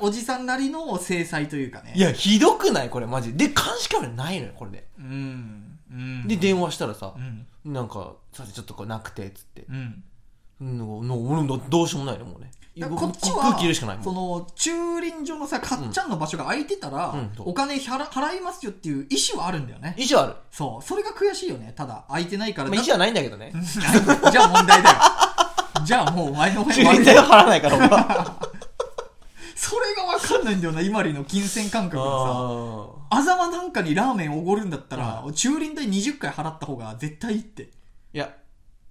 [0.00, 1.92] おじさんなりの制裁というかね。
[1.96, 2.90] い、や、ひどくない？
[2.90, 3.34] これ、マジ。
[3.34, 4.86] で、監視カメラないのよ、これで。
[4.98, 5.78] うん。
[5.90, 6.28] うん。
[6.28, 7.72] で、電話したらさう、ん。
[7.72, 9.64] なんか、さてちょっとこれなくて、つって。
[9.68, 10.04] うん。
[10.60, 12.50] うん、の俺もどうしようもないの、もうね。
[12.96, 13.54] こっちは。
[14.02, 19.94] その、駐輪場のさ、かっちゃんの場所が空いてたら、うんお金払払いますよっていう意思はあるんだよね。
[19.98, 20.36] 意思はある。
[20.50, 20.86] そう。
[20.86, 21.74] それが悔しいよね。
[21.76, 22.70] ただ、空いてないから。
[22.70, 23.52] まあ、意思はないんだけどね。
[23.52, 24.96] だじゃあ問題だよ。
[25.84, 28.38] じゃあもうお前の方駐輪代は 払わないから。
[29.64, 32.08] それがわかんないんだよな、今里の金銭感覚がさ。
[33.10, 37.62] ああざまなんかにラーメンおごるんだったら、う駐輪代20回払った方が絶対いいって。
[37.62, 37.66] ー
[38.14, 38.34] いや、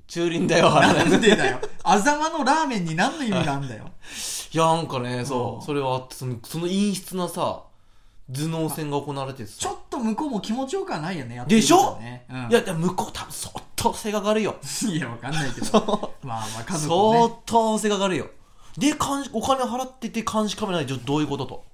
[0.07, 0.93] 駐輪代は払わな。
[0.93, 1.59] ないんでだよ。
[1.83, 3.85] あざまのラーメンに何の意味があるんだよ。
[4.53, 7.63] いや、なんかね、そうう、んそれはあって、その、その陰湿なさ、
[8.31, 9.45] 頭脳戦が行われて。
[9.45, 11.99] ちょっと向こうも気持ちよくはないよね、やってるでしょ？
[12.29, 14.55] うん、いや、向こう多分相当性が悪いよ。
[14.87, 16.13] いや、わかんないけど。
[16.23, 17.35] まあまあ、家族も相ね。
[17.45, 18.27] 当性が悪いよ。
[18.77, 21.71] で、監視お金払ってて監視カメラでちょっとどういうことと。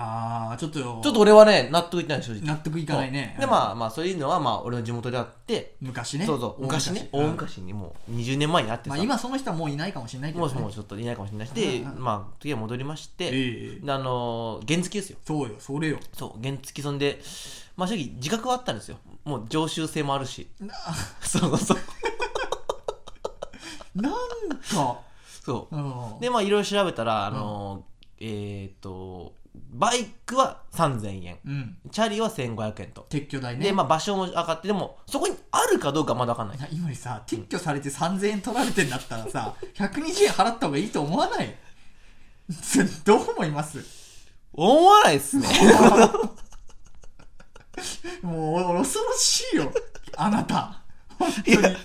[0.00, 2.42] ああ、ちょっと、ちょっと俺はね、納得いってない正直。
[2.42, 3.36] 納得いかないね。
[3.38, 6.24] で、まあまあ、そういうのはまあ、俺の地元であって、昔ね。
[6.24, 10.54] そうそう、昔ね、大うん昔にもう20年前にあってさ、まあ今その人はもういないかもしれないけど、ね。
[10.54, 15.18] もうもうちょっといないかもしれないし、で、まあ、次は戻りまして、えあのー原付ですよ。
[15.26, 15.98] そうよ、それよ。
[16.12, 17.20] そう、原付そんで、
[17.76, 18.98] まあ正直自覚はあったんですよ。
[19.24, 20.48] もう常習性もあるし。
[20.60, 20.72] な、
[21.20, 21.78] そうそう。
[24.00, 25.00] なんか、
[25.48, 25.76] そう。
[25.76, 26.20] うん。
[26.20, 29.34] で、まあいろいろ調べたら、あのーえっ、と、
[29.70, 31.38] バイクは3000円。
[31.44, 31.78] うん。
[31.90, 33.06] チャリは1500円と。
[33.08, 33.64] 撤去代ね。
[33.64, 36.58] で、まあ場所も上がって、でも、そこにあるかどうかはまだわかんない。
[36.58, 41.54] な今にさ、撤去されて3000円取られてんだったらさ、 120円払った方がいいと思わない？
[43.04, 43.84] どう思います？
[44.52, 45.46] 思わないっすね。
[48.22, 49.72] もう恐ろしいよ。
[50.16, 50.80] あなた。
[51.18, 51.76] 本当に。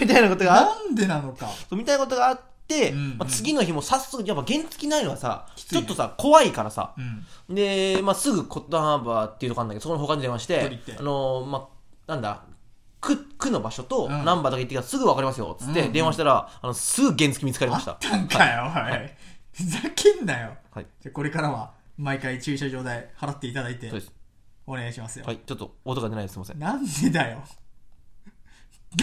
[0.00, 1.48] みたいなことがあっなんでなのか。
[1.70, 2.42] みたいなことがあって、
[2.92, 6.94] うんうんまあ、次の日も早速、やっぱ原付ないのはさ、ちょっとさ、怖いからさ、
[7.48, 7.54] うん。
[7.54, 11.68] で、まあ、すぐコットンハーバーっていうとこあるんだけど、そこの他に電話してあのーま
[12.06, 12.42] あ、なんだ、
[13.00, 17.92] 区、区の場所とうんナンバーだけ言ってからすぐ分かりますよ、つってうんうん電話したら、あの、すぐ原付見つかりあました。
[17.92, 19.10] ったんかよ、おい。
[19.52, 20.56] ふざけんなよ。
[20.70, 20.86] はい。
[21.00, 23.90] じゃあこれからは、毎回駐車場代払っていただいて。
[24.66, 25.24] お願いしますよ。
[25.26, 25.38] はい。
[25.44, 26.34] ちょっと音が出ないです。
[26.34, 26.58] すいません。
[26.58, 27.42] なんでだよ。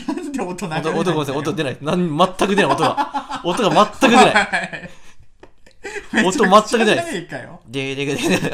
[0.06, 1.36] なんで音流れ音、音ごめんなさい。
[1.38, 1.78] 音出ない。
[1.82, 2.66] なん、全く出ない。
[2.66, 3.42] 音が。
[3.44, 4.90] 音が全く出ない。
[6.24, 7.28] い音全く出ない。
[7.68, 8.52] ででででで。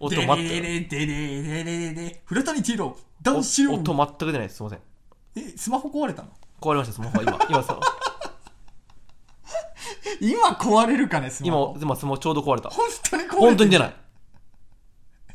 [0.00, 4.56] 音全く、ででれれれれれ古谷ティーロー、ダンシロ音全く出ないです。
[4.56, 4.80] すいません。
[5.36, 6.30] え、スマホ壊れたの？
[6.60, 7.38] 壊れました、スマホは今。
[7.48, 7.78] 今さ、
[10.20, 12.70] 今壊れるかね、スマ今ホ。、今スマホちょうど壊れた。
[12.70, 13.94] 本当に壊れ本当に出ない。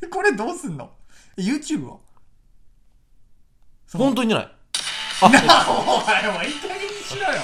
[0.04, 0.08] い。
[0.10, 0.92] これどうすんの？
[1.38, 1.98] え ?YouTube は？
[3.94, 4.55] 本当に出ない。
[5.22, 7.42] お前、お前、いい加減にしろよ。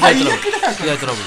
[0.00, 0.86] 最悪だよ、これ。
[0.86, 1.24] 意外トラブル。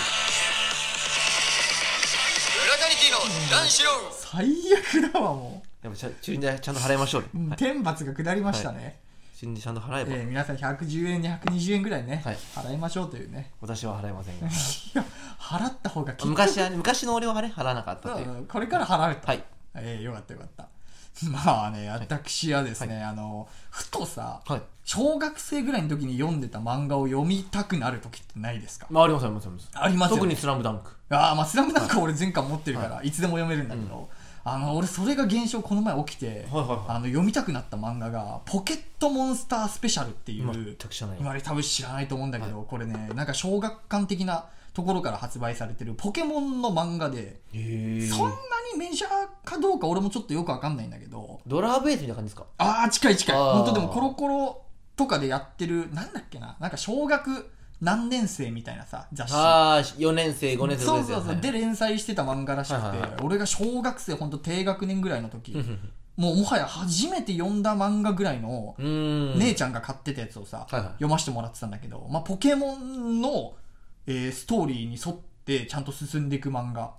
[4.31, 7.27] 最悪だわ、もやっぱちゃ、駐輪代ちゃんと払いましょうね。
[7.33, 7.37] う。
[7.37, 7.57] うんはい。
[7.57, 8.99] 天罰が下りましたね。
[9.33, 12.37] 死んでちゃんと払えば、えー皆さん110円220円ぐらいね、はい。
[12.55, 13.51] 払いましょうというね。
[13.59, 14.47] 私は払えませんが。
[14.47, 14.51] い
[14.93, 15.03] や
[15.39, 16.27] 払った方がきっと。
[16.27, 18.29] 昔はね昔の俺はね払わなかったという。
[18.29, 19.43] うんこれから払うと、はい。
[19.75, 20.67] えーよかったよかった
[21.29, 24.61] まあね私はですね、あのふとさはい。
[24.83, 28.87] 小学生ぐらいの時に読んでた漫画を読みたくなる時ってないですか？
[28.89, 29.69] まあありますありますあります。
[29.73, 30.19] ありますよね。
[30.21, 30.91] 特に「スラムダンク。
[31.15, 34.09] ああまあスラムダンクは俺全巻持ってるから、い、つでも読めるんだけど、
[34.43, 36.79] あの俺それが現象この前起きて、はいはいはい。
[36.87, 41.17] あの読みたくなった漫画が「ポケットモンスタースペシャル」っていう、全く知らない。
[41.19, 48.35] 今まで多分知らないと思うんだけど、これねなんか小学館的なところから発売されてるポケモンの漫画で、そんな
[48.73, 49.11] にメジャー
[49.43, 51.41] かどうか俺もちょっとよくわかんないんだけど。
[51.45, 52.45] ドラーベースみたいな感じですか？
[52.57, 53.35] ああ近い近い。
[53.35, 54.61] 本当でもコロコロ
[54.95, 56.55] とかでやってるなんだっけな？
[56.59, 57.49] なんか小学
[57.81, 59.35] 何年生みたいなさ雑誌。
[59.35, 63.19] ああ4年生5年生6そうそうそう、で連載してた漫画らしくて、はいはいはい。
[63.23, 65.53] 俺が小学生本当低学年ぐらいの時、
[66.15, 70.83] もうもはや初めて読んだ漫画ぐらいの姉ちゃんが買ってたやつをさ、はいはい。
[70.89, 73.55] 読ませてもらってたんだけど、まあ、ポケモンの、
[74.07, 76.93] えーストーリーに沿ってちゃんと進んでいく漫画。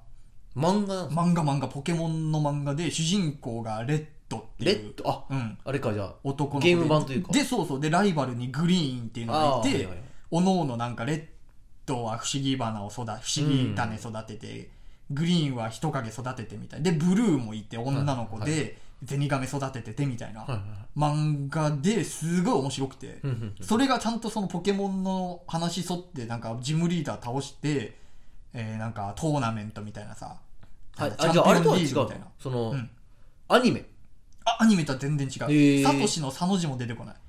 [0.56, 1.08] 漫画？
[1.08, 1.68] 漫画漫画。
[1.68, 4.76] ポケモンの漫画で主人公がレッドっていう。
[4.76, 5.08] レッド？
[5.08, 7.32] あうん、あれかじゃあ男のゲーム版というか。
[7.32, 7.80] でそうそう。
[7.80, 9.98] でライバルにグリーンっていうのがいて、あーはいはい
[10.30, 11.24] おのおのなんかレッ
[11.84, 14.70] ドは不思議花を育て不思議種育てて、
[15.10, 16.82] グリーンは人影育ててみたい。
[16.82, 20.60] でブルーもいて女の子はで、ゼニガメ育てててみたいな、はいはい。
[20.96, 23.20] 漫画ですごい面白くて、
[23.60, 27.96] それがちゃんとそのポケモンの話沿ってなんかジムリーダー倒して、
[28.52, 30.36] えーなんかトーナメントみたいなさ、
[30.96, 31.12] はい。
[31.18, 32.26] あじゃああれとは違うのチャンピオンリーグみたいな。
[32.38, 32.90] そのうん。
[33.48, 33.84] アニメ？
[34.44, 37.14] あアニメとは全然違う、サトシのサの字も出てこない。
[37.14, 37.20] か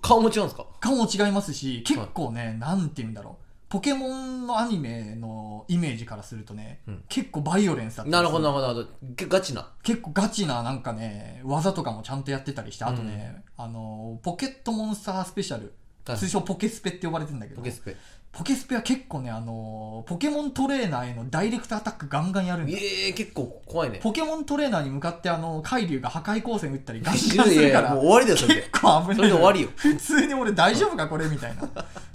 [0.00, 0.66] 顔も違うんですか？
[0.80, 7.04] 顔も違いますし結構ね、なんて言うんだろうポケモンのアニメのイメージからするとね、うん。
[7.08, 9.26] 結構バイオレンスだったりなるほどなするほど。
[9.28, 9.72] ガチな。
[9.82, 15.64] 結構ガチななんかね技とかもちゃんとやってたりしてあとね、あのポケットモンスタースペシャル。
[15.64, 15.72] はい
[16.06, 17.62] 通称ポケスペって呼ばれてるんだけど。
[17.62, 17.96] ポケスペ
[18.36, 22.76] ポケスペは結構ねあのポケモントレーナーへのダイレクトアタックガンガンやるんだ。
[22.76, 24.00] ええ結構怖いね。
[24.02, 28.62] ポケモントレーナーに向かってあの海竜が破壊光線打ったりガンガンいやいするからやもう終わりだよそれで。
[28.62, 29.68] 結構危ないそれで終わりよ。
[29.76, 31.62] 普通に俺大丈夫かこれみたいな。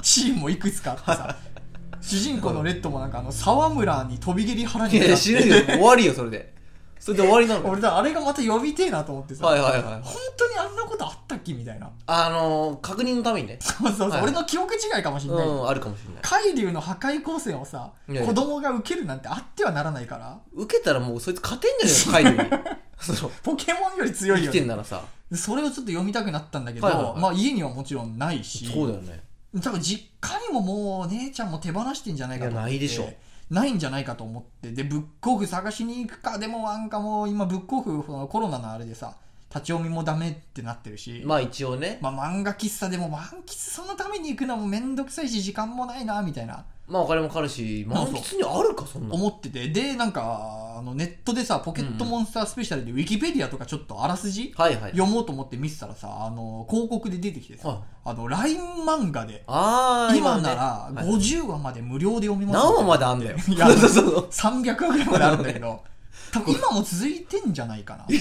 [0.01, 1.36] シーンもいくつかあってさ。
[2.01, 5.65] 主人公のレッドもなんかあの沢村に飛び蹴り腹にいや死ぬよ。
[5.65, 6.53] 終わりよそれで
[7.00, 7.70] それで終わりなの？
[7.70, 9.82] 俺だあれがまた呼びてえなと思ってさ、はいはいはい。
[9.82, 10.02] 本
[10.38, 11.54] 当にあんなことあったっけ？
[11.54, 11.89] みたいな。
[12.08, 13.58] あのー、確認のためにね。
[13.62, 14.24] そうそうそう、はい。
[14.24, 16.22] 俺の記憶違いかもしんない、うんあるかもしれない。
[16.22, 18.28] 海竜の破壊光線をさいやいや。
[18.28, 20.39] 子供が受けるなんてあってはならないから。
[20.54, 22.64] 受けたらもうそいつ勝てんじゃないのカイルに。
[23.00, 24.58] そのポケモンより強い生よね。
[24.58, 25.02] きてんならさ。
[25.34, 27.22] それをちょっと読みたくなったんだけど、はいはいはい。
[27.22, 28.66] まあ家にはもちろんないし。
[28.66, 29.24] そうだよね。
[29.64, 32.72] 多分実家にももう姉ちゃんも手放してんじゃないかと思って。
[32.72, 33.10] いやないでしょ
[33.50, 34.72] ないんじゃないかと思って。
[34.72, 36.38] でブックオフ探しに行くか。
[36.38, 39.16] でもなんかもう今ブックオフコロナのあれでさ
[39.50, 41.97] 立ち読みもダメってなってるし、まあ一応ね。
[42.02, 49.10] まあ、漫画喫茶でも満喫そのために行くのもめんどくさいし時間もないなみたいなまあお金もかかるし満喫にあるかそんな。
[49.10, 49.70] の思ってて。
[49.70, 54.92] でなんかあのネットでさ「ポケットモンスタースペシャル」でウィキペディアとかちょっとあらすじはいはい。
[54.92, 57.78] 読もうと思って見てたらさあの広告で出てきてさ、はい。
[58.06, 60.62] あの LINE 漫画でああ今なら
[60.94, 61.06] はい。
[61.08, 63.38] 50話まで無料で読みます何話まであんだよ。
[63.48, 64.28] いやそうそうそう。
[64.30, 65.84] 300話ぐらいまであるんだけど。
[66.32, 68.06] 多分今も続いてんじゃないかな。
[68.08, 68.16] シ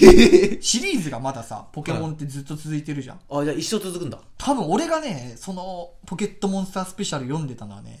[0.79, 3.19] リーズがまださポケモンってずっと続いてるじゃん。
[3.29, 4.17] あじゃあ一生続くんだ。
[4.37, 7.99] 多分俺がねそのポケットモンスタースペシャル読んでたのはね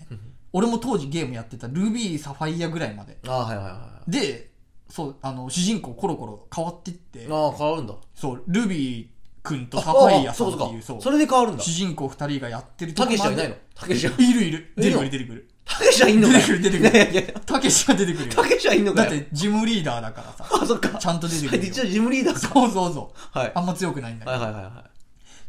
[0.53, 3.17] 俺も当時ゲームやってたルビーサファイアぐらいまで。
[3.27, 4.49] あはいはいはで
[4.89, 7.23] そうあの主人公コロコロ変わってって。
[7.23, 7.93] いああ変わるんだ。
[8.15, 9.07] そうルビー
[9.43, 11.63] 君とサファイアさんっていうそうそれで変わるんだ。
[11.63, 12.93] 主人公2人がやってる。
[12.93, 13.55] とたこまでけしはいないの？
[13.75, 14.73] たけしはいるいる。
[14.75, 15.49] 出てくる出てくる。
[15.65, 16.89] たけしはいんの出てくる出てくる。
[16.89, 17.33] いやいやいや。
[17.45, 18.33] たけしが出てくるよ。
[18.33, 20.49] たけしはいんのかよだってジムリーダーだからさ。
[20.51, 20.97] あそっか。
[20.97, 21.69] ちゃんと出てくるよ。
[21.69, 22.39] 一応ジムリーダーか。
[22.39, 23.37] そうそうそう。
[23.37, 23.51] はい。
[23.53, 24.88] あんま強くないんだけど、はいはいはいは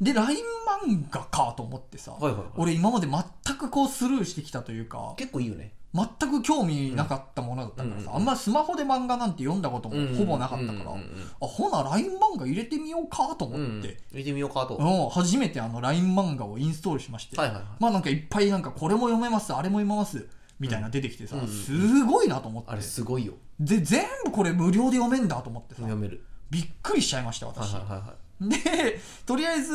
[0.01, 0.39] で LINE
[0.87, 2.51] 漫画かと思ってさ、いはいはいはい。
[2.57, 5.75] 俺今まで全くこうスルーしてきたというか結構いいよね。
[5.93, 10.85] 全く興味なかったものだったからさ、うんうんあんまスマホで漫画なんて読んだこともほぼなかったから、うんうん。
[10.85, 11.05] うんうん
[11.43, 14.77] あほな LINE 漫画入れてみようかと思って、うん見てみようかと。
[14.77, 17.65] うん初めてあの LINE 漫画をインストールしまして、はいはいはい。
[17.81, 20.27] まあなんかいっぱいなんかこれも読めますあれも読めます
[20.61, 23.35] みたいな出てきてさ、うんすごいなと思って、あれすごいよ。
[23.59, 25.83] で全部これ無料で読めんだと思ってさ。
[25.83, 26.25] 読める。
[26.51, 28.11] びっくりしちゃいましたはい私、はいはいはい
[28.41, 29.73] でとりあえず、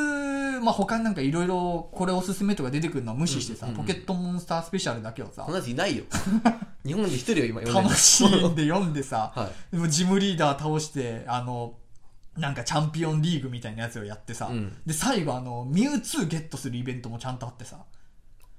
[0.61, 5.43] まあ、他になんかいろいろこれおすすめとか出てくるのは無視してさ、うんうんポケットモンスタースペシャルだけをさ。
[5.43, 6.05] そんなやついないよ。
[6.85, 7.87] 日本で一人よ今読んでる。
[7.89, 9.75] 楽しんで読んでさ、 はい。
[9.75, 11.73] でもジムリーダー倒してあの
[12.37, 14.75] なんかチャンピオンリーグみたいなやつをやってさ、うん。
[14.85, 17.77] で最後あのミュウツーゲットするイベントもちゃんとあってさ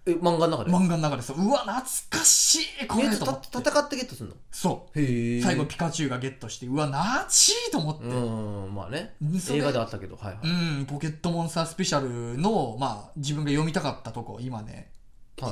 [0.09, 0.71] え漫画の中で？
[0.71, 1.49] 漫画の中でさう。
[1.51, 2.87] わ懐かしい。
[2.87, 3.49] こえれと思って。
[3.51, 4.37] た戦ってゲットするの？
[4.53, 5.01] そう。
[5.01, 5.43] へえ。
[5.43, 9.15] 最後ピカチュウがゲットしてうわ懐かしいと思って、うーんまあね。
[9.51, 10.49] 映画ではあったけどはいはい。
[10.79, 14.93] うん、ポケットモンスタースペシャルの、まあ、自分が読みたかったとこ、今ね。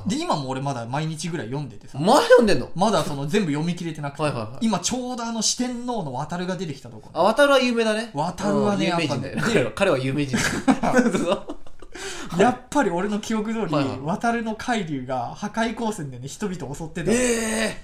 [0.06, 1.98] で、今も俺まだ毎日ぐらい読んでてさ。
[1.98, 2.70] 前読んでんの？
[2.74, 4.22] まだその全部読み切れてなくて。
[4.22, 4.58] はいはいはい。
[4.62, 7.10] 今ちょうどあの四天王の渡るが出てきたとこ。
[7.12, 8.10] あ渡るは有名だね。
[8.14, 9.36] 渡るはねうん有名人だよ。
[9.36, 11.46] やっぱ彼は彼は有名人だよ
[12.38, 14.00] やっぱり俺の記憶通り、はいはい。
[14.00, 17.10] 渡るの海流が破壊光線でね、人々を襲ってた。
[17.12, 17.82] ええ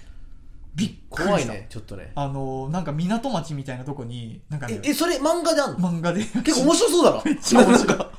[0.74, 1.28] びっくり。
[1.28, 2.12] 怖いねちょっとね。
[2.14, 5.90] あの、なんか港町みたいなとこに、なんかねえ、えそれ漫画であんの？
[5.90, 6.24] 漫画で。
[6.24, 7.22] 結構面白そうだな。
[7.26, 7.88] めっちゃ面白い。
[7.88, 8.10] なんか。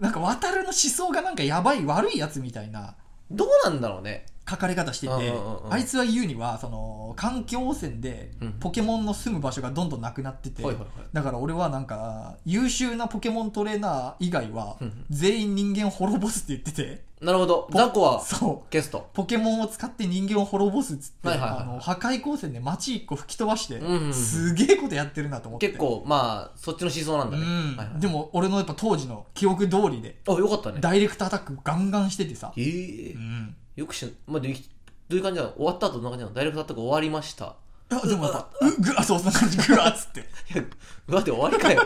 [0.00, 2.94] なんか渡るの思想がなんかやばい悪いやつみたいな。
[3.30, 5.12] どうなんだろうね書かれ方してて、
[5.70, 8.52] あいつは言うにはその環境汚染でうん。
[8.60, 10.62] ポケモンの住む場所がどんどんなくなってて、
[11.12, 14.76] だから俺はなんか優秀なポケモントレーナー以外は
[15.10, 17.68] 全員人間を滅ぼすって言ってて、なるほど。
[17.70, 18.72] ポザコはそう。
[18.72, 19.08] ゲスト。
[19.14, 23.80] ポケモンを使って人間を滅ぼすっつって、破壊光線で街一個吹き飛ばして、
[24.12, 30.80] すげえことやってるなと思って結構まあそっちの思想なんだね、でも俺のやっぱ当時の記憶通りであよかったね。
[30.80, 33.12] ダイレクトアタックガンガンしててさ、ええ。
[33.12, 34.54] うん、よくしまあでど
[35.10, 35.52] ういう感じなの？
[35.52, 36.34] 終わった後どんな感じなの？
[36.34, 37.56] ダイレクトアタック終わりました。
[37.90, 39.58] あでもやっぱうぐあそうそんな感じ。
[39.58, 40.20] ぐわっつって。
[40.20, 40.24] い
[40.56, 40.64] や
[41.08, 41.82] うわって終わりかよ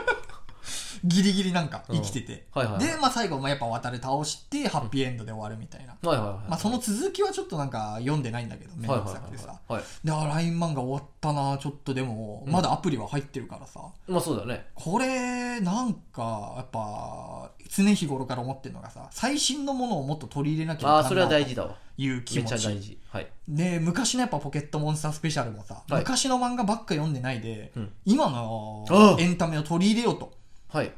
[1.05, 2.87] ギリギリなんか生きてて、はいはいはい。
[2.87, 9.83] で、まあ、最後、まあ、やっぱ渡れ倒してハッピーエンドで終わるみたいな、はいはいはいまあ、その続きはちょっとなんか読んでないんだけどめんどくさくてさ、はい。
[10.05, 13.81] であ LINE 漫画終わったなちょっとでも、まだアプリは入ってるからさ。
[14.07, 14.67] まあそうだね。
[14.75, 21.77] これなんかやっぱ常日頃から思ってるのがさ最新のものをもっと取り入れなきゃいけないああそれは大事だわ。
[22.01, 22.99] いう気めっちゃ持ち大事。
[23.11, 23.27] はい。
[23.49, 26.01] で昔のやっぱポケットモンスタースペシャルもさ、はい。
[26.01, 27.93] 昔の漫画ばっか読んでないで、うん。
[28.05, 28.87] 今の
[29.19, 30.27] エンタメを取り入れようと。
[30.27, 30.35] はい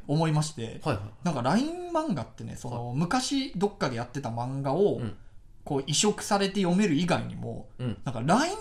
[0.07, 1.25] 思いまして、はいはい。
[1.25, 5.17] なんか LINE 漫画ってねその昔どっかでやってた漫画をうん。
[5.63, 7.99] こう移植されて読める以外にもうん。
[8.05, 8.57] なんか LINE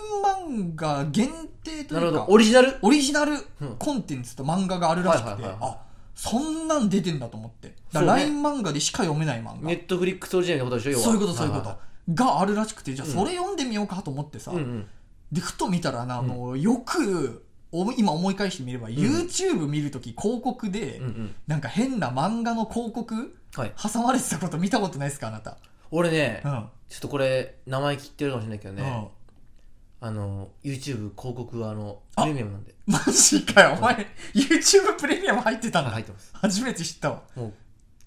[0.52, 1.30] 漫画限
[1.64, 2.76] 定とないうかオリジナル？
[2.82, 3.76] オリジナルうん。
[3.80, 5.72] コンテンツと漫画があるらしくてはいはいはいはい。
[5.72, 5.78] あ
[6.14, 7.74] そんなん出てんだと思って。
[7.94, 9.68] だから LINE 漫画でしか読めない漫画。
[9.68, 11.70] ネットフリックスオリジナルのことでしょそういうことそういうこと。
[11.70, 11.78] は
[12.14, 13.14] があるらしくてじゃあうん。
[13.14, 14.52] それ読んでみようかと思ってさ。
[14.52, 14.88] いはいうんうん。
[15.32, 21.36] でふと見たらなあのよくお今思い返してみれば YouTube 見るとき広告でうんうん。
[21.48, 23.74] なんか変な漫画の広告はい。
[23.82, 25.58] 挟まれてたこと見たことないですかあなた？
[25.92, 26.52] 俺ねうん。
[26.90, 28.78] ちょっとこれ名前切ってるかもしれないけどうん。
[28.78, 29.10] ね
[30.02, 32.74] あの YouTube 広告はあのあプレミアムなんで。
[32.88, 35.92] マジかよお前 YouTube プレミアム入ってたんだ。
[35.92, 36.32] 入ってます。
[36.34, 37.24] 初めて知ったわ。
[37.36, 37.54] もう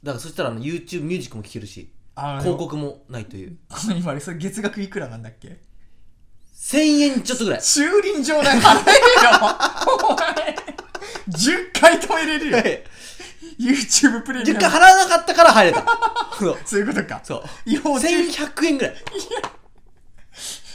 [0.03, 1.93] だからそしたらあの YouTube ミュージックも聴けるし
[2.41, 3.57] 広告もないという。
[3.69, 5.61] この今それ月額いくらなんだっけ？
[6.63, 7.63] 1000円ちょっとぐらい。
[7.63, 8.99] 駐輪場代払えよ。
[10.09, 10.57] お前。
[11.29, 12.59] 10回止めれるよ。
[13.59, 15.85] YouTube プレミ10回アム払わなかったから入れた。
[16.39, 16.59] そう。
[16.65, 17.21] そういうことか。
[17.25, 17.43] そう。
[17.67, 18.95] 違法駐1100円ぐらい。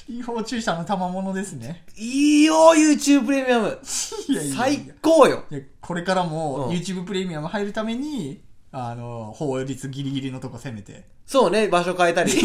[0.10, 1.86] 違法駐車の賜物ですね。
[1.96, 3.80] いいよ YouTube プレミアム。
[4.28, 4.58] いやいやいや。
[4.58, 5.46] 最高よ。
[5.50, 6.76] でこれからもうん。
[6.76, 8.42] YouTube プレミアム入るために
[8.74, 11.06] あの法律ギリギリのとこ攻めて。
[11.26, 12.32] そうね場所変えたり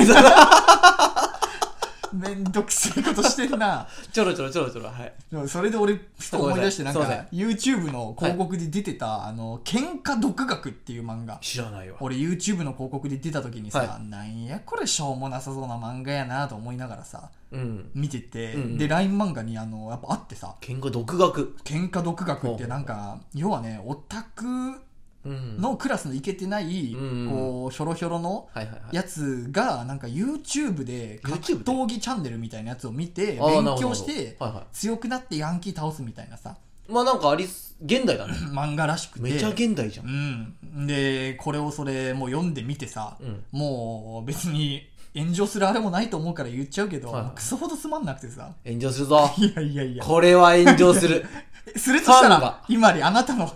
[2.12, 3.86] めんどくせえことしてんな。
[4.12, 5.12] ちょろちょろちょろちょろはい。
[5.30, 7.00] でもそれで俺ふと思い出してなんか
[7.32, 11.38] YouTube の広告で出てた、あの喧嘩独学っていう漫画。
[11.40, 11.96] 知らないわ。
[12.00, 17.90] 俺 YouTube の広告で出た時にさ、はなんやこれしょうもなさそうな漫画やなと思いながらさうん。
[17.94, 18.78] 見てて、うんうん。
[18.78, 20.56] で LINE 漫画にあのやっぱあってさ。
[20.60, 21.56] 喧嘩独学。
[21.64, 24.80] 喧嘩独学ってなんか要はねオタクうん
[25.24, 28.48] のクラスのいけてない、うんこうひょろひょろの
[28.92, 34.36] やつがなんか YouTube で格闘技チャンネルみたいなやつを見て勉強して
[34.72, 36.56] 強くなってヤンキー倒すみたいなさ。
[36.88, 38.34] いまあなんかありす現代だね。
[38.52, 39.22] 漫画らしくて。
[39.22, 40.06] めちゃ現代じゃん。
[40.06, 40.86] うん。
[40.86, 43.44] でこれをそれもう読んでみてさ、うん。
[43.50, 48.52] もう別に炎上するあれもないと思うから言っちゃうけど、はいはいクソほどつまんなくてさ。
[48.64, 49.30] 炎上するぞ。
[49.38, 50.04] いやいやいや。
[50.04, 51.26] これは炎上する
[51.76, 52.60] するとしたらファンが。
[52.68, 53.46] 今よりあなたの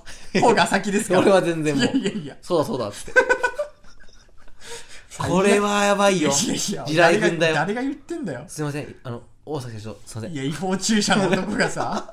[0.41, 1.15] 方が先ですか？
[1.15, 1.85] ら俺は全然もう。
[1.85, 2.37] いやいやいや。
[2.43, 3.12] そうだそうだっつって。
[5.19, 6.31] これはやばいよ。
[6.31, 7.55] いやいや地雷軍だよ。
[7.55, 8.45] 誰が誰が言ってんだよ。
[8.49, 8.97] すいません。
[9.03, 10.33] あの大崎社長すいません。
[10.33, 12.12] いや違法駐車の男がさ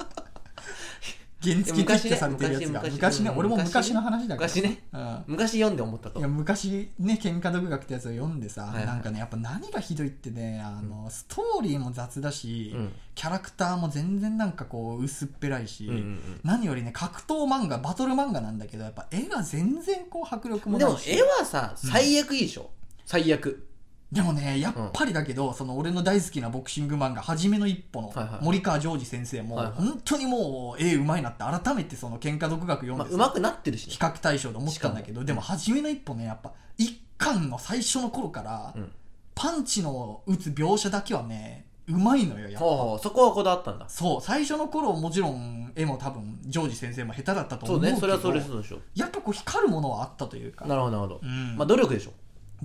[1.43, 2.81] 原付撤去されてるやつが。
[2.81, 4.83] 昔ね昔昔ねうん俺も昔の話だから昔ね。
[4.93, 5.23] うん。
[5.27, 6.19] 昔読んで思ったと。
[6.19, 8.85] いや昔ね喧嘩独学ってやつを読んでさ、はいはい。
[8.85, 12.93] なんかねやっぱ何がひどいってねあの、ストーリーも雑だし、うん。
[13.15, 16.39] キャラクターも全然なんかこう薄っぺらいし、うんうんうん。
[16.43, 21.11] 何よりね格闘漫画バトル漫画なんだけどやっぱ絵が全然こう迫力もでもないし。
[21.11, 22.71] 絵はさ最悪いいでしょ。
[23.05, 23.67] 最悪
[24.13, 29.73] でもねやっぱりだけど、その俺の大好きなボクシング漫画「はじめの一歩」の森川ジョージ先生も、はいはい。
[29.75, 33.93] 本当にもう絵うまいなって改めてその喧嘩独学読んでさ、まあうまくなってるしね。
[33.93, 38.91] 比較対象で思ったんだけどでも初めの一歩ねやっぱ一巻の最初の頃から、うん。
[39.35, 42.67] パンチの打つ描写だけはねうまいのよやっぱ。
[43.01, 43.89] そこはこだわったんだ。
[43.89, 48.77] そう最初の頃もちろん絵も多分ジョージ先生も下手だったとそう思うけどねそれはそれそうでしょ。
[48.93, 50.65] やっぱこう光るものはあったというか。
[50.65, 51.57] なるほどなるほど、うん。
[51.57, 52.11] まあ努力でしょ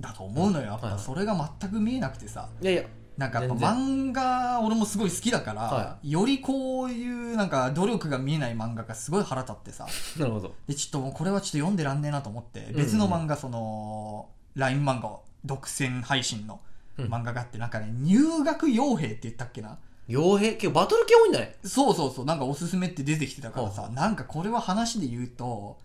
[0.01, 0.65] だと思うのよ。
[0.65, 2.49] やっぱそれが全く見えなくてさ。
[2.61, 2.83] いやいや。
[3.17, 9.85] なんかやっぱ全漫画俺もすごい好きだから、はよりこういうなんか努力が見えない漫画がすごい腹立ってさ。
[10.17, 10.53] なるほど。
[10.67, 12.75] でちょっともうこれはちょっと読んでらんねえなと思ってん。
[12.75, 16.61] 別の漫画その LINE 漫画を独占配信の
[16.97, 17.05] うん。
[17.07, 19.77] 漫画があってなんかね入学傭兵って言ったっけな？
[20.07, 20.53] 傭兵？
[20.53, 21.57] 結構バトル系多いんだね。
[21.65, 22.25] そうそうそう。
[22.25, 25.77] なんかおすすめって出てきてたからさなんかこれは話で言うと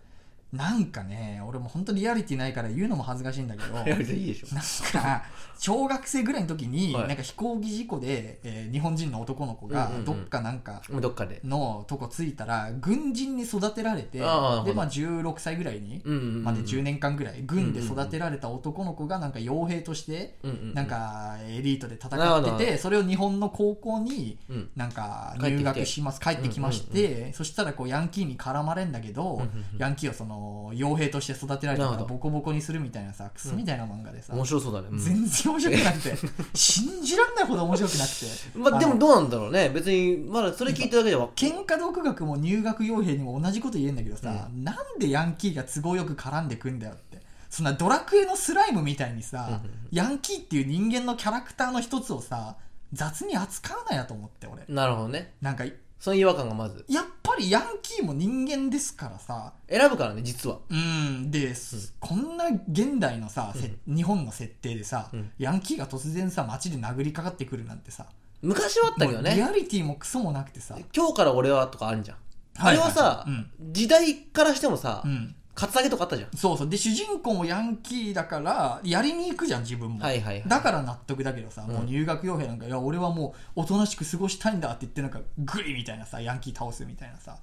[0.55, 4.55] なんかね俺も本当リアリティないから言うのも恥ずかしいんだけど いや別にいいでしょ。
[4.55, 5.23] なんか
[5.57, 7.07] 小学生ぐらいの時に、はい。
[7.07, 10.05] なんか飛行機事故で、えー日本人の男の子がうんうんうん。
[10.05, 11.39] どっかなんかどっかで。
[11.43, 22.55] のとこ着いたら軍人に育てられてで、まあ、16歳ぐらいに、うんうんうんまで10年間ぐらい軍で育てられた男の子がなんか傭兵としてうんうんうんなんかエリートで戦なるほど。
[22.55, 24.69] っててそれを日本の高校にうん。
[24.75, 29.47] なんか入学します帰ってきましてそしたらこうヤンキーに絡まれんだけどうんうんうん。
[29.77, 34.99] ヤンキーをその傭兵として育てられたからボコボコにするみたいなさクソみたいな漫画でさ面白そうだね、うん。
[34.99, 36.15] 全然面白くなくて
[36.53, 38.25] 信じらんないほど面白くなくて。
[38.57, 39.69] まあでものどうなんだろうね。
[39.69, 41.27] 別にまだそれ聞いただけでは。
[41.35, 47.23] 喧嘩独学も入学傭兵にも同じこと言えんだけどさ、なんでヤンキーが都合よく絡んでくんだよって。
[47.49, 49.71] そんなドラクエのスライムみたいにさ、うんうんうん。
[49.91, 52.57] ヤンキーっていう人間のキャラクターの一つをさ
[52.91, 54.63] 雑に扱うなやと思って俺。
[54.67, 55.33] なるほどね。
[55.41, 55.65] なんか
[56.05, 56.85] その違和感がまず。
[56.87, 59.53] やっぱりヤンキーも人間ですからさ。
[59.67, 60.59] 選ぶからね実は。
[60.69, 61.51] うんで、
[61.99, 65.31] こんな現代のさ、せ日本の設定でさ、うん。
[65.39, 68.05] ヤンキーが突然さ街で殴りかかってくるなんてさ。
[68.43, 69.31] 昔はあったけどね。
[69.31, 70.77] もうリアリティもクソもなくてさ。
[70.95, 72.17] 今日から俺はとかあるじゃん、
[72.59, 73.49] あれはさ、うん。
[73.73, 76.29] 時代からしてもさ、うんカツアゲとかあったじゃん。
[76.35, 76.69] そうそう。
[76.69, 80.49] で主人公もヤンキーだからやりに行くじゃん自分も、はいはいはい。
[80.49, 81.75] だから納得だけどさ、うん。
[81.75, 87.37] もう入学傭兵なんかいや俺はもうおとなしく過ごしたいんだって言ってなんかグリみたいなさヤンキー倒すみたいなさ。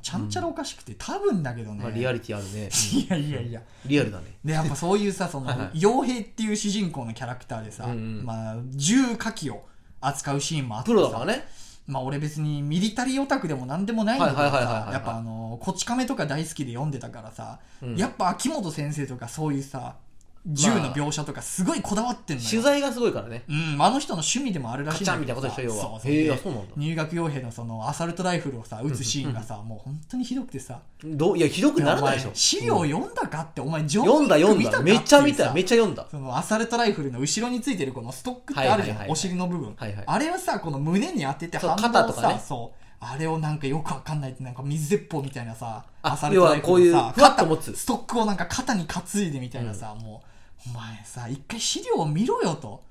[0.00, 3.62] ちゃんちゃらおかしくて、多分だけどね、まあ、リアリティあるね、 いやいやいや。
[3.84, 4.38] リアルだね。
[4.42, 5.78] でやっぱそういうさそのはいはい。
[5.78, 8.24] 傭兵っていう主人公のキャラクターでさ、うんうん。
[8.24, 9.66] まあ、銃火器を
[10.00, 11.46] 扱うシーンもあってプロだからね
[11.92, 14.84] まあ俺別にミリタリーオタクでも何でもないんだけどはいはいはいはいはい。
[14.86, 17.96] さやっぱあのこち亀とか大好きで読んでたからさ、うん。
[17.96, 19.96] やっぱ秋元先生とかそういうさ
[20.44, 23.44] 銃の描写とかすごいこだわってんのよ、取材がすごいからね。
[23.48, 25.18] うん、あの人の趣味でもあるらしいんだけどさ。
[25.18, 25.82] カチャンみたいなことでしょ要は。
[25.82, 26.10] そうそう。
[26.10, 26.72] でへえあそうなんだ。
[26.76, 30.80] 入学傭兵のそのアサルトライフルをさ撃つシーンがさ、もう本当にひどくてさ。
[31.04, 32.30] どういやひどくならないでしょ。
[32.34, 34.80] 資料読んだかって、お前ジョン読んだ読んだ。
[34.82, 35.52] めっちゃ見た。
[35.52, 36.06] めっちゃ読んだ。
[36.10, 39.10] そのアサルトライフルの後ろについてるこのストックってあるじゃん、はいはいはいはい。
[39.10, 40.04] お尻の部分、はいはい。
[40.06, 42.42] あれをさこの胸に当ててそう反肩とかね。
[42.44, 42.82] そう。
[43.04, 47.66] あれをなんかよくわかんないってなんか水鉄砲みたいなさあアサルトライフルのさ要はこういうふわっと持つ。
[47.66, 50.31] 肩ストックをなんか肩に担いでみたいなさ、もう
[50.66, 52.82] お前さ一回資料を見ろよと。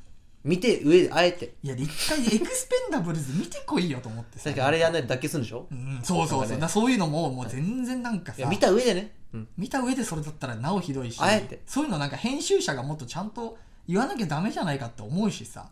[0.43, 1.53] 見て上であえて。
[1.61, 4.45] いやで一回エクスペンダブルズ見てこいよと思ってさ。
[4.45, 5.67] 確かにあれやんないと脱臼するんでしょ？
[5.71, 6.67] うん、そうそうそう、ね。
[6.67, 8.47] そういうのももう全然なんかさ。
[8.47, 11.19] 見た上でね、うん、見た上でそれだったらなおひどいし。
[11.21, 11.61] あえて。
[11.67, 13.57] そういうのなんか編集者がもっとちゃんと
[13.87, 15.69] 言わなきゃダメじゃないかって思うしさ、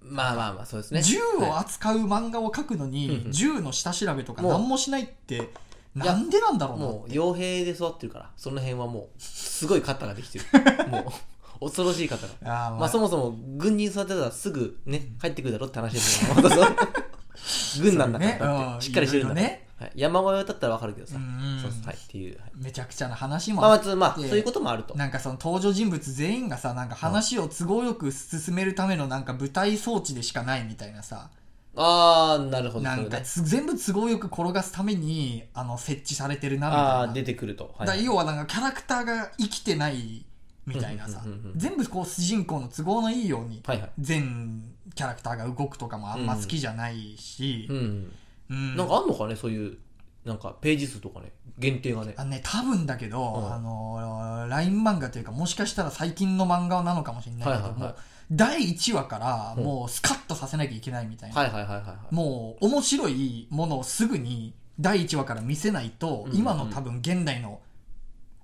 [0.00, 1.02] まあまあまあそうですね。
[1.02, 5.50] 銃をは扱う漫画を描くのに、銃の下調べとか何もしないって
[5.94, 8.30] なんでなんだろうもう傭兵で育ってるから。
[8.36, 10.44] その辺はもうすごい肩ができてる。
[10.88, 11.12] も
[11.60, 12.32] う恐ろしい肩が。
[12.42, 12.70] あー、まあ。
[12.80, 16.48] まあそもそも軍人育てたらすぐね帰ってくるだろって話ですけど
[17.82, 19.46] 軍なんだからっうんてしっかりしてるんだから。
[19.46, 19.68] ね。
[19.78, 22.50] はい、山小屋だったらわかるけどさ、そうはいっていう、はい。
[22.56, 24.96] めちゃくちゃな話もまあ、あって、まあまあそういうこともあると。
[24.96, 31.30] なんかその登場人物全員がさなんか話を都合よく進めるためのなんか舞台装置でしかないみたいなさ
[31.80, 36.90] ああなるほどなんか全部都合よく転がすためにあの設置されてるなみたいな。
[36.90, 40.24] ああ出てくると、はい、だ要はなんかキャラクターが生きてない
[40.66, 41.22] みたいなさ。
[41.24, 43.62] うんうんうんうん全部こう主人公の都合のいいように
[43.98, 44.62] 全
[44.94, 47.68] キャラクターが動くとかもあんま好きじゃないし。
[47.70, 48.12] う、ん、
[48.50, 48.76] うん。
[48.76, 49.78] なんかあんのかねそういう
[50.24, 52.14] なんかページ数とかね限定がね。
[52.16, 53.52] あのね多分だけど、うん。
[53.52, 57.94] あの LINE 漫画というかもしかしたら最近の漫画なのかもしれないけど、はいはいはい
[58.30, 59.60] 第1話からう。
[59.60, 62.14] んもうスカッとさせなきゃいけないみたいな、はいはいはいはいはい。
[62.14, 67.60] もう面白いものをすぐに第1話から見せないと、うんうん今の多分現代の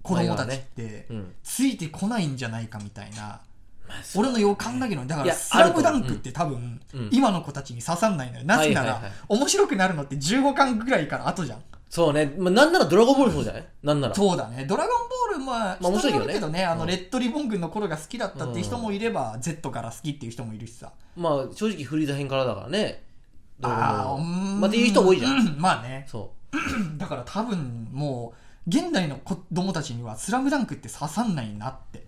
[0.02, 1.34] 子供たちって、うん。
[1.42, 3.40] ついてこないんじゃないかみたいな、
[4.16, 7.08] 俺の予感だけどだかいやら「スラムダンクって多分、うん。
[7.12, 8.44] 今の子たちに刺さんないのよ。
[8.44, 9.12] なぜなら、はいはいはい。
[9.28, 13.64] 面白くなるのって15巻ぐらいから後じゃんそうね、まあ、なんならドラゴンボールもそうじゃない？
[13.84, 14.14] なんなら。
[14.14, 14.64] そうだね。
[14.66, 16.24] ドラゴンボールまあまあ面白いけどね。
[16.24, 16.64] 人によるけどね。
[16.64, 16.88] あのうん。
[16.88, 20.90] レッドリボン軍の頃が好きだったっていう人もいれば、Z から好きっていう人もいるしさ。
[21.16, 23.04] まあ正直フリーザ編からだからね。
[23.60, 24.22] ドラゴンあボールーうー
[24.56, 24.60] ん。
[24.60, 26.06] まあっていう人多いじゃん、うまあね。
[26.10, 26.32] そ
[26.96, 28.32] だから多分も
[28.66, 31.98] う現代の子供たちには「スラムダンクって刺さんないなって。
[31.98, 32.02] う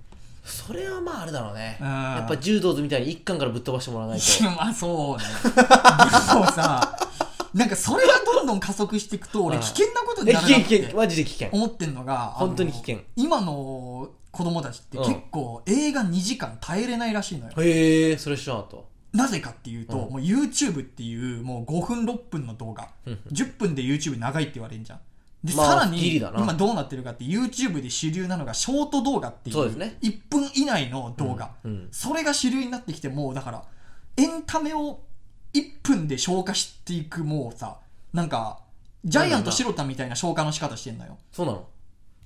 [0.48, 1.76] それはまああれだろうね。
[1.80, 1.86] うん。
[1.86, 4.42] やっぱ柔道図みたいに一巻からぶっ飛ばしてもらわないと。
[4.44, 5.24] まあそうね。
[5.54, 6.96] でもさ
[7.56, 11.48] なんかそれがどんどん加速していくと俺はい危険なことにえなるなってマジで危険。
[11.50, 12.98] 思ってんのが本当に危険。
[13.16, 18.76] 今の子供たちって結構映画2時間耐えれないらしいのよ、へえそれ知らなか
[19.14, 20.12] なぜかっていうと、うん。
[20.12, 22.90] もう YouTube っていうもう5分6分の動画。
[23.06, 23.18] うん。
[23.32, 25.00] 10分で YouTube 長いって言われるじゃん。
[25.42, 29.96] で、まあさらに今どうなってるかって YouTube で主流なのがショート動画っていうそうですね。
[30.02, 31.88] 1分以内の動画、うんうん。
[31.90, 33.64] それが主流になってきてもうだから
[34.18, 35.00] エンタメを
[35.56, 37.76] 1分で消化していくもうさ
[38.12, 38.60] なんか
[39.04, 41.16] ジャイアント白田みたいな消化の仕方してんのよ。
[41.32, 41.66] そうなの？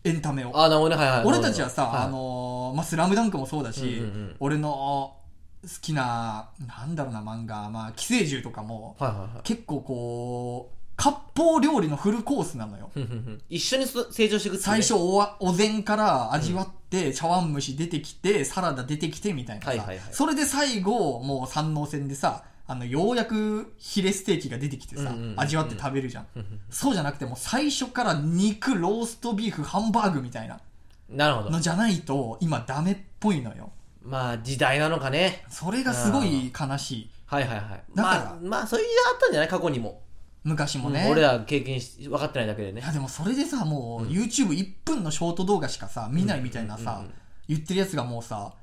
[0.02, 0.52] エンタメを。
[0.58, 1.02] あなるほどね。
[1.02, 5.14] はいはい俺たちはさ、いあのーまあ、スラムダンクもそうだし、うんうんうん俺の
[5.62, 9.28] 好きな、なんだろうな、漫画、まあ、寄生獣とかも、はいはいはい。
[9.42, 12.90] 結構こう、割烹料理のフルコースなのよ。
[12.94, 13.42] ふんふんふん。
[13.50, 14.80] 一緒にそ成長していくっていうね。
[14.80, 20.00] 最初おわ、お膳から味わって、茶碗蒸し出てきて、サラダ出てきてみたいなさ、はいはいはい。
[20.12, 26.26] それで最後、もう三能線でさ、あの、ようやくヒレステーキが出てきてさ、味わって食べるじゃん。
[26.70, 30.60] そうじゃなくてもう最初から肉、ローストビーフ、ハンバーグみたいな。
[31.08, 31.50] なるほど。
[31.50, 33.72] のじゃないと、今ダメっぽいのよ。
[34.04, 35.44] まあ時代なのかね。
[35.50, 37.10] それがすごい悲しい。
[37.26, 37.82] はいはいはい。
[37.92, 40.02] だからまあまあそういう時代あったんじゃない過去にも。
[40.44, 41.02] 昔もね。
[41.06, 42.80] うん俺ら経験し分かってないだけでね。
[42.80, 47.02] いやでもそれでさ、もう YouTube1 分のショート動画しかさ、見ないみたいなさ
[47.48, 48.54] 言ってるやつがもうさ、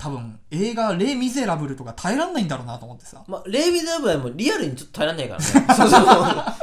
[0.00, 3.22] 多分映画レイ・ミゼラブルとか耐えらんないんだろうなと思ってさ。
[3.28, 5.44] まあレイビー・ザーブはもうリアルにちょっと耐えらんないからね。
[5.76, 6.06] そうそう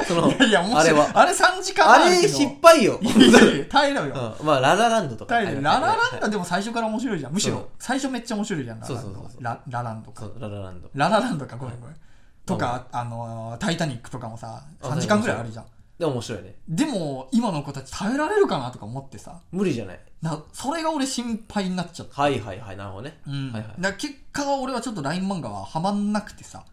[0.08, 0.32] そう。
[0.34, 1.08] いやいや、もあれは。
[1.14, 2.98] あれ3時間あれ失敗よ。
[3.00, 4.34] いやいやいや耐えろよ。
[4.40, 4.46] うん。
[4.46, 5.36] まあララランドとか。
[5.36, 5.62] 耐える。
[5.62, 7.32] ララランドドでも最初から面白いじゃん。
[7.32, 9.44] むしろ最初めっちゃ面白いじゃん、ラランドそうそうそうそう。
[9.44, 10.28] ララランドか。
[10.40, 10.90] ララランド。
[10.92, 11.96] ララランドか、ごめんごめん。
[12.44, 15.64] とか、あのー、タイタニックとかもさ、あ3時間ぐらいあるじゃん。
[15.98, 16.54] でも面白いね。
[16.68, 20.00] でも、今の子たち耐えられるかなとか思ってさ、無理じゃない。
[20.22, 22.22] なそれが俺心配になっちゃった。
[22.22, 23.20] はいはいはいなるほどね。
[23.26, 23.52] うん。
[23.52, 23.70] はいはい。
[23.70, 26.64] だから結果は俺はちょっと LINE 漫画はハマんなくてさ、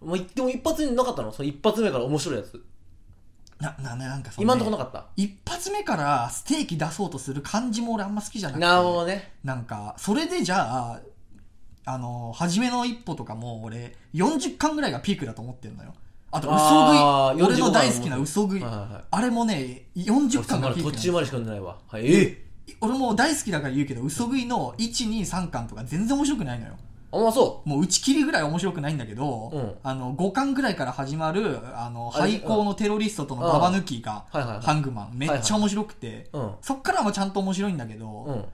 [0.00, 1.30] もう言っても一発になかったの？
[1.30, 2.64] その一発目から面白いやつ。
[3.58, 5.06] な、な、なんかそのね今んとこなかった？
[5.16, 8.64] 一発目からステーキ出そうとする感じも俺あんま好きじゃなくて。
[8.64, 9.32] なるほどね。
[9.44, 11.00] なんか、それでじゃあ、
[11.84, 15.92] あの、初めの一歩とかも俺、40巻ぐらいがピークだと思ってんのよ。
[16.32, 17.54] あと、嘘あー食い。
[17.54, 18.62] 俺の45大好きな嘘食い。
[18.62, 19.04] はいはいはい。
[19.10, 21.78] あれもね、40巻がピークなの途中までしか読んでないわ。
[21.88, 22.46] はいえ？
[22.68, 26.74] え俺も大好きだから言うけど、嘘食いの1、2、3巻とか全然面白くないのよ。
[27.12, 29.74] あまあそもう打ち切りぐらい面白くないんだけど、うん。
[29.82, 32.38] あの、5巻ぐらいから始まる、あの、あれ？
[32.38, 34.60] 廃校のテロリストとのババ抜きが、はいはいはい。
[34.60, 36.52] ハングマン、めっちゃ面白くて、ううん。
[36.62, 38.44] そっからもちゃんと面白いんだけど、うん。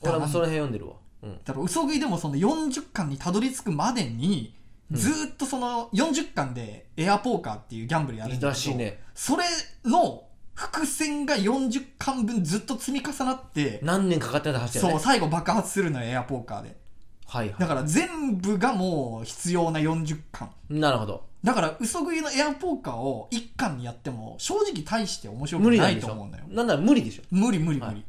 [0.00, 0.94] 俺もその辺読んでるわ。
[1.24, 1.38] うん。
[1.44, 4.54] だから嘘食いでもその40巻にたどり着くまでに、
[4.90, 9.44] ずーっとその40巻でエアポーカーっていうギャンブルやるんだけど、ねそれ
[9.84, 10.24] の
[10.54, 16.76] 伏線が40巻分ずっと積み重なって、何年かかってた話だよそう、ね最後爆発するのよ、エアポーカーで。
[17.26, 20.50] はいはだから全部がもう必要な40巻。
[20.70, 26.44] いなるほどだから、嘘食いのエアポーカーを1巻にやっても、正直大して面白くないと思うんだよ。
[26.48, 27.22] なんなら無理でしょ？
[27.30, 27.80] 無理無理無理。
[27.80, 28.04] はい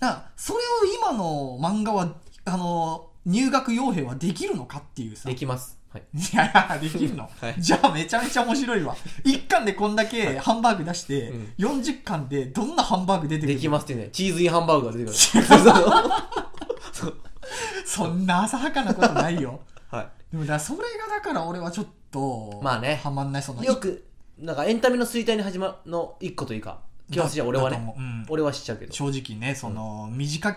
[0.00, 0.62] だから、それを
[0.98, 5.28] 今の漫画は、あの、入学傭兵はできるのかっていうさ。
[5.28, 6.02] できますはい。
[6.14, 7.54] いやできるの、 はい。
[7.58, 8.96] じゃあめちゃめちゃ面白いわ。
[9.24, 11.52] 1巻でこんだけハンバーグ出して、うん。
[11.58, 14.08] 40巻でどんなハンバーグ出てくるできますってね。
[14.12, 15.16] チーズインハンバーグが出てくる。
[17.84, 19.60] そんな浅はかなことないよ。
[19.90, 22.98] はでもだそれがだから俺はちょっと、まあね。
[23.04, 24.06] はまんない、その、いよく
[24.38, 26.78] なんかエンタメの衰退に始まるの一個というか
[27.10, 27.76] 気持ちは俺はね。
[27.76, 28.00] 思う。
[28.00, 28.26] うん。
[28.30, 28.92] 俺は知っちゃうけど。
[28.92, 30.56] 正直ね、その、短い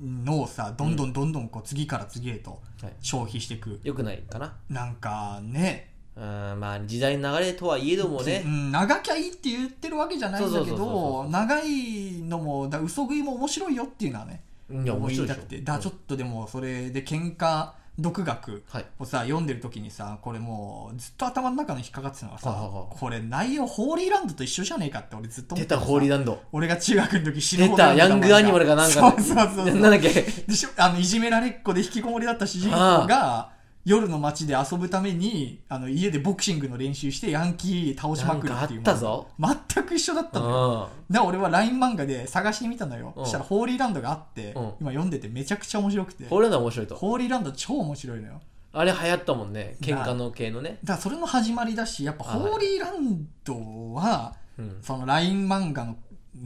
[0.00, 2.92] のをさ、どんどんどんどんこう次から次へとはい。
[3.00, 3.80] 消費していく。
[3.84, 4.56] よくないかな。
[4.68, 6.22] なんかね、うん
[6.60, 15.60] まあ時代の流れとはいえどもうねん、長きゃいいって言ってるわけじゃないんだけそうそうそうそうど、長いのも、だ嘘食いも面白いよっていうのはね、いや面思白いでしたくて。
[15.60, 17.70] だからちょっとでもそれで喧嘩
[18.02, 18.84] 独学はい。
[18.98, 25.80] をさ、読んでる時にさ、これもうずっと頭の中に引っかかってたのがさはあはあ、これ内容ホーリーランドと一緒じゃねえかって俺ずっと思出ってさ。
[25.80, 26.42] たホーリーランド。
[26.52, 29.80] 俺が中学の時死ぬ出ほど読んでたヤングアニマルかなんかそうそうそうそう。
[29.80, 30.08] なんだっけ。
[30.10, 33.50] でしょあの、いじめられっ子で引きこもりだった主人公が、
[33.84, 38.80] 夜の街で遊ぶために、あの、家でボクシングの練習してヤンキー倒しまくるっていう。
[38.80, 39.26] あったぞ。
[39.38, 40.88] 全く一緒だったうのよ。
[41.10, 43.12] んだから俺は LINE 漫画で探してみたのよ。
[43.16, 46.26] うんそしたらホーリーランドがあって、うん今読んでてめちゃくちゃ面白くて。
[46.28, 48.40] ホーリーランドは面白いとホーリーランド超面白いのよ。
[48.74, 53.54] あれ流行ったもんね喧嘩の系のねだからそれの始まりだし、やっぱホーリーランド
[53.94, 55.96] は、うんその LINE 漫画の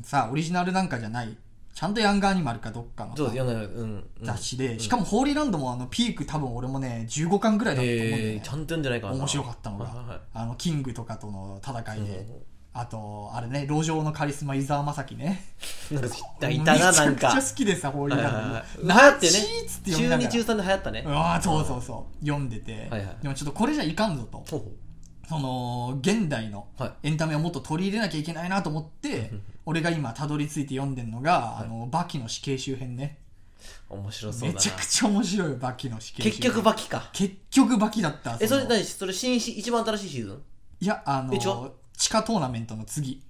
[0.03, 1.37] さ、オリジナルなんかじゃない、
[1.77, 12.43] ちゃんとヤングアニマルかどっかのさそうですよねうんうん雑誌で、しかもホーリーランドもあのピーク多分俺もね、15巻ぐらいだったと思うんだよねえーちゃんと読んでないからな面白かったのが、はいはいはいあの、キングとかとの戦いで、うん
[12.79, 15.43] あと、あれね、路上のカリスマ伊沢正樹ね。
[15.91, 17.01] なんかいたな、なんか。
[17.01, 18.23] めちゃくちゃ好きでさ、こういうの。
[18.23, 21.05] はいはいはい流ナ行ってねチーっつって読中2、みながら中3で流行ったね。
[21.07, 22.25] うわーそうそうそう。
[22.25, 22.89] 読んでて。
[22.91, 24.45] はいはいでもちょっとこれじゃいかんぞと。
[24.51, 24.73] ほうほ
[25.29, 29.33] その、現代のはいエンタメをもっと取り入れなきゃいけないなと思って、
[29.65, 33.19] 俺が今たどり着いて読んでんのが、あの、バキの死刑囚編ね。
[33.91, 34.53] う面白そう。
[34.53, 36.23] めちゃくちゃ面白いよ、バキの死刑。
[36.23, 37.11] 結局バキか。
[37.13, 38.37] 結局バキだった。
[38.41, 38.85] え、それの何？
[38.85, 40.43] それ新し、一番新しいシーズン？
[40.81, 43.23] いや、あの地下トーナメントの次。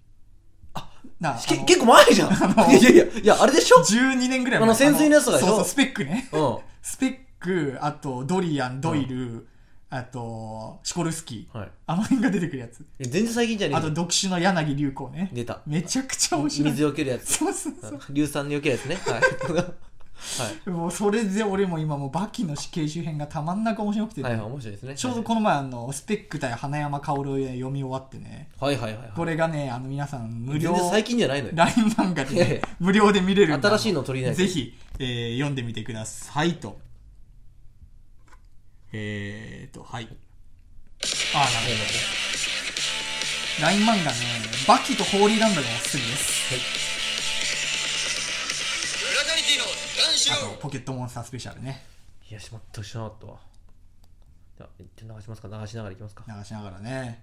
[0.75, 0.91] あ、
[1.21, 2.31] なけ結構前じゃん。
[2.71, 5.49] いやいやいや、あれでしょ？12年ぐらいあの潜水のやつとかでしょ？
[5.49, 6.29] そうそう、スペックね。
[6.33, 6.59] うん。
[6.83, 9.49] スペック、あと、ドリアン、ドイル、
[9.89, 11.59] あと、シコルスキー。
[11.59, 11.71] はい。
[11.87, 12.85] あの辺が出てくるやつ。
[12.99, 15.31] え全然最近じゃねえあと、読書の柳流行ね。
[15.33, 15.61] 出た。
[15.67, 16.71] めちゃくちゃ面白い。
[16.71, 17.35] 水よけるやつ。
[17.35, 17.99] そうそうそう。
[18.13, 18.97] 硫酸によけるやつね。
[18.97, 19.23] はい。
[20.71, 24.33] もうそれで俺も今もうバキの死刑囚編がたまんなく面白くてね、はい。
[24.33, 24.95] はいはい、面白いですね。
[24.95, 29.13] ちょうどこの前あのスペック対花山薫を読み終わってねはいはいはいはい。
[29.15, 31.55] これがねあの皆さん無料全然最近じゃないのよ。
[31.55, 36.79] LINE 漫画で、ね、無料で見れる新しいの取りないとぜひ、えー読んでみてくださいと
[38.99, 40.09] えーとはい。
[41.35, 41.83] ああなるほ
[43.61, 43.67] ど。
[43.67, 44.17] LINE 漫画ね
[44.67, 46.47] バキとホーリーランドがおすすめです。
[49.05, 51.85] フラタニティの男子のあとポケットモンスタースペシャルね。
[52.31, 53.39] いや、しまってほしいなかったわ。
[54.57, 55.49] じゃあ、一応流しますか？
[55.49, 56.25] 流しながらいきますか？
[56.27, 57.23] 流しながらね。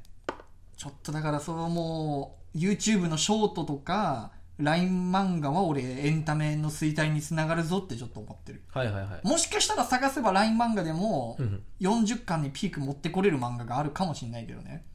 [0.78, 9.28] ちょっとだからそのもう YouTube のショートとか LINE 漫画は俺エンタメの衰退につながるぞってちょっと思ってるはいはいはい。
[9.28, 11.64] もしかしたら探せば LINE 漫画でもうんうん
[12.06, 14.86] 40巻にピーク持ってこれる漫画があるかもしれないけどね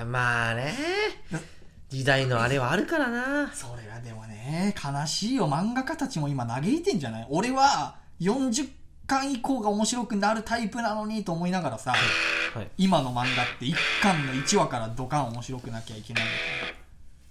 [0.00, 0.74] あ まあね。
[1.88, 3.50] 時代のあれはあるからな。
[3.54, 7.26] それがでもね悲しいよ漫画家たちも今嘆いてんじゃない？
[7.30, 8.68] 俺は40
[9.06, 12.68] 巻以降が面白くなるタイプなのにと思いながらさはい。
[12.78, 16.24] 今の漫画って1巻の1話からドカン面白くなきゃいけない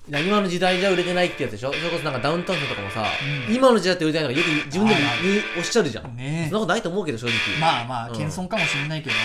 [0.07, 0.27] みたいな。
[0.27, 1.71] 今の時代じゃ売れてないってやつでしょ？
[1.71, 3.05] それこそなんかダウンタウンさんとかもさ、
[3.47, 3.55] うん。
[3.55, 4.99] 今の時代って売れてないからよく自分でも
[5.57, 6.15] おっしゃるじゃん。
[6.17, 7.35] ねそんなことないと思うけど、正直。
[7.61, 9.15] まあまあうん謙遜かもしれないけど、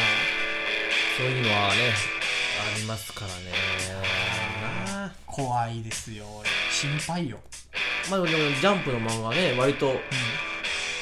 [1.16, 1.74] そういうのはね、
[2.74, 3.34] ありますからね。
[4.86, 6.24] な怖いですよ。
[6.70, 7.40] 心配よ、
[8.08, 10.00] まあでも、ジャンプの漫画はね、割と、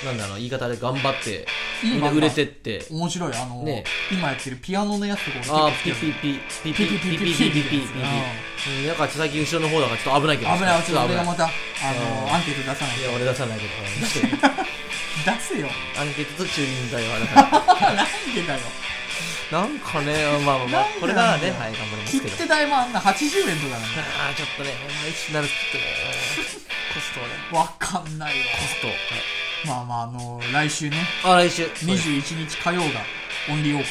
[0.05, 1.47] なんだろう、言い方で頑張って、
[1.83, 10.55] いい漫画みんな売れてって、面白いあの、ね今やってるピアノのやつとかああ俺、ピピピ、ピピピ、ピピピ、ピピピ、なんか最近後ろの方だからちょっと危ないけど。
[10.55, 11.45] 危ないちょっと俺がまた。
[11.45, 13.73] たあのうんアンケート出さないいや、俺出さないけど。
[15.25, 15.69] 出せよ
[15.99, 17.95] アンケートと駐輪代は、だから。
[17.95, 18.61] なんでだよ
[19.51, 20.13] なんかね、
[20.45, 22.29] まあまあまあ、これならね、はい、頑張りますけど。
[22.31, 24.71] 切手代もあんな80円とかなんだああ、ちょっとね、
[25.03, 25.85] 毎日なるってね、
[26.93, 28.89] コストはね、わかんないわコスト。
[29.65, 30.97] まあまああの来週ね。
[31.25, 31.65] あ、来週。
[31.65, 32.87] そうです21日火曜が
[33.51, 33.85] オンリー王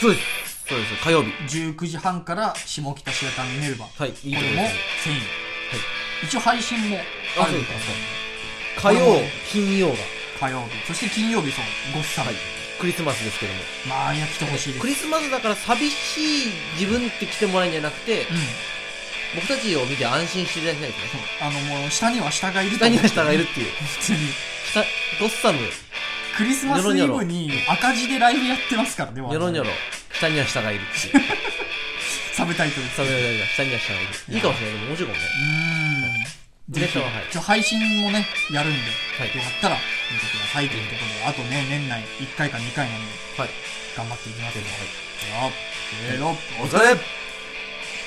[0.00, 0.66] そうです。
[0.68, 0.94] そうです。
[1.02, 1.32] 火曜日。
[1.32, 5.08] 国19時半から下北白玉ミネルヴァはい、いいとこれも思います。
[5.08, 5.20] 1000円、
[6.22, 6.98] 一応配信も
[7.38, 7.76] あるみたい
[8.76, 9.20] 火曜、
[9.50, 9.94] 金曜が、
[10.38, 10.86] 火曜日。
[10.86, 11.64] そして金曜日そう。
[11.94, 12.30] ごっさま、
[12.78, 13.60] クリスマスですけども。
[13.88, 14.80] まあいや来てほしいです。
[14.80, 18.26] クリスマスだから寂しい自分って来てもらうんじゃなくて、うん
[19.34, 21.22] 僕たちを見て安心していただきたいですね。
[21.40, 23.70] あのもう下には下がいると下には下がいるっていう。
[23.70, 24.18] 普通に。
[24.70, 24.80] 下、
[25.20, 25.58] ゴッサム、
[26.36, 29.70] クリスマスイブに赤字でライブやってますからねニョロニョロ、
[30.12, 31.24] 下には下がいるっていう。
[32.34, 33.08] サブタイトル下に
[33.40, 34.34] は下には下がいる。
[34.34, 35.28] いいかもしれないけど、面白いかもね。
[36.70, 36.80] うーん。
[36.80, 37.24] ぜひ、ネタははい。
[37.30, 38.78] 一応配信もねやるんで、
[39.18, 39.36] はい。
[39.36, 39.76] よかったら
[40.10, 43.50] 見てくださいということであとね年内1回か2回なんではい。
[43.96, 44.64] 頑張っていきますよ、
[45.34, 45.52] はい、
[46.08, 46.34] せーのお
[46.66, 46.96] 疲れ